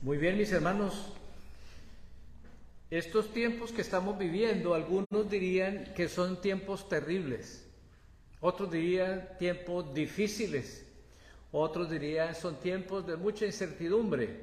Muy 0.00 0.16
bien, 0.16 0.38
mis 0.38 0.52
hermanos. 0.52 1.12
Estos 2.88 3.32
tiempos 3.32 3.72
que 3.72 3.82
estamos 3.82 4.16
viviendo, 4.16 4.72
algunos 4.72 5.28
dirían 5.28 5.92
que 5.94 6.08
son 6.08 6.40
tiempos 6.40 6.88
terribles, 6.88 7.64
otros 8.40 8.70
dirían 8.70 9.28
tiempos 9.40 9.92
difíciles, 9.92 10.86
otros 11.50 11.90
dirían 11.90 12.36
son 12.36 12.60
tiempos 12.60 13.08
de 13.08 13.16
mucha 13.16 13.44
incertidumbre. 13.44 14.40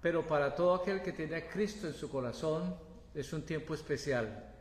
Pero 0.00 0.26
para 0.26 0.54
todo 0.54 0.74
aquel 0.74 1.02
que 1.02 1.12
tiene 1.12 1.36
a 1.36 1.48
Cristo 1.48 1.86
en 1.86 1.94
su 1.94 2.08
corazón 2.08 2.74
es 3.14 3.30
un 3.34 3.42
tiempo 3.42 3.74
especial, 3.74 4.52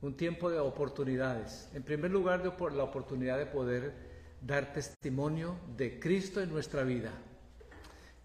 un 0.00 0.16
tiempo 0.16 0.48
de 0.48 0.58
oportunidades. 0.58 1.68
En 1.74 1.82
primer 1.82 2.10
lugar, 2.10 2.40
la 2.42 2.84
oportunidad 2.84 3.36
de 3.36 3.46
poder 3.46 4.09
dar 4.40 4.72
testimonio 4.72 5.56
de 5.76 5.98
Cristo 5.98 6.40
en 6.40 6.50
nuestra 6.50 6.82
vida 6.82 7.12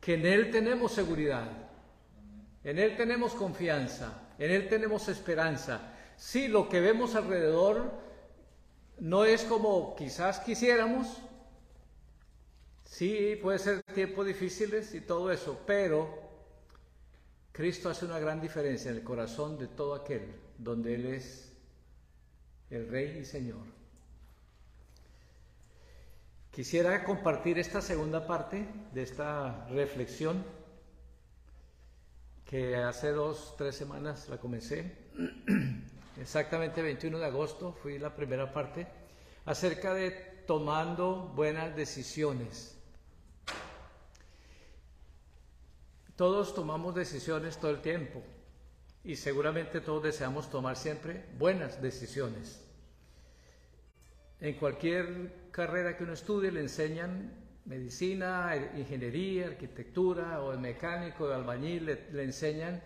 que 0.06 0.14
en 0.14 0.26
Él 0.28 0.52
tenemos 0.52 0.92
seguridad, 0.92 1.50
en 2.64 2.78
Él 2.78 2.96
tenemos 2.96 3.34
confianza, 3.34 4.30
en 4.38 4.52
Él 4.52 4.70
tenemos 4.70 5.08
esperanza. 5.08 5.96
Si 6.16 6.48
lo 6.48 6.70
que 6.70 6.80
vemos 6.80 7.16
alrededor 7.16 7.92
no 9.00 9.26
es 9.26 9.44
como 9.46 9.96
quizás 9.96 10.40
quisiéramos, 10.42 11.08
sí 12.84 13.36
puede 13.42 13.58
ser 13.58 13.82
tiempos 13.82 14.28
difíciles 14.28 14.94
y 14.94 15.02
todo 15.02 15.32
eso, 15.32 15.60
pero 15.66 16.20
Cristo 17.52 17.90
hace 17.90 18.06
una 18.06 18.20
gran 18.20 18.40
diferencia 18.40 18.92
en 18.92 18.98
el 18.98 19.04
corazón 19.04 19.58
de 19.58 19.68
todo 19.70 19.96
aquel 19.96 20.36
donde 20.60 20.94
Él 20.94 21.06
es 21.08 21.52
el 22.70 22.88
Rey 22.88 23.18
y 23.22 23.26
Señor. 23.26 23.75
Quisiera 26.56 27.04
compartir 27.04 27.60
esta 27.60 27.82
segunda 27.82 28.26
parte 28.26 28.66
de 28.94 29.04
esta 29.04 29.68
reflexión 29.72 30.42
que 32.46 32.78
hace 32.78 33.12
dos, 33.12 33.56
tres 33.58 33.76
semanas 33.76 34.30
la 34.30 34.38
comencé, 34.38 34.96
exactamente 36.22 36.82
21 36.82 37.20
de 37.20 37.26
agosto 37.26 37.74
fui 37.74 38.00
la 38.00 38.16
primera 38.16 38.54
parte, 38.54 38.88
acerca 39.44 39.94
de 39.94 40.12
tomando 40.48 41.34
buenas 41.36 41.76
decisiones. 41.76 42.78
Todos 46.16 46.56
tomamos 46.56 46.96
decisiones 46.96 47.58
todo 47.58 47.72
el 47.72 47.82
tiempo 47.82 48.24
y 49.04 49.18
seguramente 49.18 49.82
todos 49.82 50.04
deseamos 50.04 50.50
tomar 50.50 50.78
siempre 50.78 51.26
buenas 51.38 51.82
decisiones. 51.82 52.65
En 54.42 54.56
cualquier 54.56 55.50
carrera 55.52 55.96
que 55.96 56.04
uno 56.04 56.14
estudie 56.14 56.52
le 56.52 56.62
enseñan 56.62 57.32
medicina, 57.66 58.56
ingeniería, 58.76 59.48
arquitectura 59.48 60.42
o 60.42 60.52
el 60.52 60.60
mecánico, 60.60 61.28
de 61.28 61.36
albañil, 61.36 61.86
le, 61.86 62.24
enseñan 62.24 62.82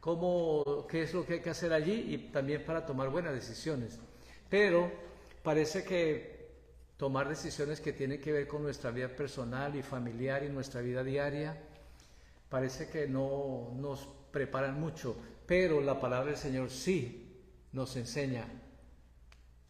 cómo, 0.00 0.86
qué 0.88 1.02
es 1.02 1.14
lo 1.14 1.24
que 1.24 1.34
hay 1.34 1.40
que 1.40 1.50
hacer 1.50 1.72
allí 1.72 2.14
y 2.14 2.18
también 2.32 2.64
para 2.64 2.84
tomar 2.84 3.10
buenas 3.10 3.34
decisiones. 3.34 3.98
Pero 4.48 4.90
parece 5.42 5.84
que 5.84 6.34
tomar 6.96 7.28
decisiones 7.28 7.80
que 7.80 7.92
tienen 7.92 8.20
que 8.20 8.32
ver 8.32 8.48
con 8.48 8.62
nuestra 8.62 8.90
vida 8.90 9.08
personal 9.08 9.76
y 9.76 9.82
familiar 9.82 10.42
y 10.42 10.48
nuestra 10.48 10.80
vida 10.80 11.04
diaria, 11.04 11.56
parece 12.48 12.88
que 12.88 13.06
no 13.06 13.72
nos 13.76 14.08
preparan 14.30 14.80
mucho, 14.80 15.16
pero 15.46 15.80
la 15.80 16.00
palabra 16.00 16.30
del 16.30 16.40
Señor 16.40 16.70
sí 16.70 17.42
nos 17.72 17.96
enseña 17.96 18.46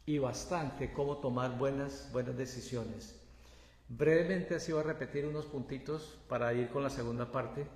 y 0.06 0.18
bastante 0.18 0.92
cómo 0.92 1.18
tomar 1.18 1.56
buenas, 1.56 2.10
buenas 2.12 2.36
decisiones. 2.36 3.20
Brevemente 3.88 4.56
así 4.56 4.72
voy 4.72 4.82
a 4.82 4.84
repetir 4.84 5.26
unos 5.26 5.46
puntitos 5.46 6.18
para 6.28 6.52
ir 6.52 6.68
con 6.68 6.82
la 6.82 6.90
segunda 6.90 7.30
parte. 7.30 7.66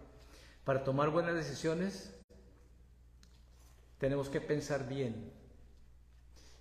Para 0.65 0.85
tomar 0.85 1.11
buenas 1.11 1.35
decisiones 1.35 2.15
tenemos 3.99 4.29
que 4.29 4.41
pensar 4.41 4.89
bien. 4.89 5.33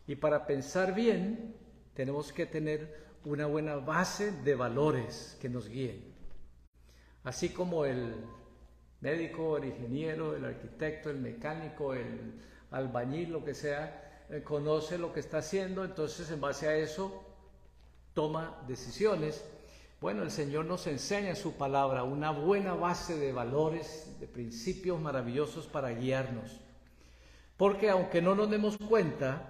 Y 0.08 0.16
para 0.16 0.48
pensar 0.48 0.96
bien 0.96 1.56
tenemos 1.94 2.32
que 2.32 2.46
tener 2.46 3.08
una 3.26 3.46
buena 3.46 3.76
base 3.76 4.32
de 4.32 4.56
valores 4.56 5.38
que 5.42 5.50
nos 5.50 5.68
guíen. 5.68 6.14
Así 7.24 7.50
como 7.50 7.84
el 7.84 8.16
médico, 9.02 9.58
el 9.58 9.66
ingeniero, 9.66 10.36
el 10.36 10.46
arquitecto, 10.46 11.10
el 11.10 11.18
mecánico, 11.18 11.94
el 11.94 12.42
albañil, 12.72 13.32
lo 13.32 13.44
que 13.44 13.54
sea, 13.54 14.07
eh, 14.30 14.44
conoce 14.44 14.98
lo 14.98 15.14
que 15.14 15.22
está 15.22 15.38
haciendo, 15.38 15.86
entonces 15.86 16.30
en 16.32 16.42
base 16.42 16.68
a 16.68 16.76
eso 16.76 17.24
toma 18.14 18.62
decisiones. 18.68 19.44
Bueno, 20.02 20.24
el 20.24 20.32
Señor 20.32 20.66
nos 20.66 20.86
enseña 20.88 21.30
en 21.30 21.36
su 21.36 21.54
palabra 21.54 22.04
una 22.04 22.32
buena 22.32 22.74
base 22.74 23.18
de 23.18 23.32
valores, 23.32 24.20
de 24.20 24.28
principios 24.28 25.00
maravillosos 25.00 25.68
para 25.68 25.90
guiarnos. 25.92 26.60
Porque 27.56 27.90
aunque 27.90 28.22
no 28.22 28.36
nos 28.36 28.50
demos 28.50 28.78
cuenta, 28.78 29.48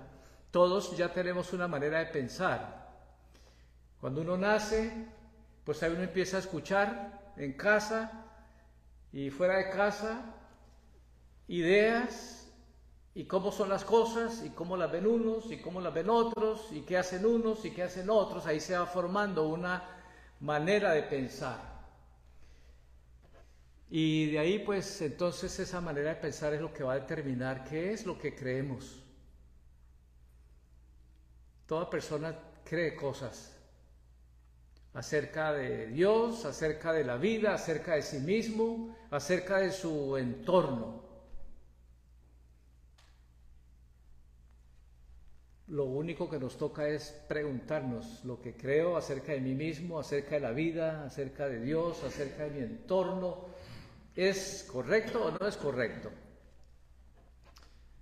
todos 0.51 0.95
ya 0.95 1.11
tenemos 1.11 1.53
una 1.53 1.67
manera 1.67 1.99
de 1.99 2.05
pensar. 2.05 2.87
Cuando 3.99 4.21
uno 4.21 4.37
nace, 4.37 5.07
pues 5.63 5.81
ahí 5.81 5.91
uno 5.91 6.03
empieza 6.03 6.37
a 6.37 6.41
escuchar 6.41 7.33
en 7.35 7.53
casa 7.53 8.25
y 9.11 9.29
fuera 9.29 9.57
de 9.57 9.69
casa 9.71 10.35
ideas 11.47 12.36
y 13.17 13.25
cómo 13.25 13.51
son 13.51 13.69
las 13.69 13.83
cosas 13.83 14.43
y 14.45 14.51
cómo 14.51 14.77
las 14.77 14.91
ven 14.91 15.07
unos 15.07 15.51
y 15.51 15.57
cómo 15.57 15.81
las 15.81 15.91
ven 15.91 16.07
otros 16.07 16.67
y 16.71 16.81
qué 16.81 16.99
hacen 16.99 17.25
unos 17.25 17.65
y 17.65 17.71
qué 17.71 17.81
hacen 17.81 18.11
otros. 18.11 18.45
Ahí 18.45 18.59
se 18.59 18.77
va 18.77 18.85
formando 18.85 19.47
una 19.47 19.83
manera 20.39 20.91
de 20.91 21.01
pensar. 21.01 21.57
Y 23.89 24.29
de 24.29 24.37
ahí 24.37 24.59
pues 24.59 25.01
entonces 25.01 25.57
esa 25.57 25.81
manera 25.81 26.09
de 26.09 26.17
pensar 26.17 26.53
es 26.53 26.61
lo 26.61 26.71
que 26.71 26.83
va 26.83 26.93
a 26.93 26.99
determinar 26.99 27.63
qué 27.63 27.91
es 27.91 28.05
lo 28.05 28.19
que 28.19 28.35
creemos. 28.35 29.01
Toda 31.65 31.89
persona 31.89 32.37
cree 32.63 32.95
cosas 32.95 33.51
acerca 34.93 35.53
de 35.53 35.87
Dios, 35.87 36.45
acerca 36.45 36.93
de 36.93 37.03
la 37.03 37.17
vida, 37.17 37.55
acerca 37.55 37.95
de 37.95 38.03
sí 38.03 38.19
mismo, 38.19 38.95
acerca 39.09 39.57
de 39.57 39.71
su 39.71 40.17
entorno. 40.17 41.06
Lo 45.67 45.83
único 45.83 46.29
que 46.29 46.39
nos 46.39 46.57
toca 46.57 46.87
es 46.87 47.11
preguntarnos 47.27 48.23
lo 48.23 48.39
que 48.39 48.55
creo 48.55 48.95
acerca 48.95 49.33
de 49.33 49.41
mí 49.41 49.53
mismo, 49.53 49.99
acerca 49.99 50.35
de 50.35 50.41
la 50.41 50.51
vida, 50.51 51.03
acerca 51.03 51.49
de 51.49 51.59
Dios, 51.59 52.01
acerca 52.05 52.43
de 52.43 52.51
mi 52.51 52.59
entorno. 52.59 53.47
¿Es 54.15 54.65
correcto 54.71 55.25
o 55.25 55.31
no 55.31 55.45
es 55.45 55.57
correcto? 55.57 56.09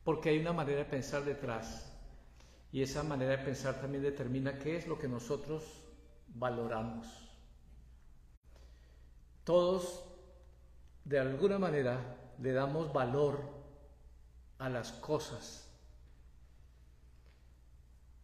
Porque 0.03 0.29
hay 0.29 0.39
una 0.39 0.53
manera 0.53 0.79
de 0.79 0.85
pensar 0.85 1.25
detrás. 1.25 1.91
Y 2.71 2.83
esa 2.83 3.01
manera 3.01 3.31
de 3.31 3.43
pensar 3.43 3.81
también 3.81 4.03
determina 4.03 4.59
qué 4.59 4.75
es 4.77 4.85
lo 4.85 4.99
que 4.99 5.07
nosotros 5.07 5.63
valoramos. 6.27 7.07
Todos, 9.43 10.05
de 11.03 11.17
alguna 11.17 11.57
manera, 11.57 11.99
le 12.39 12.51
damos 12.51 12.93
valor 12.93 13.39
a 14.59 14.69
las 14.69 14.91
cosas 14.91 15.64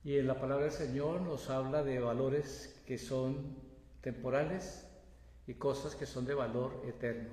y 0.04 0.18
en 0.18 0.28
la 0.28 0.40
palabra 0.40 0.66
del 0.66 0.74
Señor 0.74 1.22
nos 1.22 1.50
habla 1.50 1.84
de 1.84 2.00
valores 2.00 2.82
que 2.86 2.98
son 2.98 3.56
temporales 4.02 4.88
y 5.46 5.54
cosas 5.54 5.96
que 5.96 6.06
son 6.06 6.26
de 6.26 6.34
valor 6.34 6.84
eterno. 6.88 7.30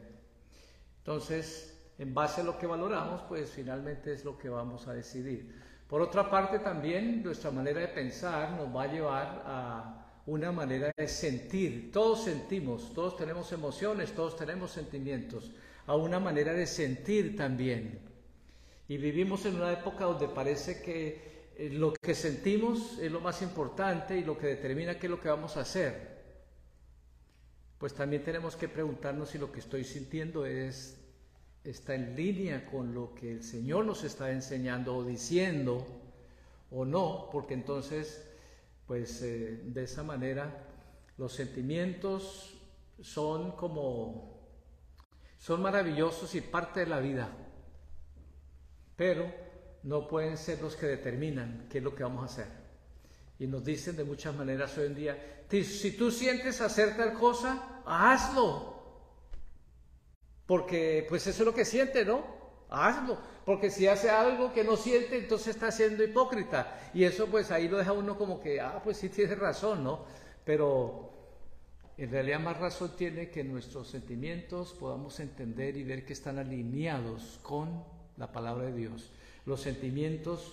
Entonces, 0.99 1.93
en 1.99 2.13
base 2.13 2.43
a 2.43 2.45
lo 2.45 2.59
que 2.59 2.67
valoramos, 2.67 3.23
pues 3.23 3.51
finalmente 3.51 4.13
es 4.13 4.25
lo 4.25 4.37
que 4.37 4.51
vamos 4.51 4.87
a 4.87 4.93
decidir. 4.93 5.55
Por 5.89 6.03
otra 6.03 6.29
parte, 6.29 6.59
también 6.59 7.23
nuestra 7.23 7.51
manera 7.51 7.81
de 7.81 7.89
pensar 7.89 8.51
nos 8.53 8.75
va 8.75 8.83
a 8.83 8.93
llevar 8.93 9.43
a 9.47 10.07
una 10.27 10.53
manera 10.53 10.93
de 10.95 11.09
sentir. 11.09 11.91
Todos 11.91 12.25
sentimos, 12.25 12.93
todos 12.93 13.17
tenemos 13.17 13.51
emociones, 13.53 14.13
todos 14.13 14.37
tenemos 14.37 14.71
sentimientos, 14.71 15.51
a 15.87 15.97
una 15.97 16.21
manera 16.21 16.53
de 16.53 16.67
sentir 16.67 17.35
también. 17.35 18.01
Y 18.87 18.99
vivimos 18.99 19.47
en 19.47 19.57
una 19.57 19.73
época 19.73 20.05
donde 20.05 20.29
parece 20.29 20.83
que 20.83 21.38
lo 21.59 21.93
que 21.93 22.15
sentimos 22.15 22.99
es 23.01 23.11
lo 23.11 23.21
más 23.21 23.43
importante 23.43 24.17
y 24.17 24.25
lo 24.25 24.39
que 24.39 24.47
determina 24.47 24.99
qué 24.99 25.07
es 25.07 25.11
lo 25.11 25.21
que 25.21 25.29
vamos 25.29 25.57
a 25.57 25.61
hacer. 25.61 26.17
Pues 27.79 27.95
también 27.95 28.23
tenemos 28.23 28.55
que 28.55 28.69
preguntarnos 28.69 29.31
si 29.31 29.39
lo 29.39 29.51
que 29.51 29.59
estoy 29.59 29.85
sintiendo 29.85 30.47
es 30.47 30.97
está 31.65 31.95
en 31.95 32.15
línea 32.17 32.65
con 32.65 32.95
lo 32.95 33.15
que 33.15 33.33
el 33.33 33.43
Señor 33.43 33.85
nos 33.85 34.05
está 34.05 34.31
enseñando 34.31 34.97
o 34.97 35.05
diciendo 35.05 35.87
o 36.71 36.85
no, 36.85 37.29
porque 37.33 37.55
entonces, 37.55 38.25
pues 38.87 39.21
eh, 39.23 39.61
de 39.65 39.85
esa 39.85 40.03
manera 40.03 40.65
los 41.17 41.33
sentimientos 41.33 42.55
son 43.01 43.53
como, 43.53 44.39
son 45.39 45.61
maravillosos 45.61 46.35
y 46.35 46.41
parte 46.41 46.81
de 46.81 46.87
la 46.87 47.01
vida, 47.01 47.29
pero 48.97 49.48
no 49.83 50.09
pueden 50.09 50.37
ser 50.37 50.61
los 50.61 50.77
que 50.77 50.87
determinan 50.87 51.67
qué 51.71 51.79
es 51.79 51.85
lo 51.85 51.95
que 51.95 52.03
vamos 52.03 52.23
a 52.23 52.27
hacer. 52.27 52.47
Y 53.39 53.47
nos 53.47 53.65
dicen 53.65 53.97
de 53.97 54.05
muchas 54.05 54.35
maneras 54.35 54.77
hoy 54.79 54.87
en 54.87 54.95
día, 54.95 55.45
si 55.51 55.93
tú 55.93 56.11
sientes 56.11 56.61
hacer 56.61 56.97
tal 56.97 57.15
cosa, 57.15 57.83
hazlo. 57.87 58.77
Porque 60.47 61.07
pues 61.09 61.27
eso 61.27 61.43
es 61.43 61.47
lo 61.47 61.55
que 61.55 61.65
siente, 61.65 62.05
¿no? 62.05 62.25
Hazlo. 62.69 63.19
Porque 63.45 63.71
si 63.71 63.87
hace 63.87 64.11
algo 64.11 64.53
que 64.53 64.65
no 64.65 64.77
siente, 64.77 65.19
entonces 65.19 65.55
está 65.55 65.71
siendo 65.71 66.03
hipócrita. 66.03 66.91
Y 66.93 67.05
eso 67.05 67.27
pues 67.27 67.51
ahí 67.51 67.69
lo 67.69 67.79
deja 67.79 67.93
uno 67.93 68.19
como 68.19 68.41
que, 68.41 68.61
ah, 68.61 68.81
pues 68.83 68.97
sí 68.97 69.09
tiene 69.09 69.35
razón, 69.35 69.85
¿no? 69.85 70.05
Pero 70.45 71.09
en 71.97 72.11
realidad 72.11 72.41
más 72.41 72.59
razón 72.59 72.97
tiene 72.97 73.31
que 73.31 73.45
nuestros 73.45 73.89
sentimientos 73.89 74.73
podamos 74.75 75.19
entender 75.21 75.77
y 75.77 75.85
ver 75.85 76.05
que 76.05 76.13
están 76.13 76.39
alineados 76.39 77.41
con 77.43 77.85
la 78.17 78.31
palabra 78.33 78.67
de 78.67 78.75
Dios. 78.75 79.11
Los 79.49 79.63
sentimientos 79.63 80.53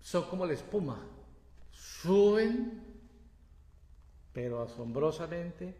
son 0.00 0.28
como 0.30 0.46
la 0.46 0.52
espuma, 0.52 1.04
suben, 1.72 2.84
pero 4.32 4.62
asombrosamente, 4.62 5.76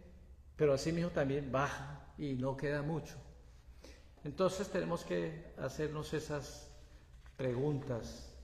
pero 0.57 0.73
así 0.73 0.91
mismo 0.91 1.11
también 1.11 1.53
baja 1.53 2.13
y 2.19 2.33
no 2.33 2.57
queda 2.57 2.83
mucho. 2.83 3.15
Entonces 4.25 4.71
tenemos 4.71 5.05
que 5.05 5.55
hacernos 5.57 6.13
esas 6.15 6.69
preguntas 7.37 8.35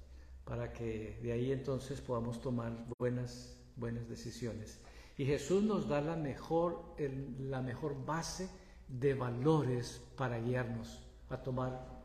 para 0.44 0.72
que 0.72 1.18
de 1.20 1.32
ahí 1.32 1.50
entonces 1.50 2.00
podamos 2.00 2.40
tomar 2.40 2.86
buenas, 3.00 3.60
buenas 3.74 4.08
decisiones. 4.08 4.80
Y 5.16 5.24
Jesús 5.24 5.64
nos 5.64 5.88
da 5.88 6.00
la 6.00 6.14
mejor, 6.14 6.94
la 7.40 7.62
mejor 7.62 8.06
base 8.06 8.48
de 8.86 9.14
valores 9.14 10.00
para 10.16 10.38
guiarnos 10.38 11.02
a 11.30 11.42
tomar 11.42 11.97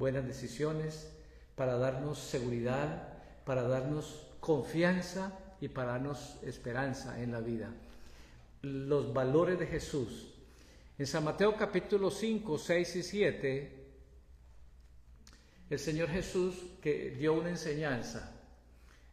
buenas 0.00 0.26
decisiones, 0.26 1.12
para 1.54 1.76
darnos 1.76 2.18
seguridad, 2.18 3.20
para 3.44 3.62
darnos 3.62 4.26
confianza 4.40 5.38
y 5.60 5.68
para 5.68 5.92
darnos 5.92 6.38
esperanza 6.42 7.22
en 7.22 7.30
la 7.30 7.38
vida. 7.38 7.72
Los 8.62 9.14
valores 9.14 9.60
de 9.60 9.68
Jesús. 9.68 10.34
En 10.98 11.06
San 11.06 11.22
Mateo 11.22 11.54
capítulo 11.56 12.10
5, 12.10 12.58
6 12.58 12.96
y 12.96 13.02
7, 13.04 13.86
el 15.70 15.78
Señor 15.78 16.08
Jesús 16.08 16.56
que 16.82 17.10
dio 17.10 17.34
una 17.34 17.50
enseñanza 17.50 18.40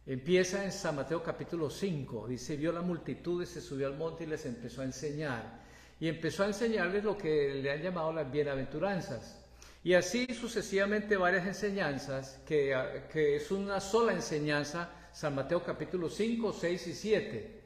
Empieza 0.08 0.64
en 0.64 0.72
San 0.72 0.96
Mateo 0.96 1.22
capítulo 1.22 1.68
5, 1.68 2.28
dice, 2.28 2.56
vio 2.56 2.72
la 2.72 2.80
multitud 2.80 3.42
y 3.42 3.46
se 3.46 3.60
subió 3.60 3.88
al 3.88 3.98
monte 3.98 4.24
y 4.24 4.26
les 4.26 4.46
empezó 4.46 4.80
a 4.80 4.86
enseñar. 4.86 5.60
Y 6.00 6.08
empezó 6.08 6.44
a 6.44 6.46
enseñarles 6.46 7.04
lo 7.04 7.18
que 7.18 7.56
le 7.56 7.70
han 7.70 7.82
llamado 7.82 8.10
las 8.14 8.32
bienaventuranzas. 8.32 9.44
Y 9.84 9.94
así 9.94 10.26
sucesivamente 10.34 11.16
varias 11.16 11.46
enseñanzas, 11.46 12.40
que, 12.46 12.76
que 13.12 13.36
es 13.36 13.50
una 13.50 13.80
sola 13.80 14.12
enseñanza, 14.12 14.90
San 15.12 15.34
Mateo 15.34 15.62
capítulo 15.62 16.10
5, 16.10 16.52
6 16.52 16.86
y 16.86 16.94
7. 16.94 17.60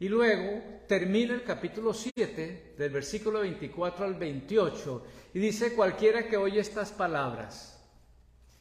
Y 0.00 0.08
luego 0.08 0.62
termina 0.86 1.34
el 1.34 1.42
capítulo 1.42 1.94
7, 1.94 2.74
del 2.76 2.90
versículo 2.90 3.40
24 3.40 4.04
al 4.04 4.14
28, 4.14 5.06
y 5.34 5.38
dice, 5.38 5.74
cualquiera 5.74 6.28
que 6.28 6.36
oye 6.36 6.60
estas 6.60 6.92
palabras, 6.92 7.82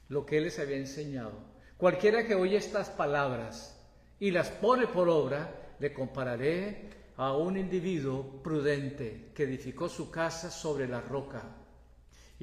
lo 0.10 0.26
que 0.26 0.38
él 0.38 0.46
les 0.46 0.60
había 0.60 0.78
enseñado 0.78 1.54
Cualquiera 1.84 2.26
que 2.26 2.34
oye 2.34 2.56
estas 2.56 2.90
palabras 2.90 3.78
y 4.18 4.32
las 4.32 4.50
pone 4.50 4.88
por 4.88 5.10
obra, 5.10 5.76
le 5.80 5.92
compararé 5.92 6.90
a 7.18 7.36
un 7.36 7.58
individuo 7.58 8.42
prudente 8.42 9.32
que 9.36 9.44
edificó 9.44 9.90
su 9.90 10.10
casa 10.10 10.50
sobre 10.50 10.88
la 10.88 11.02
roca. 11.02 11.44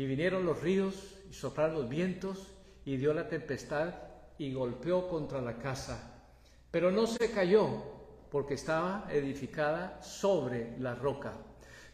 Y 0.00 0.06
vinieron 0.06 0.47
los 0.47 0.62
ríos 0.62 0.94
y 1.29 1.35
soplaron 1.35 1.75
los 1.75 1.88
vientos 1.91 2.55
y 2.87 2.97
dio 2.97 3.12
la 3.12 3.29
tempestad 3.29 3.93
y 4.38 4.50
golpeó 4.50 5.06
contra 5.06 5.43
la 5.43 5.58
casa. 5.58 6.25
Pero 6.70 6.91
no 6.91 7.06
se 7.06 7.31
cayó 7.31 7.69
porque 8.31 8.55
estaba 8.55 9.06
edificada 9.11 10.02
sobre 10.02 10.75
la 10.79 10.94
roca. 10.94 11.35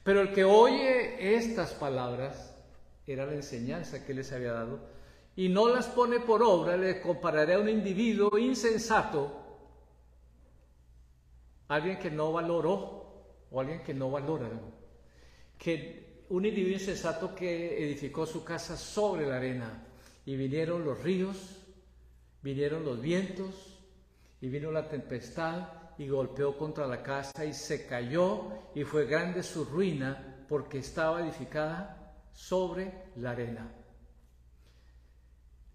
Pero 0.04 0.20
el 0.20 0.32
que 0.32 0.44
oye 0.44 1.34
estas 1.34 1.72
palabras, 1.72 2.56
era 3.08 3.26
la 3.26 3.34
enseñanza 3.34 4.06
que 4.06 4.14
les 4.14 4.30
había 4.30 4.52
dado, 4.52 4.78
y 5.34 5.48
no 5.48 5.68
las 5.68 5.88
pone 5.88 6.20
por 6.20 6.44
obra, 6.44 6.76
le 6.76 7.00
compararé 7.00 7.54
a 7.54 7.58
un 7.58 7.68
individuo 7.68 8.38
insensato, 8.38 9.32
alguien 11.66 11.98
que 11.98 12.12
no 12.12 12.30
valoró 12.30 13.24
o 13.50 13.60
alguien 13.60 13.82
que 13.82 13.94
no 13.94 14.12
valora, 14.12 14.48
que 15.58 16.05
un 16.28 16.44
individuo 16.44 16.74
insensato 16.74 17.34
que 17.34 17.84
edificó 17.84 18.26
su 18.26 18.42
casa 18.42 18.76
sobre 18.76 19.26
la 19.26 19.36
arena 19.36 19.84
y 20.24 20.36
vinieron 20.36 20.84
los 20.84 21.02
ríos, 21.02 21.56
vinieron 22.42 22.84
los 22.84 23.00
vientos 23.00 23.78
y 24.40 24.48
vino 24.48 24.70
la 24.70 24.88
tempestad 24.88 25.68
y 25.98 26.08
golpeó 26.08 26.56
contra 26.56 26.86
la 26.86 27.02
casa 27.02 27.44
y 27.44 27.52
se 27.52 27.86
cayó 27.86 28.70
y 28.74 28.84
fue 28.84 29.06
grande 29.06 29.42
su 29.42 29.64
ruina 29.64 30.44
porque 30.48 30.78
estaba 30.78 31.22
edificada 31.22 32.14
sobre 32.32 33.10
la 33.16 33.30
arena. 33.30 33.72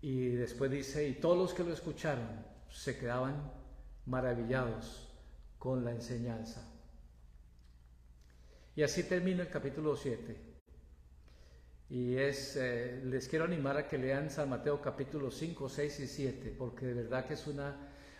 Y 0.01 0.29
después 0.29 0.71
dice, 0.71 1.07
y 1.07 1.13
todos 1.13 1.37
los 1.37 1.53
que 1.53 1.63
lo 1.63 1.73
escucharon 1.73 2.45
se 2.69 2.97
quedaban 2.97 3.51
maravillados 4.05 5.07
con 5.57 5.85
la 5.85 5.91
enseñanza. 5.91 6.70
Y 8.75 8.83
así 8.83 9.03
termina 9.03 9.43
el 9.43 9.49
capítulo 9.49 9.95
7. 9.95 10.35
Y 11.89 12.15
es, 12.15 12.55
eh, 12.55 13.01
les 13.03 13.27
quiero 13.27 13.45
animar 13.45 13.77
a 13.77 13.87
que 13.87 13.97
lean 13.97 14.29
San 14.29 14.49
Mateo 14.49 14.81
capítulo 14.81 15.29
5, 15.29 15.67
6 15.67 15.99
y 15.99 16.07
7, 16.07 16.55
porque 16.57 16.85
de 16.85 16.93
verdad 16.93 17.25
que 17.25 17.33
es 17.33 17.47
una, 17.47 17.75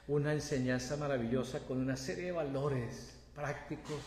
una 0.07 0.33
enseñanza 0.33 0.97
maravillosa 0.97 1.59
con 1.65 1.79
una 1.79 1.95
serie 1.95 2.25
de 2.25 2.31
valores 2.33 3.17
prácticos, 3.33 4.01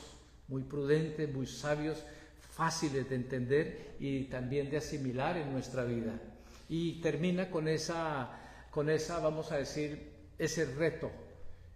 muy 0.49 0.63
prudentes, 0.63 1.33
muy 1.33 1.47
sabios, 1.47 2.05
fáciles 2.51 3.09
de 3.09 3.17
entender 3.17 3.97
y 3.99 4.25
también 4.25 4.71
de 4.71 4.77
asimilar 4.77 5.39
en 5.39 5.51
nuestra 5.51 5.85
vida 5.85 6.21
y 6.69 7.01
termina 7.01 7.51
con 7.51 7.69
esa, 7.69 8.31
con 8.71 8.89
esa, 8.91 9.19
vamos 9.21 9.53
a 9.53 9.57
decir, 9.57 10.13
ese 10.39 10.65
reto. 10.65 11.11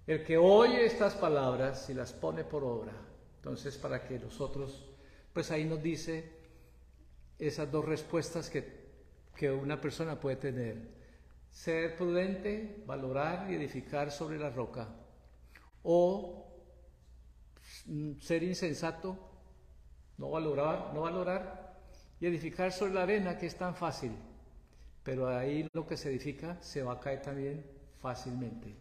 El 0.07 0.25
que 0.25 0.39
oye 0.39 0.87
estas 0.87 1.15
palabras 1.15 1.91
y 1.91 1.95
las 1.95 2.13
pone 2.13 2.45
por 2.45 2.65
obra. 2.65 2.93
Entonces, 3.39 3.77
para 3.77 4.07
que 4.07 4.19
nosotros, 4.19 4.89
pues 5.33 5.51
ahí 5.51 5.65
nos 5.65 5.83
dice 5.83 6.33
esas 7.39 7.71
dos 7.71 7.85
respuestas 7.85 8.51
que, 8.51 8.89
que 9.35 9.51
una 9.51 9.81
persona 9.81 10.21
puede 10.21 10.37
tener. 10.37 10.99
Ser 11.51 11.97
prudente, 11.97 12.83
valorar 12.87 13.51
y 13.51 13.55
edificar 13.55 14.11
sobre 14.11 14.39
la 14.39 14.51
roca. 14.51 14.89
O 15.83 16.47
ser 18.21 18.43
insensato, 18.43 19.17
no 20.19 20.31
valorar, 20.31 20.93
no 20.95 21.03
valorar 21.03 21.79
y 22.21 22.27
edificar 22.27 22.73
sobre 22.73 22.95
la 22.95 23.03
arena 23.03 23.39
que 23.39 23.47
es 23.47 23.57
tan 23.57 23.75
fácil 23.75 24.13
pero 25.09 25.27
ahí 25.27 25.67
lo 25.73 25.87
que 25.87 25.97
se 25.97 26.11
edifica 26.11 26.61
se 26.61 26.83
va 26.83 26.93
a 26.93 27.01
caer 27.01 27.23
también 27.23 27.65
fácilmente. 27.99 28.77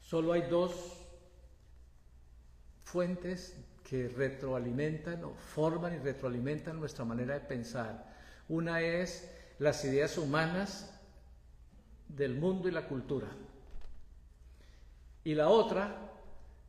Solo 0.00 0.32
hay 0.32 0.42
dos 0.42 0.97
fuentes 2.88 3.54
que 3.84 4.08
retroalimentan 4.08 5.22
o 5.24 5.34
forman 5.34 5.94
y 5.94 5.98
retroalimentan 5.98 6.80
nuestra 6.80 7.04
manera 7.04 7.34
de 7.34 7.40
pensar. 7.40 8.16
Una 8.48 8.80
es 8.80 9.30
las 9.58 9.84
ideas 9.84 10.16
humanas 10.16 10.90
del 12.08 12.34
mundo 12.34 12.68
y 12.68 12.72
la 12.72 12.86
cultura. 12.86 13.28
Y 15.22 15.34
la 15.34 15.48
otra 15.48 16.12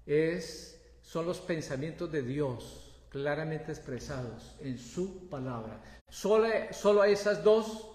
es 0.06 0.76
son 1.02 1.26
los 1.26 1.40
pensamientos 1.40 2.12
de 2.12 2.22
Dios 2.22 3.06
claramente 3.10 3.72
expresados 3.72 4.58
en 4.60 4.78
su 4.78 5.30
palabra. 5.30 5.82
Solo, 6.10 6.50
solo 6.72 7.02
hay 7.02 7.14
esas 7.14 7.44
dos 7.44 7.88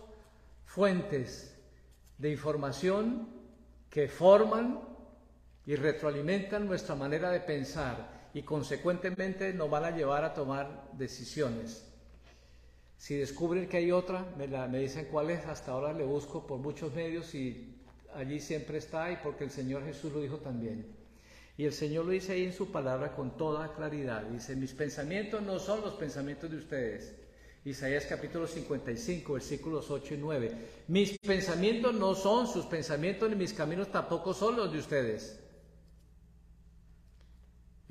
fuentes 0.65 1.55
de 2.17 2.31
información 2.31 3.29
que 3.91 4.09
forman 4.09 4.94
y 5.67 5.77
retroalimentan 5.77 6.67
nuestra 6.67 6.95
manera 6.95 7.31
de 7.31 7.41
pensar 7.41 8.29
y 8.35 8.43
consecuentemente 8.43 9.53
nos 9.53 9.71
van 9.71 9.85
a 9.85 9.91
llevar 9.91 10.25
a 10.25 10.35
tomar 10.35 10.91
decisiones. 10.93 11.85
Si 12.99 13.17
descubren 13.17 13.69
que 13.69 13.79
hay 13.79 13.93
otra, 13.93 14.27
me, 14.37 14.49
la, 14.49 14.67
me 14.67 14.79
dicen 14.81 15.09
cuál 15.11 15.31
es, 15.31 15.45
hasta 15.47 15.73
ahora 15.73 15.93
le 15.93 16.05
busco 16.05 16.47
por 16.47 16.59
muchos 16.59 16.93
medios 16.95 17.35
y 17.35 17.81
allí 18.15 18.41
siempre 18.41 18.79
está 18.79 19.11
y 19.11 19.17
porque 19.17 19.45
el 19.45 19.51
Señor 19.51 19.85
Jesús 19.85 20.13
lo 20.13 20.21
dijo 20.21 20.39
también. 20.39 20.87
Y 21.57 21.65
el 21.65 21.73
Señor 21.73 22.07
lo 22.07 22.11
dice 22.11 22.33
ahí 22.33 22.45
en 22.45 22.53
su 22.53 22.73
palabra 22.73 23.15
con 23.15 23.37
toda 23.37 23.75
claridad. 23.75 24.23
Dice, 24.25 24.57
mis 24.57 24.73
pensamientos 24.73 25.41
no 25.43 25.59
son 25.59 25.83
los 25.83 25.95
pensamientos 25.95 26.51
de 26.51 26.57
ustedes. 26.57 27.15
Isaías 27.65 28.05
capítulo 28.07 28.47
55, 28.47 29.33
versículos 29.35 29.91
8 29.91 30.15
y 30.15 30.17
9. 30.19 30.53
Mis 30.89 31.19
pensamientos 31.19 31.95
no 31.95 32.15
son 32.15 32.47
sus 32.47 32.67
pensamientos, 32.67 33.31
ni 33.31 33.37
mis 33.37 33.55
caminos 33.55 33.91
tampoco 33.91 34.35
son 34.35 34.57
los 34.57 34.73
de 34.73 34.79
ustedes. 34.81 35.44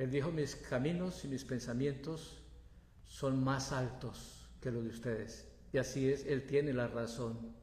Él 0.03 0.11
dijo, 0.11 0.31
mis 0.31 0.57
caminos 0.57 1.23
y 1.23 1.29
mis 1.29 1.45
pensamientos 1.45 2.41
son 3.07 3.41
más 3.41 3.71
altos 3.71 4.49
que 4.59 4.69
los 4.69 4.83
de 4.83 4.89
ustedes. 4.89 5.47
Y 5.71 5.77
así 5.77 6.11
es, 6.11 6.25
Él 6.25 6.45
tiene 6.45 6.73
la 6.73 6.89
razón. 6.89 7.55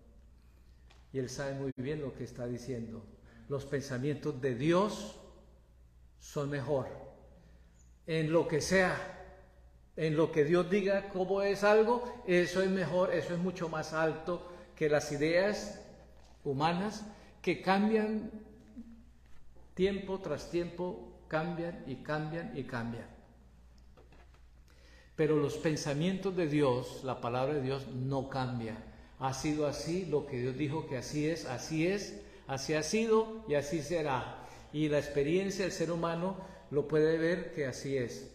Y 1.12 1.18
Él 1.18 1.28
sabe 1.28 1.52
muy 1.52 1.70
bien 1.76 2.00
lo 2.00 2.14
que 2.14 2.25
está 2.25 2.47
diciendo. 2.47 3.04
Los 3.50 3.66
pensamientos 3.66 4.40
de 4.40 4.54
Dios 4.54 5.20
son 6.18 6.49
mejor. 6.49 6.87
En 8.06 8.32
lo 8.32 8.49
que 8.49 8.62
sea, 8.62 8.97
en 9.94 10.16
lo 10.16 10.32
que 10.32 10.47
Dios 10.47 10.70
diga 10.70 11.11
cómo 11.11 11.42
es 11.42 11.62
algo, 11.62 12.23
eso 12.26 12.62
es 12.62 12.70
mejor, 12.70 13.12
eso 13.12 13.35
es 13.35 13.38
mucho 13.38 13.68
más 13.68 13.92
alto 13.92 14.50
que 14.75 14.88
las 14.88 15.12
ideas 15.12 15.78
humanas 16.42 17.04
que 17.42 17.61
cambian 17.61 18.30
tiempo 19.75 20.20
tras 20.20 20.50
tiempo, 20.50 21.10
cambian 21.30 21.84
y 21.87 22.02
cambian 22.02 22.50
y 22.58 22.64
cambian. 22.64 23.06
Pero 25.14 25.37
los 25.37 25.56
pensamientos 25.58 26.37
de 26.37 26.49
Dios, 26.49 27.02
la 27.04 27.20
palabra 27.20 27.54
de 27.54 27.62
Dios 27.62 27.87
no 27.87 28.28
cambia. 28.28 28.76
Ha 29.20 29.32
sido 29.32 29.66
así, 29.66 30.06
lo 30.06 30.26
que 30.26 30.40
Dios 30.40 30.56
dijo 30.56 30.88
que 30.88 30.96
así 30.96 31.28
es, 31.28 31.44
así 31.44 31.87
es, 31.87 32.20
así 32.49 32.75
ha 32.75 32.82
sido 32.82 33.44
y 33.46 33.54
así 33.54 33.80
será. 33.80 34.44
Y 34.72 34.88
la 34.88 34.99
experiencia 34.99 35.64
del 35.64 35.72
ser 35.72 35.92
humano 35.92 36.37
lo 36.72 36.88
puede 36.88 37.16
ver 37.16 37.52
que 37.52 37.66
así 37.66 37.96
es. 37.96 38.28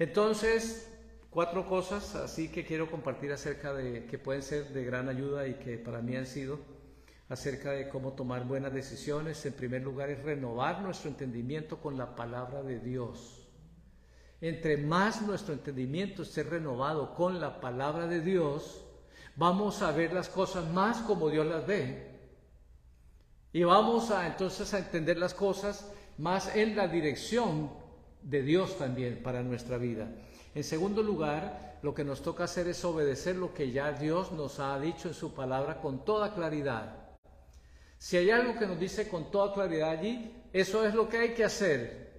Entonces, 0.00 0.88
cuatro 1.30 1.68
cosas 1.68 2.16
así 2.16 2.48
que 2.48 2.64
quiero 2.64 2.90
compartir 2.90 3.30
acerca 3.30 3.72
de 3.72 4.06
que 4.06 4.18
pueden 4.18 4.42
ser 4.42 4.70
de 4.70 4.84
gran 4.84 5.08
ayuda 5.08 5.46
y 5.46 5.54
que 5.54 5.78
para 5.78 6.02
mí 6.02 6.16
han 6.16 6.26
sido 6.26 6.58
acerca 7.32 7.70
de 7.70 7.88
cómo 7.88 8.12
tomar 8.12 8.44
buenas 8.44 8.74
decisiones. 8.74 9.44
En 9.46 9.54
primer 9.54 9.82
lugar 9.82 10.10
es 10.10 10.22
renovar 10.22 10.82
nuestro 10.82 11.08
entendimiento 11.08 11.78
con 11.78 11.96
la 11.96 12.14
palabra 12.14 12.62
de 12.62 12.78
Dios. 12.78 13.48
Entre 14.42 14.76
más 14.76 15.22
nuestro 15.22 15.54
entendimiento 15.54 16.24
esté 16.24 16.42
renovado 16.42 17.14
con 17.14 17.40
la 17.40 17.58
palabra 17.58 18.06
de 18.06 18.20
Dios, 18.20 18.84
vamos 19.34 19.80
a 19.80 19.92
ver 19.92 20.12
las 20.12 20.28
cosas 20.28 20.70
más 20.72 20.98
como 20.98 21.30
Dios 21.30 21.46
las 21.46 21.66
ve. 21.66 22.10
Y 23.54 23.62
vamos 23.62 24.10
a 24.10 24.26
entonces 24.26 24.74
a 24.74 24.78
entender 24.78 25.16
las 25.16 25.32
cosas 25.32 25.90
más 26.18 26.54
en 26.54 26.76
la 26.76 26.86
dirección 26.86 27.70
de 28.22 28.42
Dios 28.42 28.76
también 28.76 29.22
para 29.22 29.42
nuestra 29.42 29.78
vida. 29.78 30.06
En 30.54 30.64
segundo 30.64 31.02
lugar, 31.02 31.78
lo 31.80 31.94
que 31.94 32.04
nos 32.04 32.20
toca 32.20 32.44
hacer 32.44 32.68
es 32.68 32.84
obedecer 32.84 33.36
lo 33.36 33.54
que 33.54 33.70
ya 33.70 33.92
Dios 33.92 34.32
nos 34.32 34.60
ha 34.60 34.78
dicho 34.78 35.08
en 35.08 35.14
su 35.14 35.32
palabra 35.32 35.80
con 35.80 36.04
toda 36.04 36.34
claridad. 36.34 37.01
Si 38.02 38.16
hay 38.16 38.32
algo 38.32 38.58
que 38.58 38.66
nos 38.66 38.80
dice 38.80 39.06
con 39.06 39.30
toda 39.30 39.54
claridad 39.54 39.90
allí, 39.90 40.34
eso 40.52 40.84
es 40.84 40.92
lo 40.92 41.08
que 41.08 41.18
hay 41.18 41.34
que 41.34 41.44
hacer. 41.44 42.10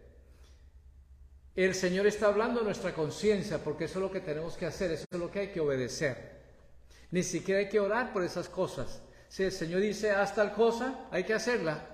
El 1.57 1.75
Señor 1.75 2.07
está 2.07 2.27
hablando 2.27 2.61
a 2.61 2.63
nuestra 2.63 2.93
conciencia 2.93 3.61
porque 3.61 3.83
eso 3.83 3.99
es 3.99 4.03
lo 4.03 4.09
que 4.09 4.21
tenemos 4.21 4.55
que 4.55 4.65
hacer, 4.65 4.91
eso 4.91 5.05
es 5.11 5.19
lo 5.19 5.29
que 5.29 5.39
hay 5.39 5.47
que 5.49 5.59
obedecer. 5.59 6.41
Ni 7.11 7.21
siquiera 7.21 7.59
hay 7.59 7.67
que 7.67 7.81
orar 7.81 8.13
por 8.13 8.23
esas 8.23 8.47
cosas. 8.47 9.01
Si 9.27 9.43
el 9.43 9.51
Señor 9.51 9.81
dice 9.81 10.11
haz 10.11 10.33
tal 10.33 10.53
cosa, 10.53 11.09
hay 11.11 11.25
que 11.25 11.33
hacerla. 11.33 11.85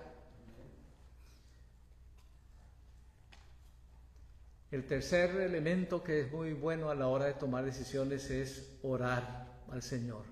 El 4.70 4.86
tercer 4.86 5.32
elemento 5.32 6.04
que 6.04 6.22
es 6.22 6.32
muy 6.32 6.54
bueno 6.54 6.92
a 6.92 6.96
la 6.96 7.08
hora 7.08 7.26
de 7.26 7.34
tomar 7.34 7.66
decisiones 7.66 8.30
es 8.30 8.70
orar 8.84 9.48
al 9.72 9.82
Señor. 9.82 10.26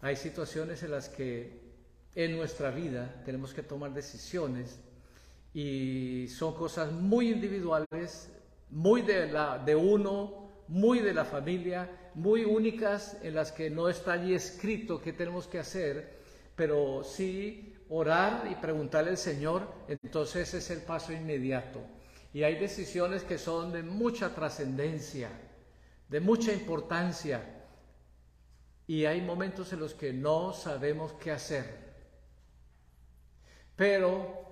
Hay 0.00 0.16
situaciones 0.16 0.82
en 0.82 0.92
las 0.92 1.10
que 1.10 1.65
en 2.16 2.34
nuestra 2.34 2.70
vida 2.70 3.22
tenemos 3.24 3.52
que 3.52 3.62
tomar 3.62 3.92
decisiones 3.92 4.80
y 5.52 6.26
son 6.28 6.54
cosas 6.54 6.90
muy 6.90 7.30
individuales, 7.30 8.30
muy 8.70 9.02
de, 9.02 9.30
la, 9.30 9.58
de 9.58 9.76
uno, 9.76 10.50
muy 10.66 11.00
de 11.00 11.12
la 11.12 11.26
familia, 11.26 12.10
muy 12.14 12.44
únicas 12.44 13.18
en 13.22 13.34
las 13.34 13.52
que 13.52 13.68
no 13.68 13.88
está 13.90 14.12
allí 14.12 14.34
escrito 14.34 15.00
qué 15.00 15.12
tenemos 15.12 15.46
que 15.46 15.58
hacer, 15.58 16.16
pero 16.56 17.04
sí 17.04 17.74
orar 17.90 18.48
y 18.50 18.54
preguntarle 18.54 19.10
al 19.10 19.18
Señor, 19.18 19.70
entonces 19.86 20.54
es 20.54 20.70
el 20.70 20.80
paso 20.80 21.12
inmediato. 21.12 21.80
Y 22.32 22.42
hay 22.42 22.56
decisiones 22.56 23.24
que 23.24 23.36
son 23.36 23.72
de 23.72 23.82
mucha 23.82 24.34
trascendencia, 24.34 25.30
de 26.08 26.20
mucha 26.20 26.52
importancia. 26.52 27.42
Y 28.86 29.04
hay 29.04 29.20
momentos 29.20 29.72
en 29.74 29.80
los 29.80 29.94
que 29.94 30.12
no 30.12 30.54
sabemos 30.54 31.12
qué 31.14 31.30
hacer. 31.30 31.86
Pero, 33.76 34.44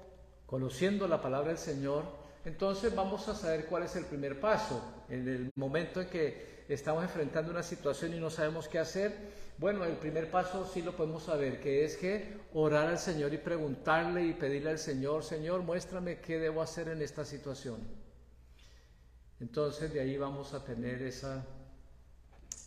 conociendo 0.46 1.08
la 1.08 1.20
palabra 1.20 1.48
del 1.48 1.58
Señor, 1.58 2.04
entonces 2.44 2.94
vamos 2.94 3.26
a 3.28 3.34
saber 3.34 3.66
cuál 3.66 3.84
es 3.84 3.96
el 3.96 4.04
primer 4.04 4.38
paso. 4.38 5.04
En 5.08 5.26
el 5.26 5.50
momento 5.56 6.00
en 6.02 6.08
que 6.08 6.64
estamos 6.68 7.02
enfrentando 7.02 7.50
una 7.50 7.62
situación 7.62 8.14
y 8.14 8.20
no 8.20 8.30
sabemos 8.30 8.68
qué 8.68 8.78
hacer, 8.78 9.44
bueno, 9.56 9.84
el 9.84 9.96
primer 9.96 10.30
paso 10.30 10.66
sí 10.66 10.82
lo 10.82 10.94
podemos 10.94 11.22
saber, 11.22 11.60
que 11.60 11.84
es 11.84 11.96
que 11.96 12.36
orar 12.52 12.88
al 12.88 12.98
Señor 12.98 13.32
y 13.32 13.38
preguntarle 13.38 14.26
y 14.26 14.34
pedirle 14.34 14.70
al 14.70 14.78
Señor, 14.78 15.24
Señor, 15.24 15.62
muéstrame 15.62 16.20
qué 16.20 16.38
debo 16.38 16.60
hacer 16.60 16.88
en 16.88 17.00
esta 17.00 17.24
situación. 17.24 17.78
Entonces 19.40 19.92
de 19.92 20.00
ahí 20.00 20.16
vamos 20.18 20.52
a 20.54 20.64
tener 20.64 21.02
esa 21.02 21.44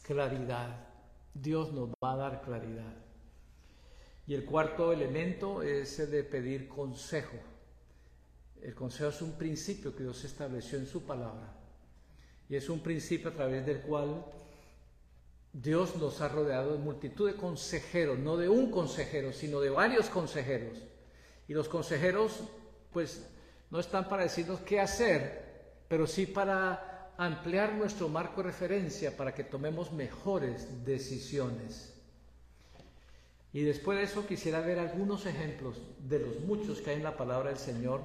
claridad. 0.04 0.88
Dios 1.34 1.72
nos 1.74 1.90
va 2.04 2.14
a 2.14 2.18
dar 2.18 2.42
claridad. 2.42 3.07
Y 4.28 4.34
el 4.34 4.44
cuarto 4.44 4.92
elemento 4.92 5.64
es 5.64 6.00
el 6.00 6.12
de 6.12 6.24
pedir 6.24 6.68
consejo. 6.68 7.38
El 8.62 8.76
consejo 8.76 9.10
es 9.10 9.22
un 9.22 9.38
principio 9.38 9.96
que 9.96 10.04
Dios 10.04 10.22
estableció 10.26 10.78
en 10.78 10.86
su 10.86 11.04
palabra. 11.04 11.56
Y 12.50 12.58
es 12.58 12.68
un 12.70 12.82
principio 12.82 13.30
a 13.30 13.34
través 13.34 13.66
del 13.66 13.80
cual 13.80 14.26
Dios 15.54 15.96
nos 15.96 16.20
ha 16.20 16.28
rodeado 16.28 16.74
de 16.74 16.80
multitud 16.80 17.28
de 17.28 17.38
consejeros, 17.38 18.20
no 18.20 18.36
de 18.36 18.50
un 18.50 18.70
consejero, 18.70 19.32
sino 19.32 19.62
de 19.62 19.70
varios 19.70 20.10
consejeros. 20.10 20.78
Y 21.48 21.54
los 21.54 21.70
consejeros, 21.70 22.44
pues, 22.92 23.26
no 23.70 23.80
están 23.80 24.10
para 24.10 24.24
decirnos 24.24 24.60
qué 24.62 24.82
hacer, 24.82 25.86
pero 25.88 26.06
sí 26.06 26.26
para 26.26 27.14
ampliar 27.18 27.74
nuestro 27.74 28.10
marco 28.10 28.42
de 28.42 28.50
referencia 28.50 29.16
para 29.16 29.34
que 29.34 29.46
tomemos 29.46 29.94
mejores 29.94 30.86
decisiones. 30.86 31.97
Y 33.58 33.64
después 33.64 33.98
de 33.98 34.04
eso 34.04 34.28
quisiera 34.28 34.62
ver 34.62 34.78
algunos 34.78 35.26
ejemplos 35.26 35.82
de 36.08 36.20
los 36.20 36.42
muchos 36.42 36.80
que 36.80 36.92
hay 36.92 36.98
en 36.98 37.04
la 37.04 37.18
palabra 37.18 37.50
del 37.50 37.58
Señor, 37.58 38.02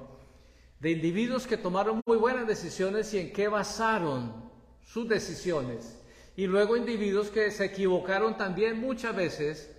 de 0.79 0.89
individuos 0.89 1.45
que 1.45 1.57
tomaron 1.57 2.01
muy 2.07 2.17
buenas 2.17 2.47
decisiones 2.47 3.13
y 3.13 3.19
en 3.19 3.31
qué 3.31 3.47
basaron 3.49 4.49
sus 4.81 5.07
decisiones 5.07 6.01
y 6.35 6.47
luego 6.47 6.75
individuos 6.75 7.29
que 7.29 7.51
se 7.51 7.65
equivocaron 7.65 8.35
también 8.35 8.79
muchas 8.79 9.15
veces 9.15 9.71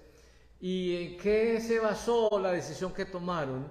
y 0.60 0.94
en 0.94 1.16
qué 1.16 1.60
se 1.60 1.80
basó 1.80 2.38
la 2.40 2.52
decisión 2.52 2.94
que 2.94 3.06
tomaron 3.06 3.66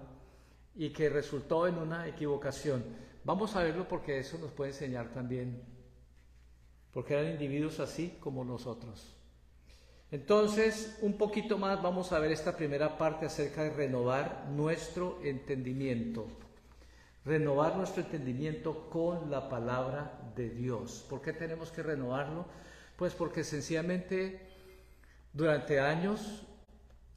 y 0.75 0.89
que 0.89 1.07
resultó 1.07 1.67
en 1.67 1.77
una 1.77 2.05
equivocación. 2.05 2.83
Vamos 3.23 3.55
a 3.55 3.63
verlo 3.63 3.87
porque 3.87 4.19
eso 4.19 4.37
nos 4.39 4.51
puede 4.51 4.71
enseñar 4.71 5.13
también, 5.13 5.63
porque 6.91 7.13
eran 7.13 7.31
individuos 7.31 7.79
así 7.79 8.17
como 8.19 8.43
nosotros. 8.43 9.22
Entonces, 10.13 10.99
un 11.01 11.17
poquito 11.17 11.57
más 11.57 11.81
vamos 11.81 12.11
a 12.11 12.19
ver 12.19 12.31
esta 12.31 12.55
primera 12.55 12.99
parte 12.99 13.25
acerca 13.25 13.63
de 13.63 13.71
renovar 13.71 14.45
nuestro 14.51 15.19
entendimiento. 15.23 16.27
Renovar 17.25 17.75
nuestro 17.75 18.03
entendimiento 18.03 18.91
con 18.91 19.31
la 19.31 19.49
palabra 19.49 20.31
de 20.35 20.51
Dios. 20.51 21.03
¿Por 21.09 21.23
qué 21.23 21.33
tenemos 21.33 21.71
que 21.71 21.81
renovarlo? 21.81 22.45
Pues 22.95 23.15
porque 23.15 23.43
sencillamente 23.43 24.39
durante 25.33 25.79
años 25.79 26.43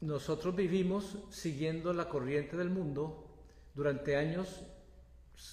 nosotros 0.00 0.56
vivimos 0.56 1.18
siguiendo 1.28 1.92
la 1.92 2.08
corriente 2.08 2.56
del 2.56 2.70
mundo, 2.70 3.26
durante 3.74 4.16
años 4.16 4.62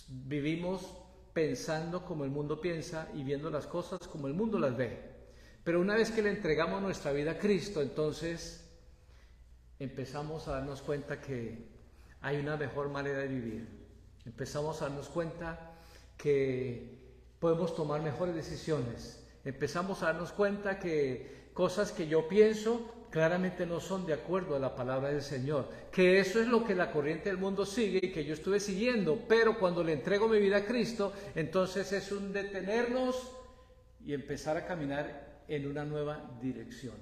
vivimos 0.07 0.95
pensando 1.33 2.05
como 2.05 2.23
el 2.23 2.31
mundo 2.31 2.61
piensa 2.61 3.09
y 3.13 3.25
viendo 3.25 3.49
las 3.49 3.67
cosas 3.67 4.07
como 4.07 4.27
el 4.27 4.33
mundo 4.33 4.57
las 4.59 4.77
ve. 4.77 5.12
Pero 5.63 5.79
una 5.79 5.95
vez 5.95 6.11
que 6.11 6.21
le 6.21 6.29
entregamos 6.29 6.81
nuestra 6.81 7.11
vida 7.13 7.31
a 7.31 7.37
Cristo, 7.37 7.81
entonces 7.81 8.69
empezamos 9.79 10.47
a 10.47 10.53
darnos 10.53 10.81
cuenta 10.81 11.21
que 11.21 11.69
hay 12.21 12.37
una 12.37 12.57
mejor 12.57 12.89
manera 12.89 13.19
de 13.19 13.27
vivir. 13.27 13.67
Empezamos 14.25 14.81
a 14.81 14.89
darnos 14.89 15.07
cuenta 15.09 15.71
que 16.17 16.99
podemos 17.39 17.75
tomar 17.75 18.01
mejores 18.01 18.35
decisiones, 18.35 19.25
empezamos 19.43 20.01
a 20.01 20.07
darnos 20.07 20.31
cuenta 20.31 20.79
que 20.79 21.49
cosas 21.53 21.91
que 21.91 22.07
yo 22.07 22.27
pienso 22.27 22.89
claramente 23.09 23.65
no 23.65 23.79
son 23.79 24.05
de 24.05 24.13
acuerdo 24.13 24.55
a 24.55 24.59
la 24.59 24.75
palabra 24.75 25.09
del 25.09 25.21
Señor, 25.21 25.69
que 25.91 26.19
eso 26.19 26.41
es 26.41 26.47
lo 26.47 26.63
que 26.63 26.73
la 26.73 26.91
corriente 26.91 27.29
del 27.29 27.37
mundo 27.37 27.65
sigue 27.65 27.99
y 28.01 28.11
que 28.11 28.25
yo 28.25 28.33
estuve 28.33 28.59
siguiendo, 28.59 29.19
pero 29.27 29.59
cuando 29.59 29.83
le 29.83 29.93
entrego 29.93 30.27
mi 30.27 30.39
vida 30.39 30.57
a 30.57 30.65
Cristo, 30.65 31.13
entonces 31.35 31.91
es 31.91 32.11
un 32.11 32.33
detenernos 32.33 33.31
y 34.05 34.13
empezar 34.13 34.57
a 34.57 34.65
caminar 34.65 35.32
en 35.47 35.67
una 35.67 35.85
nueva 35.85 36.37
dirección. 36.41 36.95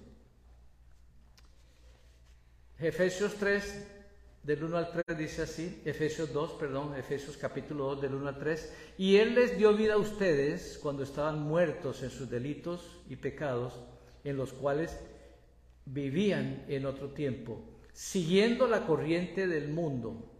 Efesios 2.79 3.36
3 3.36 3.88
del 4.43 4.63
1 4.63 4.77
al 4.77 4.91
3 4.91 5.17
dice 5.17 5.43
así, 5.43 5.81
Efesios 5.86 6.33
2, 6.33 6.53
perdón, 6.53 6.95
Efesios 6.95 7.38
capítulo 7.38 7.86
2 7.95 8.01
del 8.01 8.15
1 8.15 8.27
al 8.27 8.39
3, 8.39 8.74
y 8.98 9.17
Él 9.17 9.36
les 9.36 9.55
dio 9.57 9.75
vida 9.75 9.93
a 9.93 9.98
ustedes 9.98 10.79
cuando 10.81 11.03
estaban 11.03 11.39
muertos 11.41 12.01
en 12.01 12.10
sus 12.10 12.29
delitos 12.29 13.01
y 13.07 13.17
pecados, 13.17 13.79
en 14.24 14.38
los 14.38 14.51
cuales 14.51 14.98
vivían 15.86 16.65
en 16.67 16.88
otro 16.88 17.10
tiempo, 17.10 17.62
siguiendo 17.93 18.67
la 18.67 18.88
corriente 18.88 19.48
del 19.48 19.69
mundo, 19.69 20.31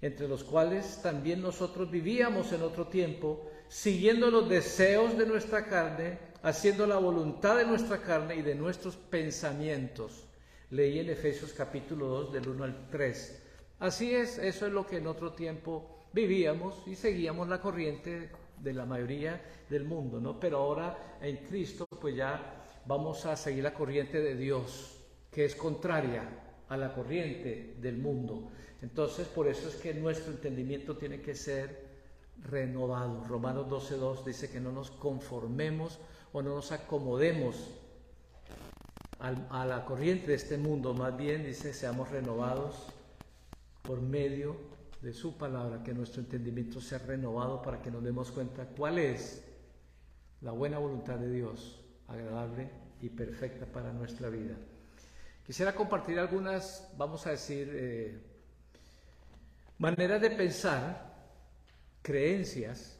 entre 0.00 0.26
los 0.26 0.42
cuales 0.42 1.00
también 1.02 1.40
nosotros 1.40 1.90
vivíamos 1.90 2.52
en 2.52 2.62
otro 2.62 2.88
tiempo, 2.88 3.48
siguiendo 3.68 4.30
los 4.30 4.48
deseos 4.48 5.16
de 5.16 5.26
nuestra 5.26 5.66
carne, 5.66 6.18
haciendo 6.44 6.86
la 6.86 6.98
voluntad 6.98 7.56
de 7.56 7.64
nuestra 7.64 8.02
carne 8.02 8.36
y 8.36 8.42
de 8.42 8.54
nuestros 8.54 8.96
pensamientos. 8.96 10.28
Leí 10.70 10.98
en 10.98 11.08
Efesios 11.08 11.54
capítulo 11.54 12.06
2 12.06 12.34
del 12.34 12.48
1 12.50 12.64
al 12.64 12.88
3. 12.90 13.42
Así 13.78 14.14
es, 14.14 14.36
eso 14.36 14.66
es 14.66 14.72
lo 14.72 14.86
que 14.86 14.98
en 14.98 15.06
otro 15.06 15.32
tiempo 15.32 16.04
vivíamos 16.12 16.86
y 16.86 16.96
seguíamos 16.96 17.48
la 17.48 17.62
corriente 17.62 18.30
de 18.58 18.72
la 18.74 18.84
mayoría 18.84 19.40
del 19.70 19.84
mundo, 19.84 20.20
¿no? 20.20 20.38
Pero 20.38 20.58
ahora 20.58 21.16
en 21.22 21.38
Cristo 21.46 21.86
pues 21.98 22.14
ya 22.14 22.62
vamos 22.84 23.24
a 23.24 23.36
seguir 23.36 23.64
la 23.64 23.72
corriente 23.72 24.20
de 24.20 24.36
Dios, 24.36 24.98
que 25.30 25.46
es 25.46 25.56
contraria 25.56 26.28
a 26.68 26.76
la 26.76 26.92
corriente 26.92 27.76
del 27.80 27.96
mundo. 27.96 28.50
Entonces, 28.82 29.26
por 29.28 29.48
eso 29.48 29.70
es 29.70 29.76
que 29.76 29.94
nuestro 29.94 30.34
entendimiento 30.34 30.98
tiene 30.98 31.22
que 31.22 31.34
ser 31.34 31.94
renovado. 32.42 33.24
Romanos 33.24 33.66
12.2 33.66 34.24
dice 34.24 34.50
que 34.50 34.60
no 34.60 34.72
nos 34.72 34.90
conformemos 34.90 35.98
o 36.34 36.42
no 36.42 36.56
nos 36.56 36.72
acomodemos 36.72 37.70
a 39.20 39.64
la 39.64 39.84
corriente 39.84 40.26
de 40.26 40.34
este 40.34 40.58
mundo, 40.58 40.92
más 40.92 41.16
bien 41.16 41.46
dice, 41.46 41.72
seamos 41.72 42.10
renovados 42.10 42.88
por 43.82 44.02
medio 44.02 44.56
de 45.00 45.12
su 45.12 45.38
palabra, 45.38 45.84
que 45.84 45.94
nuestro 45.94 46.22
entendimiento 46.22 46.80
sea 46.80 46.98
renovado 46.98 47.62
para 47.62 47.80
que 47.80 47.90
nos 47.90 48.02
demos 48.02 48.32
cuenta 48.32 48.66
cuál 48.66 48.98
es 48.98 49.44
la 50.40 50.50
buena 50.50 50.78
voluntad 50.78 51.18
de 51.18 51.30
Dios, 51.30 51.80
agradable 52.08 52.68
y 53.00 53.10
perfecta 53.10 53.64
para 53.64 53.92
nuestra 53.92 54.28
vida. 54.28 54.56
Quisiera 55.46 55.72
compartir 55.72 56.18
algunas, 56.18 56.90
vamos 56.98 57.28
a 57.28 57.30
decir, 57.30 57.70
eh, 57.72 58.20
maneras 59.78 60.20
de 60.20 60.30
pensar, 60.30 61.14
creencias 62.02 62.98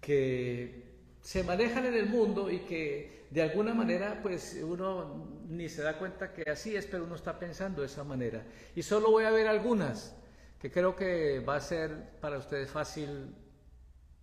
que 0.00 0.89
se 1.20 1.42
manejan 1.44 1.86
en 1.86 1.94
el 1.94 2.06
mundo 2.06 2.50
y 2.50 2.60
que 2.60 3.26
de 3.30 3.42
alguna 3.42 3.74
manera 3.74 4.20
pues 4.22 4.58
uno 4.62 5.40
ni 5.48 5.68
se 5.68 5.82
da 5.82 5.98
cuenta 5.98 6.32
que 6.32 6.50
así 6.50 6.74
es, 6.74 6.86
pero 6.86 7.04
uno 7.04 7.14
está 7.14 7.38
pensando 7.38 7.82
de 7.82 7.86
esa 7.86 8.04
manera. 8.04 8.44
Y 8.74 8.82
solo 8.82 9.10
voy 9.10 9.24
a 9.24 9.30
ver 9.30 9.46
algunas 9.46 10.16
que 10.58 10.70
creo 10.70 10.94
que 10.94 11.40
va 11.40 11.56
a 11.56 11.60
ser 11.60 12.18
para 12.20 12.38
ustedes 12.38 12.70
fácil 12.70 13.34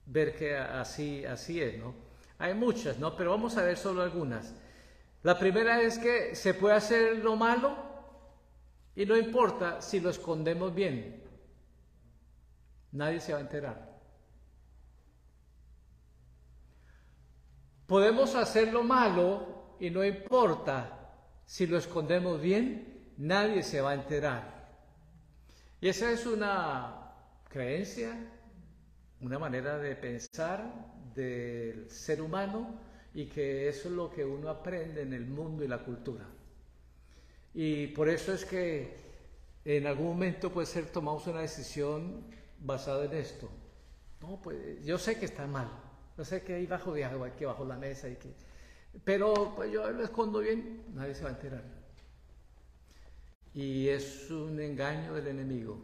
ver 0.06 0.36
que 0.36 0.56
así, 0.56 1.26
así 1.26 1.62
es, 1.62 1.78
¿no? 1.78 1.96
Hay 2.40 2.54
muchas, 2.54 3.00
¿no? 3.00 3.16
Pero 3.16 3.32
vamos 3.32 3.58
a 3.58 3.64
ver 3.64 3.78
solo 3.78 4.02
algunas. 4.02 4.54
La 5.24 5.38
primera 5.38 5.82
es 5.82 5.98
que 5.98 6.36
se 6.36 6.54
puede 6.54 6.76
hacer 6.76 7.18
lo 7.18 7.36
malo 7.36 7.76
y 8.96 9.06
no 9.06 9.18
importa 9.18 9.82
si 9.82 10.00
lo 10.00 10.10
escondemos 10.10 10.74
bien. 10.74 11.24
Nadie 12.92 13.20
se 13.20 13.34
va 13.34 13.40
a 13.40 13.42
enterar. 13.42 13.97
Podemos 17.88 18.36
hacer 18.36 18.74
lo 18.74 18.84
malo 18.84 19.76
y 19.80 19.90
no 19.90 20.04
importa 20.04 20.98
si 21.46 21.66
lo 21.66 21.78
escondemos 21.78 22.42
bien, 22.42 23.14
nadie 23.18 23.64
se 23.64 23.80
va 23.80 23.92
a 23.92 23.96
enterar. 23.96 24.68
Y 25.80 25.88
esa 25.88 26.12
es 26.12 26.26
una 26.26 27.14
creencia, 27.48 28.14
una 29.22 29.40
manera 29.40 29.78
de 29.78 29.96
pensar 29.96 30.70
del 31.16 31.90
ser 31.90 32.22
humano 32.22 32.82
y 33.14 33.28
que 33.28 33.70
eso 33.70 33.88
es 33.88 33.96
lo 33.96 34.10
que 34.10 34.26
uno 34.26 34.50
aprende 34.50 35.04
en 35.04 35.14
el 35.14 35.26
mundo 35.26 35.64
y 35.64 35.70
la 35.70 35.80
cultura. 35.80 36.26
Y 37.54 37.88
por 37.88 38.10
eso 38.10 38.34
es 38.34 38.44
que 38.44 38.98
en 39.64 39.88
algún 39.88 40.08
momento 40.08 40.52
puede 40.52 40.68
ser 40.68 40.88
tomamos 40.88 41.26
una 41.28 41.40
decisión 41.40 42.26
basada 42.60 43.06
en 43.06 43.14
esto. 43.14 43.50
No, 44.22 44.42
pues 44.42 44.84
yo 44.84 44.98
sé 44.98 45.18
que 45.18 45.26
está 45.26 45.48
mal, 45.48 45.70
yo 46.18 46.26
sé 46.26 46.42
que 46.42 46.56
hay 46.56 46.66
bajo 46.66 46.94
de 46.94 47.06
agua, 47.06 47.28
aquí 47.28 47.46
bajo 47.46 47.64
la 47.64 47.78
mesa, 47.78 48.10
y 48.10 48.16
que, 48.16 48.34
pero 49.04 49.54
pues 49.56 49.72
yo 49.72 49.90
lo 49.92 50.04
escondo 50.04 50.40
bien, 50.40 50.84
nadie 50.96 51.14
se 51.14 51.24
va 51.24 51.30
a 51.30 51.34
enterar. 51.34 51.64
Y 53.54 53.88
es 53.90 54.32
un 54.32 54.60
engaño 54.60 55.14
del 55.14 55.28
enemigo. 55.28 55.80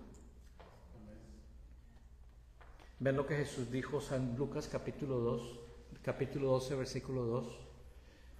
Ven 2.99 3.15
lo 3.15 3.27
que 3.27 3.35
Jesús 3.35 3.69
dijo 3.69 4.01
San 4.01 4.35
Lucas 4.35 4.67
capítulo 4.67 5.19
2, 5.19 5.59
capítulo 6.01 6.47
12, 6.51 6.75
versículo 6.75 7.25
2, 7.25 7.59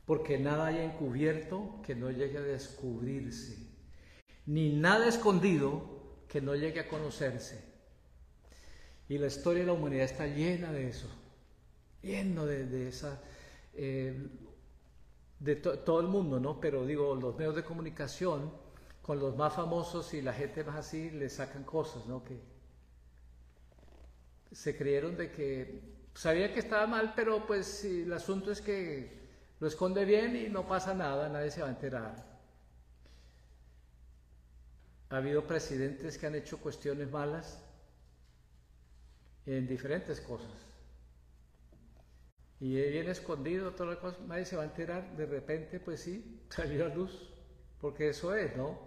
porque 0.06 0.40
nada 0.40 0.68
haya 0.68 0.84
encubierto 0.84 1.80
que 1.86 1.94
no 1.94 2.10
llegue 2.10 2.40
a 2.40 2.42
descubrirse, 2.42 3.58
ni 4.48 4.74
nada 4.74 5.08
escondido 5.08 6.24
que 6.28 6.42
no 6.42 6.56
llegue 6.56 6.80
a 6.80 6.88
conocerse. 6.88 7.72
Y 9.10 9.20
la 9.20 9.28
historia 9.28 9.62
de 9.62 9.68
la 9.68 9.74
humanidad 9.74 10.06
está 10.06 10.26
llena 10.26 10.72
de 10.72 10.88
eso, 10.88 11.08
lleno 12.04 12.46
de, 12.46 12.90
esa, 12.90 13.20
eh, 13.74 14.28
de 15.40 15.56
todo 15.56 16.02
el 16.02 16.08
mundo, 16.08 16.40
¿no? 16.40 16.60
Pero 16.60 16.86
digo, 16.86 17.16
los 17.16 17.36
medios 17.36 17.56
de 17.56 17.64
comunicación, 17.64 18.52
con 19.02 19.20
los 19.20 19.36
más 19.36 19.54
famosos 19.54 20.14
y 20.14 20.22
la 20.22 20.34
gente 20.34 20.64
más 20.64 20.76
así, 20.76 21.10
le 21.10 21.30
sacan 21.30 21.64
cosas, 21.64 22.06
¿no? 22.06 22.24
Que 22.24 22.40
se 24.52 24.78
creyeron 24.78 25.18
de 25.18 25.32
que 25.32 25.82
sabía 26.14 26.54
que 26.54 26.60
estaba 26.60 26.86
mal, 26.86 27.14
pero 27.16 27.46
pues 27.48 27.84
el 27.86 28.12
asunto 28.14 28.52
es 28.52 28.62
que 28.62 29.24
lo 29.60 29.68
esconde 29.68 30.06
bien 30.06 30.36
y 30.36 30.50
no 30.50 30.68
pasa 30.68 30.94
nada, 30.94 31.30
nadie 31.30 31.50
se 31.50 31.62
va 31.62 31.68
a 31.68 31.72
enterar. 31.72 32.34
Ha 35.10 35.18
habido 35.18 35.46
presidentes 35.46 36.18
que 36.18 36.28
han 36.28 36.36
hecho 36.36 36.58
cuestiones 36.58 37.10
malas 37.10 37.64
en 39.46 39.68
diferentes 39.68 40.20
cosas. 40.22 40.73
Y 42.64 42.76
bien 42.76 43.10
escondido, 43.10 43.72
toda 43.74 43.96
la 43.96 44.00
cosa, 44.00 44.20
nadie 44.26 44.46
se 44.46 44.56
va 44.56 44.62
a 44.62 44.66
enterar, 44.68 45.18
de 45.18 45.26
repente, 45.26 45.82
pues 45.82 46.00
sí, 46.00 46.46
salió 46.50 46.86
a 46.86 46.88
luz, 46.88 47.30
porque 47.82 48.08
eso 48.08 48.34
es, 48.34 48.56
¿no? 48.56 48.80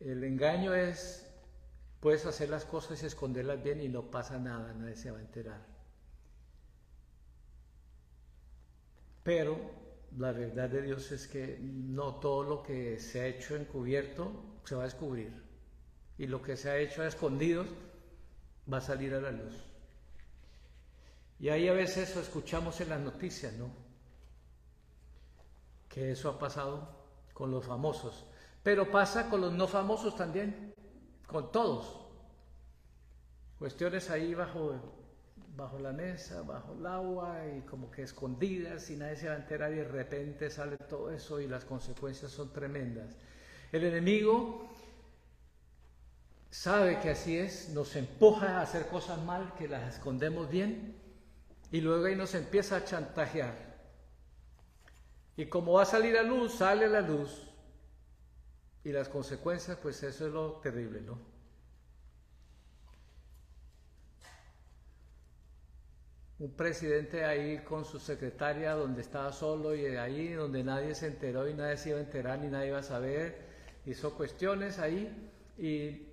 El 0.00 0.24
engaño 0.24 0.74
es, 0.74 1.30
puedes 2.00 2.24
hacer 2.24 2.48
las 2.48 2.64
cosas 2.64 3.02
y 3.02 3.04
esconderlas 3.04 3.62
bien 3.62 3.82
y 3.82 3.90
no 3.90 4.10
pasa 4.10 4.38
nada, 4.38 4.72
nadie 4.72 4.96
se 4.96 5.10
va 5.10 5.18
a 5.18 5.20
enterar. 5.20 5.60
Pero 9.22 9.58
la 10.16 10.32
verdad 10.32 10.70
de 10.70 10.80
Dios 10.80 11.12
es 11.12 11.28
que 11.28 11.58
no 11.60 12.14
todo 12.14 12.44
lo 12.44 12.62
que 12.62 12.98
se 12.98 13.20
ha 13.20 13.26
hecho 13.26 13.56
encubierto 13.56 14.62
se 14.64 14.74
va 14.74 14.84
a 14.84 14.86
descubrir. 14.86 15.34
Y 16.16 16.28
lo 16.28 16.40
que 16.40 16.56
se 16.56 16.70
ha 16.70 16.78
hecho 16.78 17.02
a 17.02 17.08
escondidos 17.08 17.66
va 18.72 18.78
a 18.78 18.80
salir 18.80 19.12
a 19.12 19.20
la 19.20 19.32
luz. 19.32 19.75
Y 21.38 21.48
ahí 21.48 21.68
a 21.68 21.72
veces 21.72 22.14
lo 22.14 22.22
escuchamos 22.22 22.80
en 22.80 22.88
las 22.88 23.00
noticias, 23.00 23.52
¿no? 23.54 23.70
Que 25.88 26.12
eso 26.12 26.30
ha 26.30 26.38
pasado 26.38 26.88
con 27.34 27.50
los 27.50 27.64
famosos. 27.64 28.26
Pero 28.62 28.90
pasa 28.90 29.28
con 29.28 29.40
los 29.40 29.52
no 29.52 29.68
famosos 29.68 30.16
también, 30.16 30.74
con 31.26 31.52
todos. 31.52 32.06
Cuestiones 33.58 34.10
ahí 34.10 34.34
bajo 34.34 34.80
bajo 35.56 35.78
la 35.78 35.92
mesa, 35.92 36.42
bajo 36.42 36.74
el 36.74 36.86
agua 36.86 37.38
y 37.56 37.62
como 37.62 37.90
que 37.90 38.02
escondidas 38.02 38.90
y 38.90 38.96
nadie 38.96 39.16
se 39.16 39.28
va 39.28 39.34
a 39.34 39.38
enterar 39.38 39.72
y 39.72 39.76
de 39.76 39.88
repente 39.88 40.50
sale 40.50 40.76
todo 40.76 41.10
eso 41.10 41.40
y 41.40 41.48
las 41.48 41.64
consecuencias 41.64 42.30
son 42.30 42.52
tremendas. 42.52 43.16
El 43.72 43.84
enemigo 43.84 44.68
sabe 46.50 47.00
que 47.00 47.10
así 47.10 47.38
es, 47.38 47.70
nos 47.70 47.96
empuja 47.96 48.58
a 48.58 48.62
hacer 48.62 48.86
cosas 48.88 49.22
mal 49.24 49.54
que 49.58 49.66
las 49.66 49.94
escondemos 49.94 50.50
bien 50.50 50.94
y 51.70 51.80
luego 51.80 52.06
ahí 52.06 52.16
nos 52.16 52.34
empieza 52.34 52.76
a 52.76 52.84
chantajear. 52.84 53.76
Y 55.36 55.46
como 55.46 55.74
va 55.74 55.82
a 55.82 55.86
salir 55.86 56.16
a 56.16 56.22
luz, 56.22 56.54
sale 56.54 56.88
la 56.88 57.00
luz 57.00 57.50
y 58.84 58.92
las 58.92 59.08
consecuencias, 59.08 59.76
pues 59.82 60.02
eso 60.02 60.26
es 60.26 60.32
lo 60.32 60.60
terrible, 60.60 61.00
¿no? 61.00 61.36
un 66.38 66.54
presidente 66.54 67.24
ahí 67.24 67.58
con 67.58 67.84
su 67.84 67.98
secretaria 67.98 68.74
donde 68.74 69.00
estaba 69.00 69.32
solo 69.32 69.74
y 69.74 69.86
ahí 69.86 70.32
donde 70.32 70.62
nadie 70.62 70.94
se 70.94 71.06
enteró 71.06 71.48
y 71.48 71.54
nadie 71.54 71.78
se 71.78 71.90
iba 71.90 71.98
a 71.98 72.02
enterar 72.02 72.38
ni 72.38 72.48
nadie 72.48 72.68
iba 72.68 72.78
a 72.78 72.82
saber, 72.82 73.46
hizo 73.86 74.14
cuestiones 74.14 74.78
ahí 74.78 75.30
y 75.56 76.08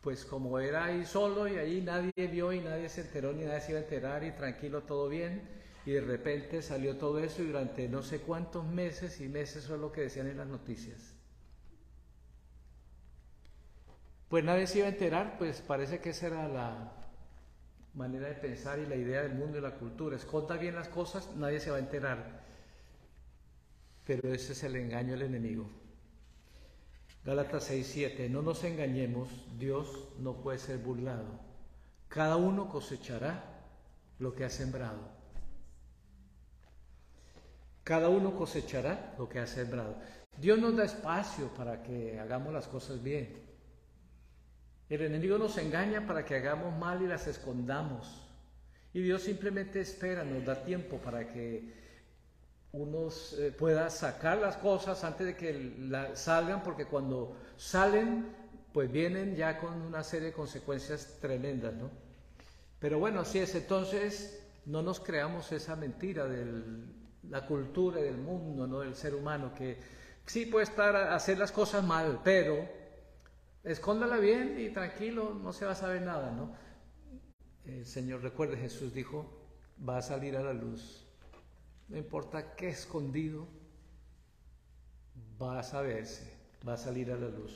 pues 0.00 0.24
como 0.24 0.58
era 0.58 0.84
ahí 0.84 1.04
solo 1.04 1.48
y 1.48 1.56
ahí 1.56 1.80
nadie 1.80 2.26
vio 2.28 2.52
y 2.52 2.60
nadie 2.60 2.88
se 2.88 3.02
enteró 3.02 3.32
ni 3.32 3.44
nadie 3.44 3.60
se 3.60 3.72
iba 3.72 3.80
a 3.80 3.82
enterar 3.82 4.24
y 4.24 4.32
tranquilo 4.32 4.82
todo 4.82 5.08
bien 5.08 5.42
y 5.84 5.92
de 5.92 6.00
repente 6.00 6.62
salió 6.62 6.96
todo 6.96 7.18
eso 7.18 7.42
y 7.42 7.46
durante 7.46 7.88
no 7.88 8.02
sé 8.02 8.20
cuántos 8.20 8.66
meses 8.66 9.20
y 9.20 9.28
meses 9.28 9.66
fue 9.66 9.78
lo 9.78 9.90
que 9.90 10.02
decían 10.02 10.28
en 10.28 10.36
las 10.36 10.46
noticias. 10.46 11.14
Pues 14.28 14.44
nadie 14.44 14.66
se 14.66 14.78
iba 14.78 14.86
a 14.86 14.90
enterar, 14.90 15.38
pues 15.38 15.62
parece 15.62 16.00
que 16.00 16.10
esa 16.10 16.26
era 16.26 16.48
la, 16.48 16.98
manera 17.98 18.28
de 18.28 18.34
pensar 18.34 18.78
y 18.78 18.86
la 18.86 18.94
idea 18.96 19.22
del 19.22 19.34
mundo 19.34 19.58
y 19.58 19.60
la 19.60 19.74
cultura. 19.74 20.16
Esconda 20.16 20.56
bien 20.56 20.74
las 20.74 20.88
cosas, 20.88 21.34
nadie 21.36 21.60
se 21.60 21.70
va 21.70 21.76
a 21.76 21.80
enterar. 21.80 22.44
Pero 24.06 24.32
ese 24.32 24.52
es 24.52 24.62
el 24.62 24.76
engaño 24.76 25.12
del 25.12 25.22
enemigo. 25.22 25.68
Gálatas 27.28 27.64
6, 27.64 27.86
7. 27.86 28.28
No 28.30 28.40
nos 28.40 28.64
engañemos, 28.64 29.28
Dios 29.58 30.08
no 30.18 30.40
puede 30.40 30.58
ser 30.58 30.78
burlado. 30.78 31.26
Cada 32.08 32.36
uno 32.36 32.70
cosechará 32.70 33.44
lo 34.18 34.34
que 34.34 34.46
ha 34.46 34.48
sembrado. 34.48 35.10
Cada 37.84 38.08
uno 38.08 38.34
cosechará 38.34 39.14
lo 39.18 39.28
que 39.28 39.40
ha 39.40 39.46
sembrado. 39.46 39.98
Dios 40.38 40.58
nos 40.58 40.74
da 40.74 40.84
espacio 40.84 41.48
para 41.48 41.82
que 41.82 42.18
hagamos 42.18 42.50
las 42.50 42.66
cosas 42.66 43.02
bien. 43.02 43.28
El 44.88 45.02
enemigo 45.02 45.36
nos 45.36 45.58
engaña 45.58 46.06
para 46.06 46.24
que 46.24 46.34
hagamos 46.34 46.78
mal 46.78 47.02
y 47.02 47.08
las 47.08 47.26
escondamos. 47.26 48.26
Y 48.94 49.02
Dios 49.02 49.20
simplemente 49.20 49.82
espera, 49.82 50.24
nos 50.24 50.46
da 50.46 50.64
tiempo 50.64 50.96
para 50.96 51.28
que 51.28 51.87
uno 52.72 53.08
eh, 53.38 53.50
pueda 53.56 53.88
sacar 53.90 54.38
las 54.38 54.56
cosas 54.56 55.02
antes 55.04 55.26
de 55.26 55.36
que 55.36 55.90
salgan, 56.14 56.62
porque 56.62 56.84
cuando 56.86 57.36
salen, 57.56 58.34
pues 58.72 58.90
vienen 58.90 59.34
ya 59.34 59.58
con 59.58 59.80
una 59.80 60.02
serie 60.02 60.28
de 60.28 60.32
consecuencias 60.32 61.18
tremendas, 61.20 61.74
¿no? 61.74 61.90
Pero 62.78 62.98
bueno, 62.98 63.20
así 63.20 63.38
es. 63.38 63.54
Entonces, 63.54 64.44
no 64.66 64.82
nos 64.82 65.00
creamos 65.00 65.50
esa 65.52 65.76
mentira 65.76 66.26
de 66.26 66.44
la 67.28 67.46
cultura 67.46 68.00
del 68.00 68.18
mundo, 68.18 68.66
¿no? 68.66 68.80
Del 68.80 68.94
ser 68.94 69.14
humano, 69.14 69.54
que 69.54 69.78
sí 70.26 70.46
puede 70.46 70.64
estar 70.64 70.94
a 70.94 71.14
hacer 71.14 71.38
las 71.38 71.52
cosas 71.52 71.82
mal, 71.82 72.20
pero 72.22 72.68
escóndala 73.64 74.18
bien 74.18 74.56
y 74.60 74.70
tranquilo, 74.70 75.34
no 75.34 75.52
se 75.52 75.64
va 75.64 75.72
a 75.72 75.74
saber 75.74 76.02
nada, 76.02 76.30
¿no? 76.30 76.54
El 77.64 77.86
Señor, 77.86 78.22
recuerde, 78.22 78.56
Jesús 78.56 78.92
dijo, 78.94 79.26
va 79.86 79.98
a 79.98 80.02
salir 80.02 80.36
a 80.36 80.42
la 80.42 80.52
luz. 80.52 81.07
No 81.88 81.96
importa 81.96 82.54
qué 82.54 82.68
escondido, 82.68 83.46
va 85.40 85.60
a 85.60 85.62
saberse, 85.62 86.30
va 86.66 86.74
a 86.74 86.76
salir 86.76 87.10
a 87.10 87.16
la 87.16 87.28
luz. 87.28 87.52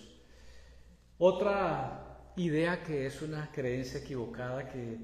Otra 1.18 2.32
idea 2.36 2.82
que 2.82 3.06
es 3.06 3.20
una 3.20 3.50
creencia 3.52 4.00
equivocada, 4.00 4.68
que 4.68 4.98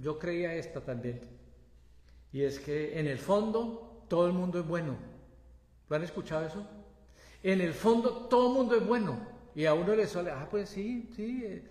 yo 0.00 0.18
creía 0.18 0.54
esta 0.54 0.80
también, 0.80 1.20
y 2.32 2.42
es 2.42 2.58
que 2.58 2.98
en 2.98 3.06
el 3.06 3.18
fondo 3.18 4.04
todo 4.08 4.26
el 4.26 4.32
mundo 4.32 4.58
es 4.60 4.66
bueno. 4.66 4.96
¿Lo 5.88 5.96
han 5.96 6.02
escuchado 6.02 6.46
eso? 6.46 6.66
En 7.42 7.60
el 7.60 7.72
fondo 7.72 8.26
todo 8.26 8.48
el 8.48 8.54
mundo 8.54 8.76
es 8.76 8.86
bueno. 8.86 9.18
Y 9.54 9.64
a 9.64 9.74
uno 9.74 9.94
le 9.94 10.06
suele, 10.06 10.30
ah, 10.30 10.46
pues 10.50 10.68
sí, 10.68 11.10
sí. 11.16 11.62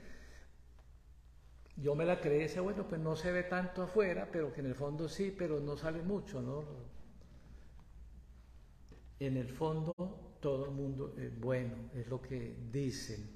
Yo 1.77 1.93
me 1.95 2.05
la 2.05 2.19
creí, 2.19 2.43
ese 2.43 2.59
bueno, 2.59 2.87
pues 2.87 2.99
no 2.99 3.15
se 3.15 3.31
ve 3.31 3.43
tanto 3.43 3.83
afuera, 3.83 4.27
pero 4.31 4.51
que 4.51 4.61
en 4.61 4.67
el 4.67 4.75
fondo 4.75 5.07
sí, 5.07 5.33
pero 5.37 5.59
no 5.59 5.77
sale 5.77 6.01
mucho, 6.01 6.41
¿no? 6.41 6.63
En 9.19 9.37
el 9.37 9.49
fondo 9.49 9.93
todo 10.39 10.65
el 10.65 10.71
mundo 10.71 11.13
es 11.17 11.39
bueno, 11.39 11.89
es 11.93 12.07
lo 12.07 12.21
que 12.21 12.55
dicen. 12.71 13.35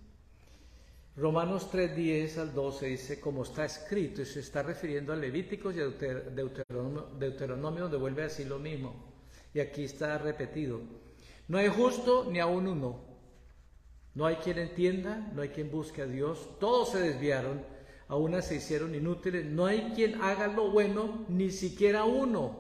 Romanos 1.15 1.69
3, 1.69 1.95
10 1.95 2.37
al 2.39 2.53
12 2.53 2.85
dice, 2.87 3.19
como 3.19 3.43
está 3.43 3.65
escrito, 3.65 4.21
y 4.21 4.25
se 4.25 4.39
está 4.39 4.63
refiriendo 4.63 5.13
a 5.13 5.15
Levíticos 5.15 5.75
y 5.75 5.81
a 5.81 5.87
Deuteronomio, 5.87 7.09
Deuteronomio, 7.19 7.83
donde 7.83 7.97
vuelve 7.97 8.21
a 8.21 8.25
decir 8.25 8.47
lo 8.47 8.57
mismo. 8.57 9.13
Y 9.53 9.59
aquí 9.59 9.83
está 9.83 10.17
repetido. 10.17 10.79
No 11.47 11.57
hay 11.57 11.67
justo 11.67 12.27
ni 12.31 12.39
aún 12.39 12.67
uno 12.67 13.11
no 14.13 14.25
hay 14.25 14.35
quien 14.37 14.59
entienda, 14.59 15.31
no 15.33 15.41
hay 15.41 15.49
quien 15.49 15.71
busque 15.71 16.01
a 16.01 16.05
Dios, 16.05 16.49
todos 16.59 16.91
se 16.91 16.99
desviaron, 16.99 17.63
a 18.11 18.41
se 18.41 18.55
hicieron 18.55 18.93
inútiles, 18.93 19.45
no 19.45 19.65
hay 19.65 19.93
quien 19.95 20.21
haga 20.21 20.47
lo 20.47 20.69
bueno, 20.69 21.25
ni 21.29 21.49
siquiera 21.49 22.03
uno. 22.03 22.59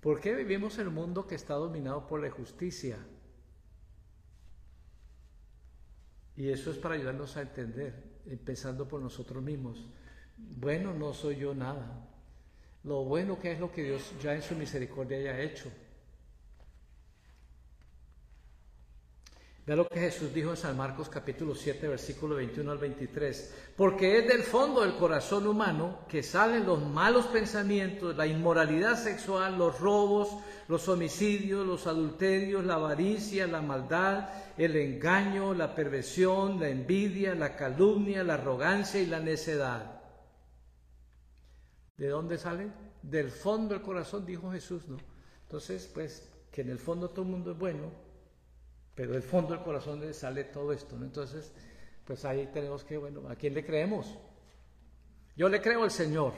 ¿Por 0.00 0.20
qué 0.20 0.32
vivimos 0.32 0.78
en 0.78 0.86
un 0.86 0.94
mundo 0.94 1.26
que 1.26 1.34
está 1.34 1.54
dominado 1.54 2.06
por 2.06 2.22
la 2.22 2.30
justicia? 2.30 2.98
Y 6.36 6.50
eso 6.50 6.70
es 6.70 6.78
para 6.78 6.94
ayudarnos 6.94 7.36
a 7.36 7.42
entender, 7.42 7.94
empezando 8.26 8.86
por 8.86 9.00
nosotros 9.00 9.42
mismos. 9.42 9.84
Bueno, 10.36 10.94
no 10.94 11.12
soy 11.12 11.36
yo 11.36 11.52
nada. 11.52 12.08
Lo 12.84 13.02
bueno 13.02 13.40
que 13.40 13.50
es 13.50 13.58
lo 13.58 13.72
que 13.72 13.82
Dios 13.82 14.12
ya 14.22 14.36
en 14.36 14.42
su 14.42 14.54
misericordia 14.54 15.18
haya 15.18 15.40
hecho. 15.40 15.68
Vea 19.66 19.74
lo 19.74 19.88
que 19.88 19.98
Jesús 19.98 20.32
dijo 20.32 20.50
en 20.50 20.56
San 20.56 20.76
Marcos 20.76 21.08
capítulo 21.08 21.52
7, 21.52 21.88
versículo 21.88 22.36
21 22.36 22.70
al 22.70 22.78
23. 22.78 23.72
Porque 23.76 24.20
es 24.20 24.28
del 24.28 24.44
fondo 24.44 24.82
del 24.82 24.94
corazón 24.94 25.44
humano 25.44 26.06
que 26.08 26.22
salen 26.22 26.64
los 26.64 26.80
malos 26.80 27.26
pensamientos, 27.26 28.16
la 28.16 28.28
inmoralidad 28.28 28.96
sexual, 28.96 29.58
los 29.58 29.80
robos, 29.80 30.28
los 30.68 30.88
homicidios, 30.88 31.66
los 31.66 31.88
adulterios, 31.88 32.64
la 32.64 32.74
avaricia, 32.74 33.48
la 33.48 33.60
maldad, 33.60 34.28
el 34.56 34.76
engaño, 34.76 35.52
la 35.52 35.74
perversión, 35.74 36.60
la 36.60 36.68
envidia, 36.68 37.34
la 37.34 37.56
calumnia, 37.56 38.22
la 38.22 38.34
arrogancia 38.34 39.02
y 39.02 39.06
la 39.06 39.18
necedad. 39.18 40.00
¿De 41.96 42.06
dónde 42.06 42.38
sale? 42.38 42.70
Del 43.02 43.32
fondo 43.32 43.74
del 43.74 43.82
corazón, 43.82 44.24
dijo 44.24 44.52
Jesús, 44.52 44.86
¿no? 44.86 44.98
Entonces, 45.42 45.90
pues, 45.92 46.30
que 46.52 46.60
en 46.60 46.70
el 46.70 46.78
fondo 46.78 47.10
todo 47.10 47.22
el 47.22 47.32
mundo 47.32 47.50
es 47.50 47.58
bueno, 47.58 48.05
pero 48.96 49.12
del 49.12 49.22
fondo 49.22 49.54
del 49.54 49.62
corazón 49.62 50.02
sale 50.14 50.44
todo 50.44 50.72
esto, 50.72 50.96
¿no? 50.96 51.04
Entonces, 51.04 51.52
pues 52.04 52.24
ahí 52.24 52.48
tenemos 52.52 52.82
que, 52.82 52.96
bueno, 52.96 53.28
¿a 53.28 53.36
quién 53.36 53.52
le 53.52 53.64
creemos? 53.64 54.06
Yo 55.36 55.50
le 55.50 55.60
creo 55.60 55.84
al 55.84 55.90
Señor. 55.90 56.32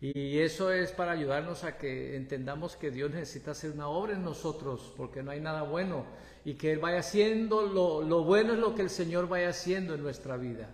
Y 0.00 0.40
eso 0.40 0.72
es 0.72 0.90
para 0.90 1.12
ayudarnos 1.12 1.64
a 1.64 1.78
que 1.78 2.16
entendamos 2.16 2.76
que 2.76 2.90
Dios 2.90 3.12
necesita 3.12 3.52
hacer 3.52 3.70
una 3.70 3.88
obra 3.88 4.14
en 4.14 4.24
nosotros, 4.24 4.92
porque 4.96 5.22
no 5.22 5.30
hay 5.30 5.40
nada 5.40 5.62
bueno. 5.62 6.04
Y 6.44 6.54
que 6.54 6.72
Él 6.72 6.80
vaya 6.80 6.98
haciendo, 6.98 7.62
lo, 7.62 8.02
lo 8.02 8.24
bueno 8.24 8.52
es 8.52 8.58
lo 8.58 8.74
que 8.74 8.82
el 8.82 8.90
Señor 8.90 9.28
vaya 9.28 9.50
haciendo 9.50 9.94
en 9.94 10.02
nuestra 10.02 10.36
vida, 10.36 10.68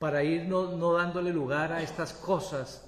para 0.00 0.24
ir 0.24 0.44
no, 0.44 0.76
no 0.76 0.92
dándole 0.92 1.32
lugar 1.32 1.72
a 1.72 1.82
estas 1.82 2.12
cosas 2.12 2.87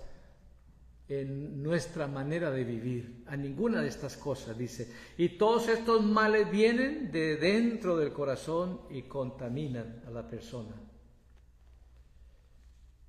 en 1.10 1.60
nuestra 1.60 2.06
manera 2.06 2.52
de 2.52 2.62
vivir, 2.62 3.24
a 3.26 3.36
ninguna 3.36 3.82
de 3.82 3.88
estas 3.88 4.16
cosas, 4.16 4.56
dice. 4.56 4.88
Y 5.18 5.30
todos 5.30 5.68
estos 5.68 6.04
males 6.04 6.48
vienen 6.48 7.10
de 7.10 7.36
dentro 7.36 7.96
del 7.96 8.12
corazón 8.12 8.82
y 8.90 9.02
contaminan 9.02 10.04
a 10.06 10.10
la 10.10 10.28
persona. 10.28 10.72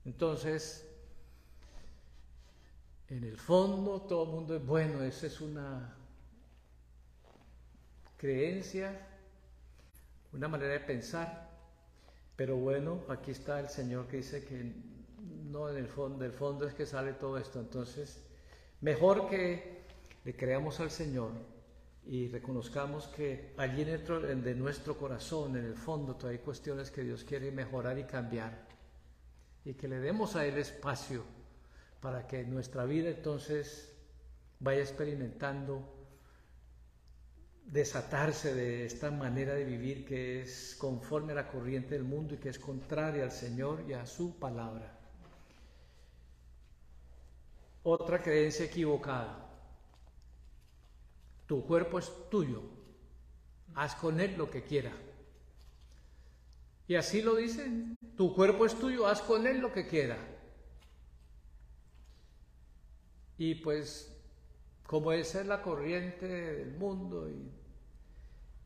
Entonces, 0.04 0.84
en 3.08 3.24
el 3.24 3.38
fondo 3.38 4.02
todo 4.02 4.24
el 4.24 4.30
mundo 4.32 4.56
es 4.56 4.66
bueno, 4.66 5.04
esa 5.04 5.28
es 5.28 5.40
una 5.40 5.96
creencia, 8.18 9.08
una 10.34 10.48
manera 10.48 10.74
de 10.74 10.80
pensar. 10.80 11.52
Pero 12.36 12.56
bueno, 12.56 13.02
aquí 13.10 13.30
está 13.30 13.60
el 13.60 13.70
Señor 13.70 14.08
que 14.08 14.18
dice 14.18 14.44
que 14.44 14.74
no 15.52 15.70
en 15.70 15.78
el 15.78 15.88
fondo, 15.88 16.24
del 16.24 16.32
fondo 16.32 16.68
es 16.68 16.74
que 16.74 16.86
sale 16.86 17.14
todo 17.14 17.38
esto. 17.38 17.60
Entonces, 17.60 18.22
mejor 18.80 19.30
que 19.30 19.82
le 20.24 20.36
creamos 20.36 20.80
al 20.80 20.92
Señor 20.92 21.32
y 22.06 22.28
reconozcamos 22.30 23.08
que 23.08 23.54
allí 23.58 23.84
dentro 23.84 24.20
de 24.20 24.56
nuestro 24.56 24.98
corazón, 24.98 25.58
en 25.58 25.66
el 25.66 25.76
fondo, 25.76 26.16
todavía 26.16 26.40
hay 26.40 26.46
cuestiones 26.46 26.90
que 26.90 27.04
Dios 27.04 27.24
quiere 27.24 27.52
mejorar 27.52 27.98
y 28.00 28.06
cambiar. 28.06 28.68
Y 29.64 29.74
que 29.74 29.88
le 29.88 30.00
demos 30.00 30.36
a 30.36 30.46
Él 30.46 30.58
espacio 30.58 31.24
para 32.00 32.26
que 32.28 32.44
nuestra 32.44 32.86
vida 32.86 33.10
entonces 33.10 33.94
vaya 34.60 34.82
experimentando 34.82 36.02
desatarse 37.66 38.54
de 38.56 38.86
esta 38.86 39.12
manera 39.12 39.54
de 39.54 39.64
vivir 39.64 40.06
que 40.06 40.42
es 40.42 40.76
conforme 40.78 41.32
a 41.32 41.36
la 41.36 41.48
corriente 41.48 41.94
del 41.94 42.04
mundo 42.04 42.34
y 42.34 42.38
que 42.38 42.50
es 42.50 42.60
contraria 42.60 43.24
al 43.24 43.32
Señor 43.32 43.86
y 43.88 43.94
a 43.94 44.06
su 44.06 44.38
palabra. 44.40 45.01
Otra 47.84 48.22
creencia 48.22 48.65
equivocada. 48.65 49.50
Tu 51.48 51.65
cuerpo 51.65 52.00
es 52.00 52.12
tuyo. 52.30 52.62
Haz 53.76 53.96
con 53.96 54.20
él 54.20 54.36
lo 54.38 54.50
que 54.50 54.63
quiera. 54.63 54.91
Y 56.88 56.96
así 56.96 57.22
lo 57.22 57.36
dicen. 57.36 57.98
Tu 58.17 58.36
cuerpo 58.36 58.65
es 58.65 58.78
tuyo, 58.78 59.08
haz 59.08 59.22
con 59.22 59.48
él 59.48 59.60
lo 59.60 59.72
que 59.72 59.88
quiera. 59.88 60.17
Y 63.38 63.56
pues, 63.56 64.15
como 64.86 65.12
esa 65.12 65.41
es 65.41 65.48
la 65.48 65.63
corriente 65.63 66.28
del 66.28 66.78
mundo, 66.78 67.28
y 67.30 67.50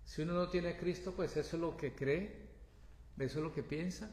si 0.03 0.23
uno 0.23 0.33
no 0.33 0.49
tiene 0.49 0.75
Cristo, 0.75 1.13
pues 1.15 1.37
eso 1.37 1.55
es 1.55 1.61
lo 1.61 1.77
que 1.77 1.95
cree, 1.95 2.49
eso 3.17 3.39
es 3.39 3.43
lo 3.43 3.53
que 3.53 3.63
piensa. 3.63 4.09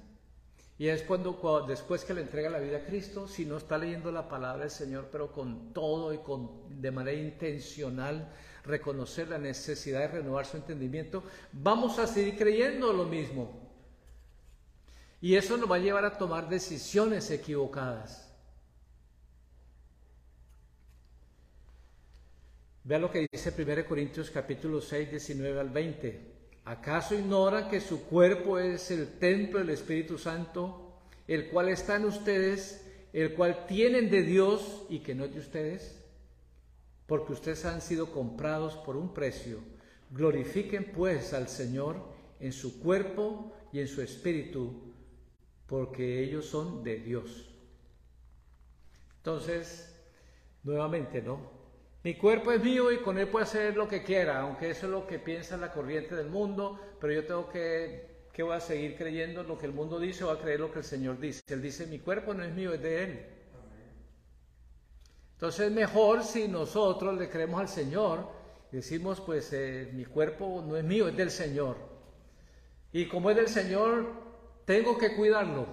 Y 0.82 0.88
es 0.88 1.02
cuando, 1.02 1.64
después 1.64 2.04
que 2.04 2.12
le 2.12 2.22
entrega 2.22 2.50
la 2.50 2.58
vida 2.58 2.78
a 2.78 2.84
Cristo, 2.84 3.28
si 3.28 3.46
no 3.46 3.56
está 3.56 3.78
leyendo 3.78 4.10
la 4.10 4.28
palabra 4.28 4.62
del 4.62 4.70
Señor, 4.72 5.10
pero 5.12 5.30
con 5.30 5.72
todo 5.72 6.12
y 6.12 6.18
con, 6.18 6.82
de 6.82 6.90
manera 6.90 7.16
intencional, 7.16 8.32
reconocer 8.64 9.28
la 9.28 9.38
necesidad 9.38 10.00
de 10.00 10.08
renovar 10.08 10.44
su 10.44 10.56
entendimiento, 10.56 11.22
vamos 11.52 12.00
a 12.00 12.08
seguir 12.08 12.36
creyendo 12.36 12.92
lo 12.92 13.04
mismo. 13.04 13.60
Y 15.20 15.36
eso 15.36 15.56
nos 15.56 15.70
va 15.70 15.76
a 15.76 15.78
llevar 15.78 16.04
a 16.04 16.18
tomar 16.18 16.48
decisiones 16.48 17.30
equivocadas. 17.30 18.34
Vea 22.82 22.98
lo 22.98 23.08
que 23.08 23.28
dice 23.30 23.54
1 23.56 23.86
Corintios 23.86 24.32
capítulo 24.32 24.80
6, 24.80 25.10
19 25.10 25.60
al 25.60 25.70
20. 25.70 26.31
¿Acaso 26.64 27.14
ignoran 27.14 27.68
que 27.68 27.80
su 27.80 28.04
cuerpo 28.04 28.58
es 28.58 28.90
el 28.92 29.18
templo 29.18 29.58
del 29.58 29.70
Espíritu 29.70 30.16
Santo, 30.16 30.92
el 31.26 31.50
cual 31.50 31.68
está 31.68 31.96
en 31.96 32.04
ustedes, 32.04 32.86
el 33.12 33.34
cual 33.34 33.66
tienen 33.66 34.10
de 34.10 34.22
Dios 34.22 34.84
y 34.88 35.00
que 35.00 35.14
no 35.14 35.24
es 35.24 35.34
de 35.34 35.40
ustedes? 35.40 35.98
Porque 37.06 37.32
ustedes 37.32 37.64
han 37.64 37.80
sido 37.80 38.12
comprados 38.12 38.76
por 38.76 38.96
un 38.96 39.12
precio. 39.12 39.58
Glorifiquen 40.10 40.92
pues 40.92 41.34
al 41.34 41.48
Señor 41.48 41.96
en 42.38 42.52
su 42.52 42.80
cuerpo 42.80 43.52
y 43.72 43.80
en 43.80 43.88
su 43.88 44.00
espíritu, 44.00 44.92
porque 45.66 46.22
ellos 46.22 46.46
son 46.46 46.84
de 46.84 46.98
Dios. 47.00 47.48
Entonces, 49.16 49.94
nuevamente, 50.62 51.22
¿no? 51.22 51.51
Mi 52.04 52.14
cuerpo 52.14 52.50
es 52.50 52.60
mío 52.62 52.90
y 52.90 52.98
con 52.98 53.16
él 53.18 53.28
puedo 53.28 53.44
hacer 53.44 53.76
lo 53.76 53.86
que 53.86 54.02
quiera, 54.02 54.40
aunque 54.40 54.70
eso 54.70 54.86
es 54.86 54.92
lo 54.92 55.06
que 55.06 55.20
piensa 55.20 55.56
la 55.56 55.70
corriente 55.70 56.16
del 56.16 56.28
mundo, 56.28 56.96
pero 57.00 57.12
yo 57.12 57.24
tengo 57.24 57.48
que, 57.48 58.26
que 58.32 58.42
voy 58.42 58.56
a 58.56 58.60
seguir 58.60 58.96
creyendo 58.96 59.44
lo 59.44 59.56
que 59.56 59.66
el 59.66 59.72
mundo 59.72 60.00
dice 60.00 60.24
o 60.24 60.26
voy 60.26 60.36
a 60.36 60.40
creer 60.40 60.60
lo 60.60 60.72
que 60.72 60.80
el 60.80 60.84
Señor 60.84 61.20
dice. 61.20 61.42
Él 61.46 61.62
dice, 61.62 61.86
mi 61.86 62.00
cuerpo 62.00 62.34
no 62.34 62.42
es 62.42 62.52
mío, 62.52 62.74
es 62.74 62.82
de 62.82 63.04
Él. 63.04 63.26
Entonces 65.34 65.66
es 65.66 65.72
mejor 65.72 66.24
si 66.24 66.48
nosotros 66.48 67.16
le 67.16 67.28
creemos 67.28 67.60
al 67.60 67.68
Señor, 67.68 68.28
decimos, 68.72 69.20
pues 69.20 69.52
eh, 69.52 69.90
mi 69.92 70.04
cuerpo 70.04 70.64
no 70.66 70.76
es 70.76 70.84
mío, 70.84 71.06
es 71.06 71.16
del 71.16 71.30
Señor. 71.30 71.76
Y 72.92 73.06
como 73.06 73.30
es 73.30 73.36
del 73.36 73.48
Señor, 73.48 74.06
tengo 74.64 74.98
que 74.98 75.14
cuidarlo. 75.14 75.66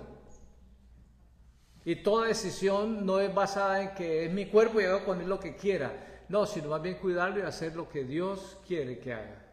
Y 1.86 1.96
toda 2.04 2.28
decisión 2.28 3.04
no 3.04 3.20
es 3.20 3.34
basada 3.34 3.82
en 3.82 3.96
que 3.96 4.26
es 4.26 4.32
mi 4.32 4.46
cuerpo 4.46 4.80
y 4.80 4.86
hago 4.86 5.06
con 5.06 5.22
él 5.22 5.28
lo 5.28 5.39
que 5.39 5.56
quiera. 5.56 6.06
No, 6.30 6.46
sino 6.46 6.70
más 6.70 6.82
bien 6.82 6.96
cuidarlo 6.96 7.39
y 7.39 7.42
hacer 7.42 7.76
lo 7.76 7.89
que 7.89 8.04
Dios 8.04 8.58
quiere 8.65 9.00
que 9.00 9.13
haga. 9.13 9.46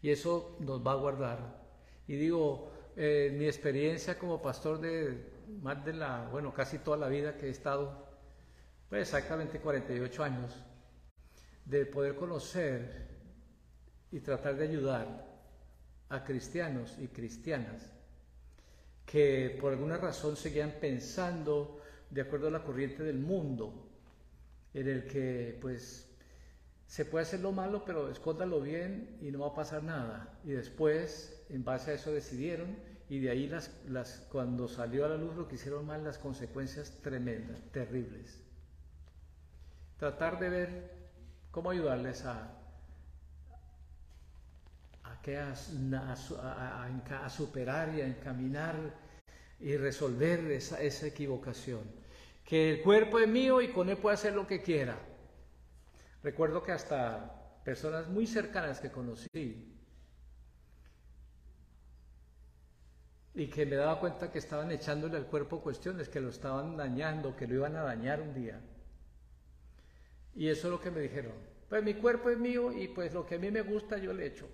Y 0.00 0.10
eso 0.10 0.56
nos 0.60 0.84
va 0.84 0.92
a 0.92 0.96
guardar. 0.96 1.38
Y 2.06 2.16
digo, 2.16 2.72
eh, 2.96 3.34
mi 3.36 3.44
experiencia 3.44 4.18
como 4.18 4.40
pastor 4.40 4.80
de 4.80 5.32
más 5.60 5.84
de 5.84 5.92
la, 5.92 6.28
bueno, 6.30 6.52
casi 6.52 6.78
toda 6.78 6.96
la 6.96 7.08
vida 7.08 7.36
que 7.36 7.46
he 7.46 7.50
estado, 7.50 8.06
pues 8.88 9.02
exactamente 9.02 9.60
48 9.60 10.24
años, 10.24 10.54
de 11.66 11.84
poder 11.84 12.14
conocer 12.16 13.08
y 14.10 14.20
tratar 14.20 14.56
de 14.56 14.64
ayudar 14.64 15.26
a 16.08 16.24
cristianos 16.24 16.96
y 16.98 17.08
cristianas 17.08 17.90
que 19.04 19.58
por 19.60 19.72
alguna 19.72 19.98
razón 19.98 20.36
seguían 20.36 20.74
pensando 20.80 21.80
de 22.08 22.22
acuerdo 22.22 22.48
a 22.48 22.50
la 22.50 22.62
corriente 22.62 23.02
del 23.02 23.18
mundo 23.18 23.93
en 24.74 24.88
el 24.88 25.06
que 25.06 25.56
pues 25.60 26.10
se 26.86 27.04
puede 27.04 27.22
hacer 27.22 27.40
lo 27.40 27.52
malo, 27.52 27.84
pero 27.84 28.10
escóndalo 28.10 28.60
bien 28.60 29.18
y 29.22 29.30
no 29.30 29.40
va 29.40 29.48
a 29.48 29.54
pasar 29.54 29.82
nada. 29.82 30.38
Y 30.44 30.50
después, 30.50 31.44
en 31.48 31.64
base 31.64 31.92
a 31.92 31.94
eso 31.94 32.12
decidieron, 32.12 32.76
y 33.08 33.20
de 33.20 33.30
ahí 33.30 33.48
las, 33.48 33.70
las, 33.88 34.26
cuando 34.30 34.68
salió 34.68 35.04
a 35.04 35.08
la 35.08 35.16
luz 35.16 35.36
lo 35.36 35.48
que 35.48 35.54
hicieron 35.54 35.86
mal, 35.86 36.04
las 36.04 36.18
consecuencias 36.18 36.90
tremendas, 37.02 37.60
terribles. 37.72 38.42
Tratar 39.98 40.38
de 40.38 40.48
ver 40.48 40.90
cómo 41.50 41.70
ayudarles 41.70 42.24
a, 42.24 42.50
a, 45.04 45.22
que 45.22 45.38
a, 45.38 45.54
superar 47.28 47.94
y 47.94 48.00
a 48.00 48.06
encaminar 48.06 48.76
y 49.60 49.76
resolver 49.76 50.40
esa, 50.50 50.80
esa 50.82 51.06
equivocación 51.06 52.03
que 52.44 52.70
el 52.70 52.82
cuerpo 52.82 53.18
es 53.18 53.28
mío 53.28 53.60
y 53.60 53.68
con 53.68 53.88
él 53.88 53.96
puedo 53.96 54.14
hacer 54.14 54.34
lo 54.34 54.46
que 54.46 54.62
quiera. 54.62 54.98
Recuerdo 56.22 56.62
que 56.62 56.72
hasta 56.72 57.60
personas 57.64 58.08
muy 58.08 58.26
cercanas 58.26 58.80
que 58.80 58.90
conocí 58.90 59.74
y 63.34 63.46
que 63.48 63.66
me 63.66 63.76
daba 63.76 63.98
cuenta 63.98 64.30
que 64.30 64.38
estaban 64.38 64.70
echándole 64.70 65.16
al 65.16 65.26
cuerpo 65.26 65.60
cuestiones, 65.60 66.08
que 66.08 66.20
lo 66.20 66.28
estaban 66.28 66.76
dañando, 66.76 67.34
que 67.34 67.46
lo 67.46 67.54
iban 67.54 67.76
a 67.76 67.82
dañar 67.82 68.20
un 68.20 68.32
día. 68.34 68.60
Y 70.34 70.48
eso 70.48 70.68
es 70.68 70.72
lo 70.72 70.80
que 70.80 70.90
me 70.90 71.00
dijeron. 71.00 71.32
Pues 71.68 71.82
mi 71.82 71.94
cuerpo 71.94 72.30
es 72.30 72.38
mío 72.38 72.72
y 72.72 72.88
pues 72.88 73.12
lo 73.12 73.26
que 73.26 73.36
a 73.36 73.38
mí 73.38 73.50
me 73.50 73.62
gusta 73.62 73.98
yo 73.98 74.12
le 74.12 74.26
echo. 74.26 74.48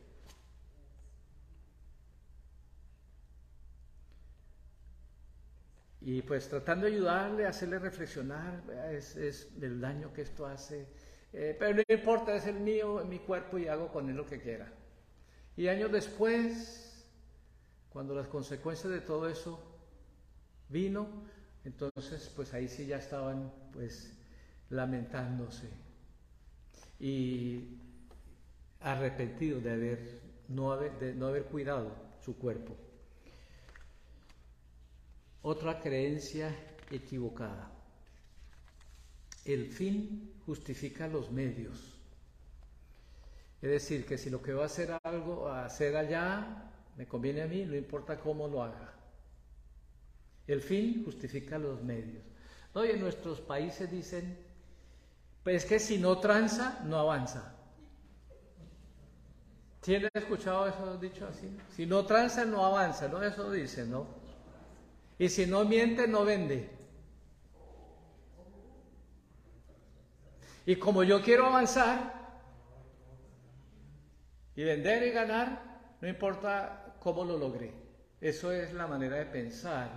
Y 6.03 6.23
pues 6.23 6.49
tratando 6.49 6.87
de 6.87 6.95
ayudarle, 6.95 7.47
hacerle 7.47 7.79
reflexionar, 7.79 8.63
es, 8.91 9.17
es 9.17 9.49
el 9.61 9.81
daño 9.81 10.13
que 10.13 10.23
esto 10.23 10.47
hace. 10.47 10.87
Eh, 11.33 11.55
pero 11.59 11.75
no 11.75 11.83
importa, 11.89 12.35
es 12.35 12.47
el 12.47 12.61
mío, 12.61 13.05
mi 13.07 13.19
cuerpo 13.21 13.59
y 13.59 13.69
hago 13.69 13.89
con 13.93 14.09
él 14.09 14.17
lo 14.17 14.27
que 14.27 14.41
quiera. 14.41 14.73
Y 15.57 15.69
años 15.69 15.93
después, 15.93 17.07
cuando 17.91 18.15
las 18.15 18.29
consecuencias 18.29 18.93
de 18.93 19.01
todo 19.01 19.29
eso 19.29 19.61
vino, 20.69 21.07
entonces 21.65 22.33
pues 22.35 22.55
ahí 22.55 22.69
sí 22.69 22.87
ya 22.87 22.97
estaban 22.99 23.53
pues 23.73 24.15
lamentándose 24.71 25.69
y 26.99 27.79
arrepentidos 28.81 29.63
de 29.63 29.73
haber 29.73 30.21
no 30.49 30.73
haber, 30.73 30.99
de 30.99 31.15
no 31.15 31.27
haber 31.29 31.45
cuidado 31.45 31.95
su 32.25 32.37
cuerpo. 32.39 32.77
Otra 35.43 35.81
creencia 35.81 36.55
equivocada. 36.91 37.71
El 39.45 39.71
fin 39.73 40.35
justifica 40.45 41.09
los 41.09 41.31
medios. 41.31 41.97
Es 43.63 43.71
decir, 43.71 44.07
que 44.07 44.19
si 44.19 44.31
lo 44.31 44.43
que 44.43 44.53
va 44.53 44.65
a 44.65 44.67
hacer 44.67 44.99
algo, 45.03 45.49
a 45.49 45.65
hacer 45.65 45.97
allá, 45.97 46.71
me 46.97 47.07
conviene 47.07 47.43
a 47.43 47.47
mí, 47.47 47.65
no 47.65 47.75
importa 47.75 48.19
cómo 48.19 48.49
lo 48.49 48.63
haga. 48.63 48.93
El 50.47 50.61
fin 50.61 51.05
justifica 51.05 51.59
los 51.59 51.83
medios. 51.83 52.25
No, 52.75 52.85
y 52.85 52.91
en 52.91 53.01
nuestros 53.01 53.41
países 53.41 53.91
dicen, 53.91 54.39
pues 55.43 55.65
que 55.65 55.79
si 55.79 55.99
no 55.99 56.19
tranza, 56.19 56.81
no 56.85 56.99
avanza. 56.99 57.55
¿Tiene 59.81 60.11
escuchado 60.13 60.69
eso 60.69 60.99
dicho 60.99 61.27
así? 61.27 61.57
Si 61.75 61.87
no 61.87 62.05
tranza, 62.05 62.45
no 62.45 62.65
avanza, 62.65 63.09
¿no? 63.09 63.23
Eso 63.23 63.51
dicen, 63.51 63.91
¿no? 63.91 64.20
Y 65.21 65.29
si 65.29 65.45
no 65.45 65.67
miente, 65.67 66.09
no 66.09 66.25
vende. 66.25 66.67
Y 70.65 70.77
como 70.77 71.05
yo 71.05 71.21
quiero 71.21 71.45
avanzar 71.45 72.41
y 74.57 74.65
vender 74.65 75.03
y 75.07 75.11
ganar, 75.11 75.99
no 76.01 76.09
importa 76.09 76.97
cómo 77.01 77.27
lo 77.27 77.37
logré. 77.37 77.71
Eso 78.19 78.51
es 78.51 78.73
la 78.73 78.87
manera 78.87 79.17
de 79.17 79.27
pensar 79.27 79.91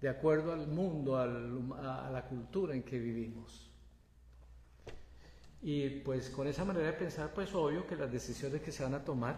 de 0.00 0.08
acuerdo 0.08 0.52
al 0.52 0.66
mundo, 0.66 1.16
a 1.16 2.10
la 2.10 2.26
cultura 2.28 2.74
en 2.74 2.82
que 2.82 2.98
vivimos. 2.98 3.70
Y 5.62 6.00
pues 6.00 6.30
con 6.30 6.48
esa 6.48 6.64
manera 6.64 6.86
de 6.86 6.94
pensar, 6.94 7.32
pues 7.32 7.54
obvio 7.54 7.86
que 7.86 7.94
las 7.94 8.10
decisiones 8.10 8.60
que 8.62 8.72
se 8.72 8.82
van 8.82 8.94
a 8.94 9.04
tomar, 9.04 9.36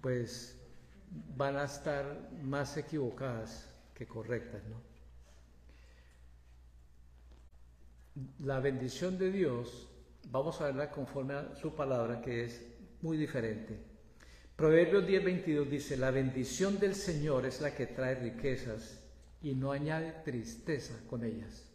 pues 0.00 0.60
van 1.36 1.56
a 1.56 1.66
estar 1.66 2.30
más 2.42 2.76
equivocadas 2.76 3.69
correctas, 4.06 4.62
¿no? 4.64 4.80
La 8.40 8.60
bendición 8.60 9.18
de 9.18 9.30
Dios, 9.30 9.88
vamos 10.28 10.60
a 10.60 10.66
verla 10.66 10.90
conforme 10.90 11.34
a 11.34 11.54
su 11.56 11.74
palabra, 11.74 12.20
que 12.20 12.44
es 12.44 12.66
muy 13.02 13.16
diferente. 13.16 13.78
Proverbios 14.56 15.04
10:22 15.04 15.68
dice, 15.68 15.96
la 15.96 16.10
bendición 16.10 16.78
del 16.78 16.94
Señor 16.94 17.46
es 17.46 17.60
la 17.60 17.74
que 17.74 17.86
trae 17.86 18.14
riquezas 18.14 19.00
y 19.42 19.54
no 19.54 19.72
añade 19.72 20.12
tristeza 20.24 20.94
con 21.08 21.24
ellas. 21.24 21.66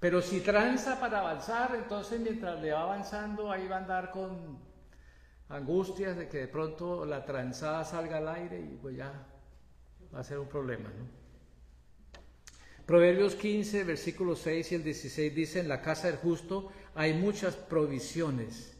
Pero 0.00 0.22
si 0.22 0.40
tranza 0.40 1.00
para 1.00 1.18
avanzar, 1.18 1.74
entonces 1.74 2.20
mientras 2.20 2.60
le 2.62 2.72
va 2.72 2.82
avanzando, 2.82 3.50
ahí 3.50 3.66
va 3.66 3.76
a 3.76 3.80
andar 3.80 4.10
con 4.12 4.67
angustias 5.48 6.16
de 6.16 6.28
que 6.28 6.38
de 6.38 6.48
pronto 6.48 7.04
la 7.04 7.24
tranzada 7.24 7.84
salga 7.84 8.18
al 8.18 8.28
aire 8.28 8.60
y 8.60 8.76
pues 8.76 8.96
ya 8.96 9.26
va 10.14 10.20
a 10.20 10.24
ser 10.24 10.38
un 10.38 10.48
problema, 10.48 10.88
¿no? 10.90 11.18
Proverbios 12.86 13.34
15, 13.34 13.84
versículos 13.84 14.38
6 14.40 14.72
y 14.72 14.74
el 14.76 14.82
16 14.82 15.34
dice, 15.34 15.60
en 15.60 15.68
la 15.68 15.82
casa 15.82 16.06
del 16.06 16.16
justo 16.16 16.72
hay 16.94 17.12
muchas 17.12 17.54
provisiones, 17.54 18.78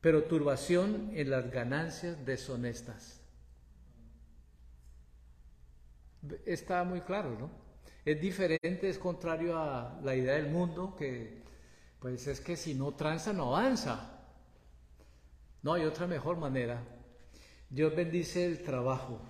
pero 0.00 0.24
turbación 0.24 1.12
en 1.14 1.30
las 1.30 1.52
ganancias 1.52 2.24
deshonestas. 2.26 3.20
Está 6.44 6.82
muy 6.82 7.02
claro, 7.02 7.36
¿no? 7.38 7.50
Es 8.04 8.20
diferente, 8.20 8.88
es 8.88 8.98
contrario 8.98 9.56
a 9.56 10.00
la 10.02 10.16
idea 10.16 10.34
del 10.34 10.50
mundo 10.50 10.96
que, 10.96 11.44
pues 12.00 12.26
es 12.26 12.40
que 12.40 12.56
si 12.56 12.74
no 12.74 12.94
tranza, 12.94 13.32
no 13.32 13.56
avanza. 13.56 14.17
No 15.62 15.72
hay 15.74 15.84
otra 15.84 16.06
mejor 16.06 16.36
manera. 16.36 16.82
Dios 17.68 17.94
bendice 17.94 18.44
el 18.44 18.62
trabajo. 18.62 19.20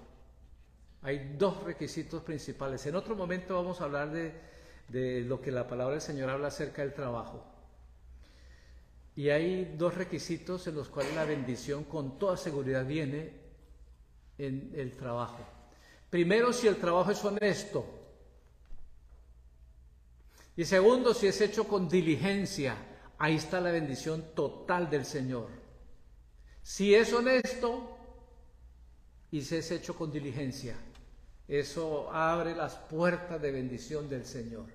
Hay 1.02 1.34
dos 1.38 1.62
requisitos 1.64 2.22
principales. 2.22 2.84
En 2.86 2.96
otro 2.96 3.16
momento 3.16 3.54
vamos 3.54 3.80
a 3.80 3.84
hablar 3.84 4.10
de, 4.10 4.32
de 4.88 5.22
lo 5.22 5.40
que 5.40 5.50
la 5.50 5.66
palabra 5.66 5.94
del 5.94 6.02
Señor 6.02 6.30
habla 6.30 6.48
acerca 6.48 6.82
del 6.82 6.92
trabajo. 6.92 7.44
Y 9.16 9.30
hay 9.30 9.74
dos 9.76 9.94
requisitos 9.94 10.66
en 10.66 10.76
los 10.76 10.88
cuales 10.88 11.14
la 11.14 11.24
bendición 11.24 11.84
con 11.84 12.18
toda 12.18 12.36
seguridad 12.36 12.86
viene 12.86 13.32
en 14.38 14.72
el 14.76 14.96
trabajo. 14.96 15.44
Primero, 16.10 16.52
si 16.52 16.68
el 16.68 16.76
trabajo 16.76 17.10
es 17.10 17.24
honesto. 17.24 17.84
Y 20.56 20.64
segundo, 20.64 21.14
si 21.14 21.26
es 21.26 21.40
hecho 21.40 21.64
con 21.64 21.88
diligencia. 21.88 22.76
Ahí 23.18 23.36
está 23.36 23.60
la 23.60 23.70
bendición 23.70 24.34
total 24.34 24.88
del 24.88 25.04
Señor. 25.04 25.57
Si 26.68 26.94
es 26.94 27.14
honesto 27.14 27.96
y 29.30 29.40
si 29.40 29.56
es 29.56 29.70
hecho 29.70 29.96
con 29.96 30.12
diligencia, 30.12 30.76
eso 31.48 32.12
abre 32.12 32.54
las 32.54 32.74
puertas 32.74 33.40
de 33.40 33.50
bendición 33.50 34.06
del 34.06 34.26
Señor. 34.26 34.66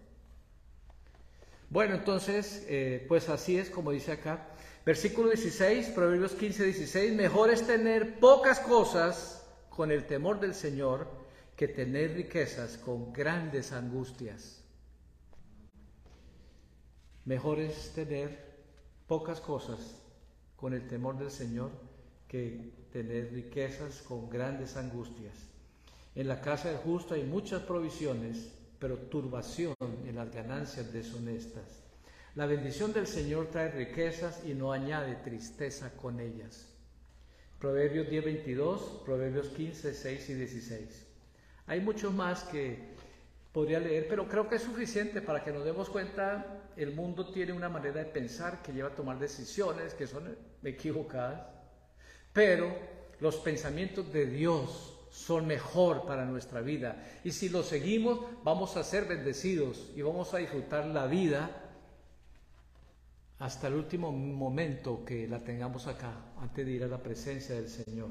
Bueno, 1.69 1.93
entonces, 1.93 2.65
eh, 2.67 3.05
pues 3.07 3.29
así 3.29 3.59
es 3.59 3.69
como 3.69 3.91
dice 3.91 4.11
acá. 4.11 4.47
Versículo 4.83 5.29
16, 5.29 5.89
Proverbios 5.89 6.31
15, 6.31 6.65
16, 6.65 7.13
mejor 7.13 7.51
es 7.51 7.67
tener 7.67 8.19
pocas 8.19 8.59
cosas 8.59 9.45
con 9.69 9.91
el 9.91 10.07
temor 10.07 10.39
del 10.39 10.55
Señor 10.55 11.07
que 11.55 11.67
tener 11.67 12.15
riquezas 12.15 12.79
con 12.79 13.13
grandes 13.13 13.71
angustias. 13.71 14.63
Mejor 17.25 17.59
es 17.59 17.93
tener 17.93 18.63
pocas 19.05 19.39
cosas 19.39 20.02
con 20.63 20.73
el 20.73 20.87
temor 20.87 21.17
del 21.17 21.29
Señor 21.29 21.71
que 22.25 22.71
tener 22.89 23.33
riquezas 23.33 24.01
con 24.01 24.29
grandes 24.29 24.77
angustias. 24.77 25.33
En 26.15 26.29
la 26.29 26.39
casa 26.39 26.69
del 26.69 26.77
justo 26.77 27.15
hay 27.15 27.23
muchas 27.23 27.63
provisiones, 27.63 28.49
pero 28.79 28.95
turbación 28.97 29.75
en 30.07 30.15
las 30.15 30.33
ganancias 30.33 30.93
deshonestas. 30.93 31.83
La 32.35 32.45
bendición 32.45 32.93
del 32.93 33.07
Señor 33.07 33.47
trae 33.47 33.71
riquezas 33.71 34.41
y 34.45 34.53
no 34.53 34.71
añade 34.71 35.15
tristeza 35.15 35.97
con 35.97 36.21
ellas. 36.21 36.69
Proverbios 37.59 38.09
10, 38.09 38.23
22, 38.23 39.01
Proverbios 39.03 39.49
15, 39.49 39.93
6 39.93 40.29
y 40.29 40.33
16. 40.33 41.07
Hay 41.67 41.81
mucho 41.81 42.09
más 42.09 42.45
que 42.45 42.93
podría 43.51 43.81
leer, 43.81 44.07
pero 44.07 44.29
creo 44.29 44.47
que 44.47 44.55
es 44.55 44.61
suficiente 44.61 45.21
para 45.21 45.43
que 45.43 45.51
nos 45.51 45.65
demos 45.65 45.89
cuenta, 45.89 46.69
el 46.77 46.95
mundo 46.95 47.33
tiene 47.33 47.51
una 47.51 47.67
manera 47.67 47.95
de 47.95 48.05
pensar 48.05 48.61
que 48.61 48.71
lleva 48.71 48.87
a 48.87 48.95
tomar 48.95 49.19
decisiones 49.19 49.93
que 49.93 50.07
son 50.07 50.52
equivocadas, 50.63 51.41
pero 52.31 52.75
los 53.19 53.37
pensamientos 53.37 54.11
de 54.11 54.25
Dios 54.25 54.93
son 55.11 55.45
mejor 55.45 56.05
para 56.05 56.25
nuestra 56.25 56.61
vida. 56.61 57.05
Y 57.23 57.31
si 57.31 57.49
los 57.49 57.67
seguimos, 57.67 58.19
vamos 58.43 58.75
a 58.77 58.83
ser 58.83 59.05
bendecidos 59.05 59.91
y 59.95 60.01
vamos 60.01 60.33
a 60.33 60.37
disfrutar 60.37 60.85
la 60.87 61.05
vida 61.05 61.63
hasta 63.39 63.67
el 63.67 63.75
último 63.75 64.11
momento 64.11 65.03
que 65.05 65.27
la 65.27 65.43
tengamos 65.43 65.87
acá, 65.87 66.33
antes 66.39 66.65
de 66.65 66.71
ir 66.71 66.83
a 66.83 66.87
la 66.87 67.01
presencia 67.01 67.55
del 67.55 67.69
Señor. 67.69 68.09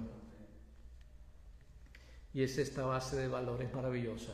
Y 2.35 2.43
es 2.43 2.57
esta 2.59 2.85
base 2.85 3.17
de 3.17 3.29
valores 3.29 3.73
maravillosa. 3.73 4.33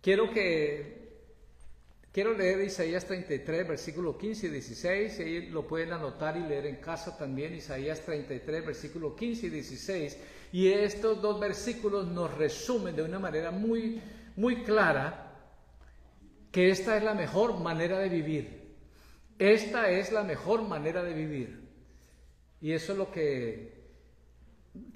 Quiero 0.00 0.32
que 0.32 1.01
quiero 2.12 2.34
leer 2.34 2.60
Isaías 2.60 3.06
33, 3.06 3.66
versículo 3.66 4.16
15 4.16 4.46
y 4.46 4.50
16, 4.50 5.18
y 5.18 5.22
ahí 5.22 5.46
lo 5.50 5.66
pueden 5.66 5.92
anotar 5.92 6.36
y 6.36 6.40
leer 6.40 6.66
en 6.66 6.76
casa 6.76 7.16
también, 7.16 7.54
Isaías 7.54 8.00
33, 8.02 8.66
versículo 8.66 9.16
15 9.16 9.46
y 9.46 9.50
16, 9.50 10.18
y 10.52 10.68
estos 10.68 11.20
dos 11.22 11.40
versículos 11.40 12.06
nos 12.06 12.32
resumen 12.36 12.94
de 12.94 13.02
una 13.02 13.18
manera 13.18 13.50
muy, 13.50 14.00
muy 14.36 14.62
clara 14.62 15.30
que 16.52 16.68
esta 16.70 16.98
es 16.98 17.02
la 17.02 17.14
mejor 17.14 17.58
manera 17.58 17.98
de 17.98 18.10
vivir. 18.10 18.62
Esta 19.38 19.90
es 19.90 20.12
la 20.12 20.22
mejor 20.22 20.62
manera 20.62 21.02
de 21.02 21.14
vivir. 21.14 21.62
Y 22.60 22.72
eso 22.72 22.92
es 22.92 22.98
lo 22.98 23.10
que 23.10 23.82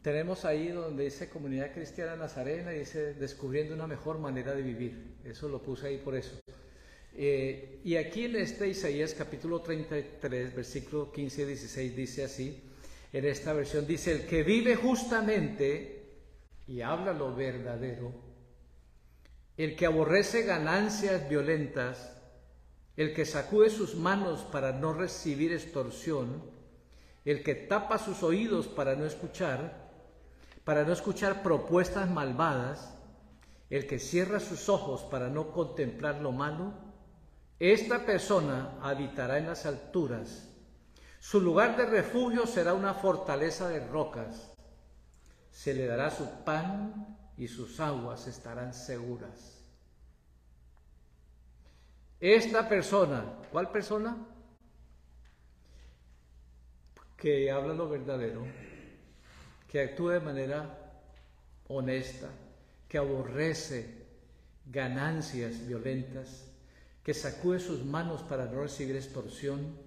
tenemos 0.02 0.44
ahí 0.44 0.68
donde 0.68 1.04
dice 1.04 1.30
Comunidad 1.30 1.72
Cristiana 1.72 2.14
Nazarena, 2.14 2.70
dice 2.70 3.14
descubriendo 3.14 3.74
una 3.74 3.86
mejor 3.86 4.18
manera 4.18 4.54
de 4.54 4.62
vivir. 4.62 5.16
Eso 5.24 5.48
lo 5.48 5.62
puse 5.62 5.88
ahí 5.88 5.96
por 5.96 6.14
eso. 6.14 6.38
Eh, 7.18 7.80
y 7.82 7.96
aquí 7.96 8.26
en 8.26 8.36
este 8.36 8.68
Isaías 8.68 9.14
capítulo 9.14 9.62
33, 9.62 10.54
versículo 10.54 11.10
15 11.10 11.42
y 11.42 11.44
16 11.46 11.96
dice 11.96 12.24
así, 12.24 12.62
en 13.10 13.24
esta 13.24 13.54
versión 13.54 13.86
dice, 13.86 14.12
el 14.12 14.26
que 14.26 14.42
vive 14.42 14.76
justamente 14.76 16.10
y 16.66 16.82
habla 16.82 17.14
lo 17.14 17.34
verdadero, 17.34 18.12
el 19.56 19.74
que 19.76 19.86
aborrece 19.86 20.42
ganancias 20.42 21.26
violentas, 21.26 22.12
el 22.98 23.14
que 23.14 23.24
sacude 23.24 23.70
sus 23.70 23.94
manos 23.94 24.42
para 24.42 24.72
no 24.72 24.92
recibir 24.92 25.52
extorsión, 25.52 26.42
el 27.24 27.42
que 27.42 27.54
tapa 27.54 27.96
sus 27.96 28.22
oídos 28.22 28.68
para 28.68 28.94
no 28.94 29.06
escuchar, 29.06 29.88
para 30.64 30.84
no 30.84 30.92
escuchar 30.92 31.42
propuestas 31.42 32.10
malvadas, 32.10 32.92
el 33.70 33.86
que 33.86 33.98
cierra 33.98 34.38
sus 34.38 34.68
ojos 34.68 35.02
para 35.04 35.30
no 35.30 35.50
contemplar 35.52 36.20
lo 36.20 36.32
malo, 36.32 36.85
esta 37.58 38.04
persona 38.04 38.78
habitará 38.82 39.38
en 39.38 39.46
las 39.46 39.66
alturas. 39.66 40.48
Su 41.18 41.40
lugar 41.40 41.76
de 41.76 41.86
refugio 41.86 42.46
será 42.46 42.74
una 42.74 42.94
fortaleza 42.94 43.68
de 43.68 43.86
rocas. 43.86 44.52
Se 45.50 45.74
le 45.74 45.86
dará 45.86 46.10
su 46.10 46.28
pan 46.44 47.16
y 47.36 47.48
sus 47.48 47.80
aguas 47.80 48.26
estarán 48.26 48.74
seguras. 48.74 49.64
Esta 52.20 52.68
persona, 52.68 53.24
¿cuál 53.50 53.70
persona? 53.70 54.16
que 57.16 57.50
habla 57.50 57.72
lo 57.72 57.88
verdadero, 57.88 58.46
que 59.68 59.80
actúa 59.80 60.14
de 60.14 60.20
manera 60.20 61.02
honesta, 61.68 62.28
que 62.88 62.98
aborrece 62.98 64.06
ganancias 64.66 65.66
violentas, 65.66 66.50
que 67.06 67.14
sacude 67.14 67.60
sus 67.60 67.84
manos 67.84 68.24
para 68.24 68.46
no 68.46 68.62
recibir 68.62 68.96
extorsión, 68.96 69.78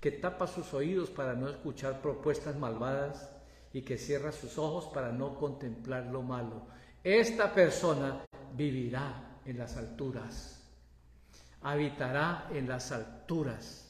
que 0.00 0.10
tapa 0.10 0.46
sus 0.46 0.72
oídos 0.72 1.10
para 1.10 1.34
no 1.34 1.50
escuchar 1.50 2.00
propuestas 2.00 2.56
malvadas 2.56 3.28
y 3.74 3.82
que 3.82 3.98
cierra 3.98 4.32
sus 4.32 4.56
ojos 4.56 4.86
para 4.86 5.12
no 5.12 5.34
contemplar 5.34 6.06
lo 6.06 6.22
malo. 6.22 6.68
Esta 7.04 7.52
persona 7.52 8.24
vivirá 8.54 9.40
en 9.44 9.58
las 9.58 9.76
alturas, 9.76 10.66
habitará 11.60 12.48
en 12.54 12.66
las 12.66 12.90
alturas 12.90 13.82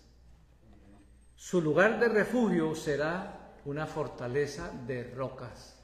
su 1.37 1.61
lugar 1.61 2.01
de 2.01 2.09
refugio 2.09 2.75
será 2.75 3.59
una 3.64 3.87
fortaleza 3.87 4.71
de 4.87 5.12
rocas. 5.12 5.77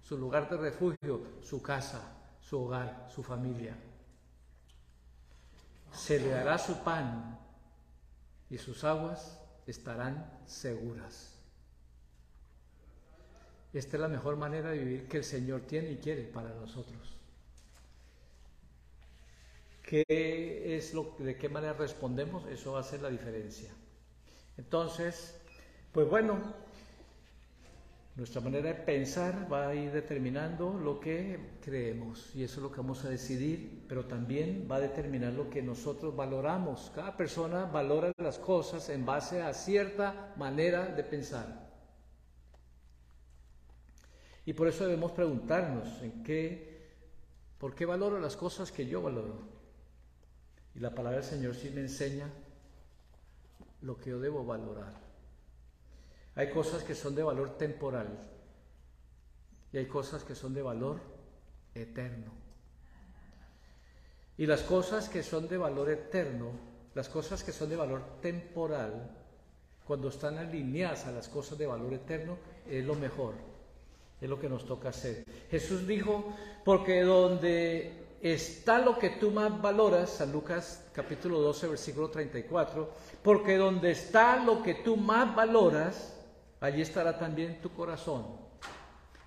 Su 0.00 0.18
lugar 0.18 0.50
de 0.50 0.58
refugio, 0.58 1.40
su 1.40 1.62
casa, 1.62 2.00
su 2.38 2.62
hogar, 2.62 3.08
su 3.08 3.22
familia. 3.22 3.74
Se 5.92 6.18
le 6.18 6.28
dará 6.28 6.58
su 6.58 6.82
pan 6.82 7.38
y 8.50 8.58
sus 8.58 8.84
aguas 8.84 9.40
estarán 9.66 10.40
seguras. 10.46 11.38
Esta 13.72 13.96
es 13.96 14.00
la 14.00 14.08
mejor 14.08 14.36
manera 14.36 14.70
de 14.70 14.78
vivir 14.78 15.08
que 15.08 15.18
el 15.18 15.24
Señor 15.24 15.62
tiene 15.62 15.92
y 15.92 15.96
quiere 15.96 16.24
para 16.24 16.50
nosotros. 16.50 17.16
¿Qué 19.82 20.76
es 20.76 20.94
lo, 20.94 21.14
¿De 21.18 21.36
qué 21.36 21.48
manera 21.48 21.72
respondemos? 21.74 22.46
Eso 22.48 22.72
va 22.72 22.80
a 22.80 22.82
ser 22.82 23.02
la 23.02 23.10
diferencia. 23.10 23.70
Entonces, 24.56 25.40
pues 25.92 26.08
bueno, 26.08 26.54
nuestra 28.14 28.42
manera 28.42 28.68
de 28.68 28.74
pensar 28.74 29.50
va 29.50 29.68
a 29.68 29.74
ir 29.74 29.90
determinando 29.90 30.74
lo 30.74 31.00
que 31.00 31.56
creemos 31.62 32.34
y 32.34 32.44
eso 32.44 32.56
es 32.56 32.62
lo 32.62 32.70
que 32.70 32.76
vamos 32.76 33.04
a 33.04 33.08
decidir, 33.08 33.86
pero 33.88 34.04
también 34.04 34.68
va 34.70 34.76
a 34.76 34.80
determinar 34.80 35.32
lo 35.32 35.48
que 35.48 35.62
nosotros 35.62 36.14
valoramos. 36.14 36.92
Cada 36.94 37.16
persona 37.16 37.64
valora 37.64 38.12
las 38.18 38.38
cosas 38.38 38.90
en 38.90 39.06
base 39.06 39.40
a 39.40 39.54
cierta 39.54 40.34
manera 40.36 40.86
de 40.88 41.04
pensar. 41.04 41.70
Y 44.44 44.52
por 44.52 44.68
eso 44.68 44.84
debemos 44.84 45.12
preguntarnos 45.12 46.02
en 46.02 46.22
qué, 46.22 46.90
por 47.56 47.74
qué 47.74 47.86
valoro 47.86 48.18
las 48.18 48.36
cosas 48.36 48.70
que 48.70 48.86
yo 48.86 49.00
valoro. 49.00 49.40
Y 50.74 50.80
la 50.80 50.94
palabra 50.94 51.20
del 51.20 51.28
Señor 51.28 51.54
sí 51.54 51.70
me 51.70 51.80
enseña 51.80 52.28
lo 53.80 53.96
que 53.96 54.10
yo 54.10 54.20
debo 54.20 54.44
valorar. 54.44 55.01
Hay 56.34 56.50
cosas 56.50 56.82
que 56.82 56.94
son 56.94 57.14
de 57.14 57.22
valor 57.22 57.58
temporal 57.58 58.08
y 59.72 59.78
hay 59.78 59.86
cosas 59.86 60.24
que 60.24 60.34
son 60.34 60.54
de 60.54 60.62
valor 60.62 61.00
eterno. 61.74 62.32
Y 64.38 64.46
las 64.46 64.62
cosas 64.62 65.08
que 65.08 65.22
son 65.22 65.48
de 65.48 65.58
valor 65.58 65.90
eterno, 65.90 66.52
las 66.94 67.08
cosas 67.08 67.42
que 67.42 67.52
son 67.52 67.68
de 67.70 67.76
valor 67.76 68.02
temporal, 68.20 69.10
cuando 69.86 70.08
están 70.08 70.38
alineadas 70.38 71.06
a 71.06 71.12
las 71.12 71.28
cosas 71.28 71.58
de 71.58 71.66
valor 71.66 71.92
eterno, 71.92 72.38
es 72.68 72.84
lo 72.84 72.94
mejor, 72.94 73.34
es 74.20 74.28
lo 74.28 74.40
que 74.40 74.48
nos 74.48 74.64
toca 74.64 74.88
hacer. 74.88 75.24
Jesús 75.50 75.86
dijo, 75.86 76.34
porque 76.64 77.02
donde 77.02 78.16
está 78.22 78.78
lo 78.78 78.98
que 78.98 79.10
tú 79.10 79.30
más 79.30 79.60
valoras, 79.60 80.10
San 80.10 80.32
Lucas 80.32 80.84
capítulo 80.92 81.40
12, 81.40 81.68
versículo 81.68 82.08
34, 82.08 82.90
porque 83.22 83.56
donde 83.56 83.90
está 83.90 84.42
lo 84.42 84.62
que 84.62 84.76
tú 84.76 84.96
más 84.96 85.34
valoras, 85.34 86.21
allí 86.62 86.80
estará 86.80 87.18
también 87.18 87.60
tu 87.60 87.70
corazón. 87.74 88.24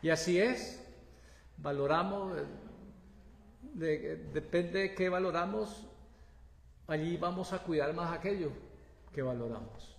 Y 0.01 0.09
así 0.09 0.39
es, 0.39 0.81
valoramos, 1.57 2.33
depende 3.73 4.79
de 4.79 4.95
qué 4.95 5.09
valoramos, 5.09 5.85
allí 6.87 7.17
vamos 7.17 7.51
a 7.51 7.59
cuidar 7.59 7.93
más 7.93 8.17
aquello 8.17 8.51
que 9.13 9.21
valoramos. 9.21 9.97